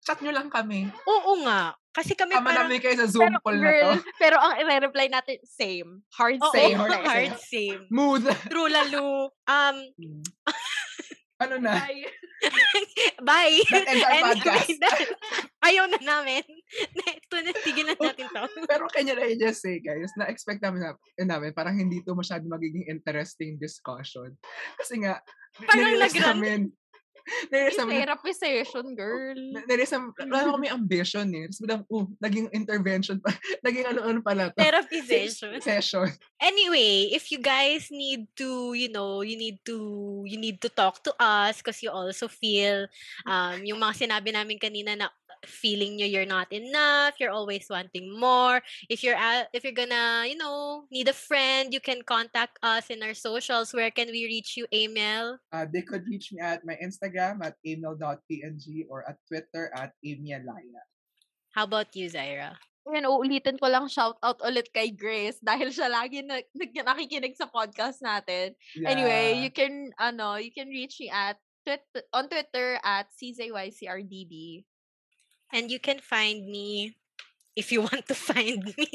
Chat 0.03 0.19
nyo 0.19 0.35
lang 0.35 0.51
kami. 0.51 0.91
Oo 1.07 1.39
nga. 1.47 1.71
Kasi 1.93 2.17
kami 2.17 2.35
Tama 2.35 2.51
parang... 2.51 2.67
namin 2.67 2.81
kayo 2.83 2.95
sa 2.99 3.07
Zoom 3.07 3.29
Pero, 3.29 3.39
call 3.39 3.57
na 3.61 3.71
to. 3.71 3.91
pero 4.23 4.35
ang 4.41 4.53
i-reply 4.59 5.07
natin, 5.07 5.37
same. 5.45 6.03
Hard 6.17 6.41
Oo, 6.43 6.51
same. 6.51 6.75
hard 6.75 6.99
hard 7.07 7.33
same. 7.39 7.81
Mood. 7.87 8.25
True 8.49 8.67
lalo. 8.67 9.31
Um, 9.47 9.77
ano 11.43 11.55
na? 11.61 11.85
Ay, 11.85 12.03
bye. 13.23 13.61
That 13.71 13.87
ends 13.87 14.03
our 14.03 14.19
podcast. 14.35 14.69
that- 14.81 15.11
ayaw 15.63 15.87
na 15.87 15.99
namin. 16.03 16.43
Ito 17.07 17.35
na, 17.39 17.51
tigil 17.63 17.87
na 17.87 17.95
natin 17.95 18.27
to. 18.27 18.43
Pero 18.67 18.89
kanya 18.91 19.15
na 19.15 19.31
just 19.39 19.63
say, 19.63 19.79
guys, 19.79 20.11
na-expect 20.19 20.59
namin, 20.59 20.83
na, 20.83 20.91
namin 21.23 21.55
parang 21.55 21.79
hindi 21.79 22.03
to 22.03 22.11
masyado 22.11 22.43
magiging 22.49 22.89
interesting 22.91 23.55
discussion. 23.55 24.35
Kasi 24.75 24.99
nga, 24.99 25.23
Parang 25.69 25.93
nag-rant. 25.93 26.27
namin, 26.33 26.59
nare-realize 27.49 27.79
namin, 27.79 27.95
therapy 28.03 28.33
session, 28.33 28.85
girl. 28.95 29.37
na- 29.37 29.65
nare-realize 29.65 29.93
namin, 29.95 30.11
wala 30.29 30.53
kami 30.55 30.67
ambition 30.69 31.27
eh. 31.33 31.45
Tapos 31.49 31.59
biglang, 31.63 31.83
oh, 31.89 32.05
naging 32.19 32.47
intervention 32.51 33.17
pa, 33.23 33.31
naging 33.65 33.85
ano-ano 33.87 34.19
pala 34.19 34.51
to. 34.51 34.59
Therapy 34.59 34.99
session. 35.09 35.57
Session. 35.63 36.07
Anyway, 36.39 37.11
if 37.15 37.31
you 37.31 37.39
guys 37.39 37.87
need 37.89 38.27
to, 38.35 38.75
you 38.75 38.91
know, 38.91 39.23
you 39.23 39.39
need 39.39 39.59
to, 39.63 40.21
you 40.27 40.35
need 40.35 40.59
to 40.59 40.69
talk 40.69 40.99
to 41.03 41.15
us 41.19 41.59
because 41.63 41.79
you 41.81 41.89
also 41.89 42.27
feel, 42.27 42.87
um, 43.25 43.63
yung 43.63 43.79
mga 43.79 44.07
sinabi 44.07 44.35
namin 44.35 44.59
kanina 44.59 44.95
na 44.97 45.07
feeling 45.45 45.97
nyo 45.97 46.05
you're 46.05 46.29
not 46.29 46.51
enough, 46.51 47.15
you're 47.19 47.33
always 47.33 47.67
wanting 47.69 48.11
more. 48.13 48.61
If 48.89 49.03
you're, 49.03 49.17
uh, 49.17 49.45
if 49.53 49.63
you're 49.63 49.77
gonna, 49.77 50.25
you 50.27 50.37
know, 50.37 50.85
need 50.91 51.07
a 51.07 51.15
friend, 51.15 51.73
you 51.73 51.79
can 51.79 52.01
contact 52.03 52.59
us 52.63 52.89
in 52.89 53.03
our 53.03 53.13
socials. 53.13 53.73
Where 53.73 53.91
can 53.91 54.07
we 54.07 54.25
reach 54.25 54.57
you, 54.57 54.67
Emil? 54.73 55.37
Uh, 55.51 55.65
they 55.71 55.81
could 55.81 56.05
reach 56.07 56.31
me 56.33 56.41
at 56.41 56.65
my 56.65 56.77
Instagram 56.81 57.43
at 57.43 57.55
email.png 57.65 58.67
or 58.89 59.07
at 59.07 59.17
Twitter 59.27 59.71
at 59.75 59.91
amialaya. 60.05 60.83
How 61.53 61.69
about 61.69 61.93
you, 61.95 62.09
Zaira? 62.09 62.57
Yan, 62.83 63.07
uulitin 63.07 63.55
ko 63.55 63.71
lang 63.71 63.87
shout 63.87 64.19
out 64.19 64.43
ulit 64.43 64.67
kay 64.75 64.91
Grace 64.91 65.39
dahil 65.45 65.71
siya 65.71 65.87
lagi 65.87 66.19
na, 66.19 66.43
nag- 66.51 66.83
nakikinig 66.83 67.39
sa 67.39 67.47
podcast 67.47 68.03
natin. 68.03 68.51
Anyway, 68.83 69.39
you 69.39 69.51
can 69.53 69.95
ano, 69.95 70.35
you 70.35 70.51
can 70.51 70.67
reach 70.67 70.99
me 70.99 71.07
at 71.07 71.39
Twitter, 71.63 72.03
on 72.11 72.27
Twitter 72.27 72.75
at 72.83 73.07
CZYCRDB. 73.15 74.67
And 75.53 75.69
you 75.69 75.77
can 75.77 76.01
find 76.01 76.49
me 76.49 76.97
if 77.55 77.71
you 77.71 77.81
want 77.85 78.05
to 78.09 78.15
find 78.29 78.65
me 78.65 78.89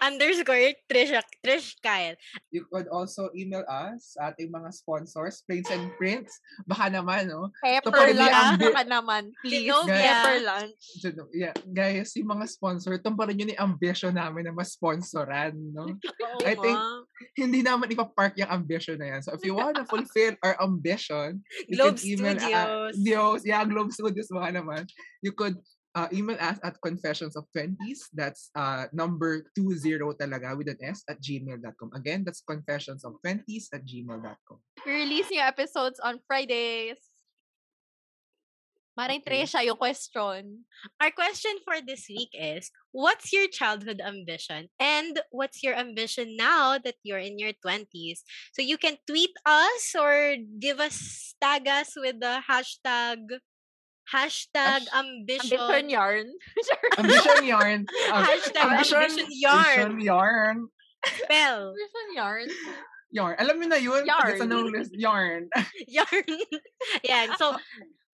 underscore 0.00 0.76
Trish, 0.88 1.16
Trish 1.40 1.74
Kyle. 1.82 2.14
You 2.52 2.68
could 2.68 2.88
also 2.88 3.32
email 3.32 3.64
us 3.68 4.16
at 4.20 4.36
ating 4.36 4.52
mga 4.52 4.72
sponsors, 4.72 5.42
Planes 5.48 5.68
and 5.72 5.88
Prints. 5.96 6.36
Baka 6.68 6.92
naman, 6.92 7.32
no? 7.32 7.48
Pepper 7.64 8.12
lunch 8.12 8.36
ang 8.36 8.60
bi- 8.60 8.74
ka 8.76 8.84
naman, 8.84 9.32
please. 9.40 9.64
Genovia. 9.64 9.96
Pepper 9.96 10.38
lunch. 10.44 10.82
Yeah, 11.32 11.56
guys, 11.64 12.12
yung 12.16 12.30
mga 12.36 12.46
sponsor, 12.52 13.00
ito 13.00 13.08
pa 13.16 13.24
rin 13.24 13.40
yun 13.40 13.52
yung 13.56 13.74
ambition 13.74 14.12
namin 14.12 14.48
na 14.48 14.52
mas-sponsoran, 14.52 15.56
no? 15.56 15.88
Oo 16.24 16.44
I 16.44 16.54
think. 16.60 16.78
Hindi 17.38 17.64
naman 17.64 17.88
ipapark 17.88 18.36
yung 18.36 18.52
ambition 18.52 19.00
na 19.00 19.16
yan. 19.16 19.20
So, 19.24 19.32
if 19.32 19.42
you 19.46 19.56
want 19.56 19.80
to 19.80 19.88
fulfill 19.92 20.36
our 20.44 20.60
ambition, 20.60 21.40
you 21.70 21.80
Globe 21.80 21.96
can 21.96 22.04
email 22.04 22.36
Studios. 22.36 22.92
At, 22.92 23.00
Dios, 23.00 23.38
yeah, 23.48 23.62
Globe 23.64 23.92
Studios 23.94 24.28
mga 24.28 24.60
naman. 24.60 24.84
You 25.24 25.32
could 25.32 25.56
uh, 25.94 26.08
email 26.12 26.36
us 26.40 26.58
at 26.62 26.80
confessions 26.82 27.36
of 27.36 27.46
20s. 27.56 28.10
That's 28.12 28.50
uh, 28.54 28.86
number 28.92 29.46
20 29.56 29.98
talaga 30.18 30.56
with 30.58 30.68
an 30.68 30.78
S 30.82 31.02
at 31.08 31.22
gmail.com. 31.22 31.90
Again, 31.94 32.24
that's 32.26 32.42
confessions 32.42 33.04
of 33.04 33.14
20s 33.24 33.70
at 33.72 33.86
gmail.com. 33.86 34.58
We 34.86 34.92
release 34.92 35.30
new 35.30 35.40
episodes 35.40 36.00
on 36.02 36.20
Fridays. 36.26 36.98
Maring 38.94 39.26
Okay. 39.26 39.42
Tresha, 39.42 39.66
yung 39.66 39.74
question. 39.74 40.62
Our 41.02 41.10
question 41.10 41.58
for 41.66 41.82
this 41.82 42.06
week 42.06 42.30
is 42.30 42.70
What's 42.94 43.34
your 43.34 43.50
childhood 43.50 43.98
ambition? 43.98 44.70
And 44.78 45.18
what's 45.34 45.66
your 45.66 45.74
ambition 45.74 46.38
now 46.38 46.78
that 46.78 46.94
you're 47.02 47.18
in 47.18 47.42
your 47.42 47.58
20s? 47.58 48.22
So 48.54 48.62
you 48.62 48.78
can 48.78 48.94
tweet 49.02 49.34
us 49.42 49.98
or 49.98 50.38
give 50.62 50.78
us, 50.78 51.34
tag 51.42 51.66
us 51.66 51.98
with 51.98 52.22
the 52.22 52.38
hashtag, 52.46 53.42
hashtag 54.08 54.84
Hash- 54.84 54.92
ambition. 54.94 55.58
Ambition 55.58 55.86
yarn. 55.90 56.26
Ambition 56.98 57.40
yarn. 57.44 57.80
Um, 58.12 58.20
Hashtag 58.24 58.64
ambition 58.64 59.26
yarn. 59.30 59.78
Ambition 59.80 60.00
yarn. 60.00 60.56
Spell. 61.04 61.72
Ambition 61.72 62.08
yarn. 62.16 62.48
Yarn. 63.14 63.36
Alam 63.38 63.54
mo 63.60 63.64
na 63.70 63.78
yun? 63.78 64.02
Yarn. 64.06 64.28
It's 64.34 64.42
a 64.42 64.48
known 64.48 64.72
list. 64.72 64.92
Yarn. 64.94 65.48
yarn. 65.88 66.26
Yan. 67.06 67.28
So, 67.38 67.54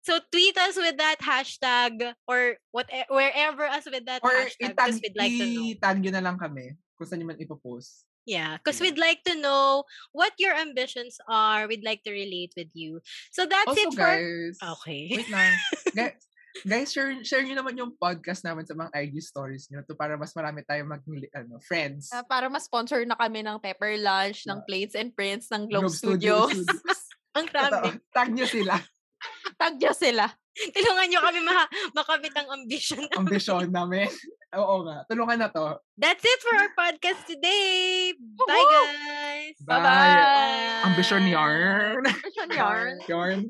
so 0.05 0.19
tweet 0.31 0.57
us 0.57 0.77
with 0.77 0.97
that 0.97 1.17
hashtag 1.21 2.13
or 2.27 2.57
what 2.71 2.89
wherever 3.09 3.65
us 3.65 3.85
with 3.89 4.05
that 4.05 4.21
Or 4.21 4.29
hashtag 4.29 4.77
itag, 4.77 4.77
because 4.77 4.95
we'd 5.01 5.17
like 5.17 5.33
to 5.33 5.45
know. 5.45 5.65
i-tag 5.73 5.97
nyo 6.01 6.11
na 6.13 6.21
lang 6.21 6.37
kami 6.37 6.77
kung 6.97 7.07
saan 7.09 7.17
nyo 7.21 7.33
man 7.33 7.41
ipopost. 7.41 8.05
Yeah, 8.23 8.57
because 8.61 8.77
Yeah. 8.77 8.89
we'd 8.89 9.01
like 9.01 9.25
to 9.25 9.35
know 9.35 9.83
what 10.13 10.33
your 10.37 10.53
ambitions 10.53 11.17
are. 11.25 11.65
We'd 11.65 11.83
like 11.83 12.05
to 12.05 12.13
relate 12.13 12.53
with 12.53 12.69
you. 12.73 13.01
So 13.33 13.49
that's 13.49 13.65
Also, 13.67 13.81
it 13.89 13.97
for. 13.97 14.05
guys, 14.05 14.55
Okay. 14.61 15.09
wait 15.17 15.29
lang. 15.29 15.53
guys, 15.97 16.21
guys, 16.61 16.89
share, 16.93 17.09
share 17.25 17.41
nyo 17.41 17.57
naman 17.57 17.81
yung 17.81 17.97
podcast 17.97 18.45
namin 18.45 18.69
sa 18.69 18.77
mga 18.77 18.93
IG 18.93 19.25
stories 19.25 19.71
nyo 19.73 19.81
to 19.87 19.97
para 19.97 20.13
mas 20.21 20.37
marami 20.37 20.61
tayong 20.61 20.89
mag, 20.89 21.01
ano, 21.33 21.57
friends. 21.65 22.13
Ah, 22.13 22.21
para 22.21 22.45
ma-sponsor 22.45 23.01
na 23.09 23.17
kami 23.17 23.41
ng 23.41 23.57
Pepper 23.57 23.97
Lunch, 23.97 24.45
ng 24.45 24.61
Yeah. 24.61 24.67
Plates 24.69 24.93
and 24.93 25.09
Prints, 25.17 25.49
ng 25.49 25.65
Globe, 25.65 25.89
Globe 25.89 25.97
Studios. 25.97 26.53
Studios. 26.53 27.01
Ang 27.31 27.47
dami. 27.49 27.89
Tag 28.11 28.29
nyo 28.29 28.45
sila. 28.45 28.75
Tag 29.57 29.75
niyo 29.81 29.93
sila. 29.93 30.25
Tulungan 30.51 31.07
nyo 31.07 31.19
kami 31.23 31.39
ma- 31.41 31.69
makamit 31.95 32.35
ang 32.35 32.49
ambition. 32.51 32.99
na- 32.99 33.17
Ambisyon 33.17 33.71
namin. 33.71 34.11
Oo 34.59 34.83
nga. 34.83 35.07
Tulungan 35.07 35.39
na 35.39 35.47
to. 35.47 35.79
That's 35.95 36.19
it 36.21 36.39
for 36.43 36.59
our 36.59 36.71
podcast 36.75 37.23
today. 37.23 38.11
Bye, 38.19 38.67
guys. 38.67 39.55
Bye. 39.63 39.79
Bye-bye. 39.79 40.91
Ambisyon 40.91 41.23
yarn. 41.31 42.03
Ambisyon 42.03 42.49
yarn. 42.51 42.95
yarn. 43.11 43.41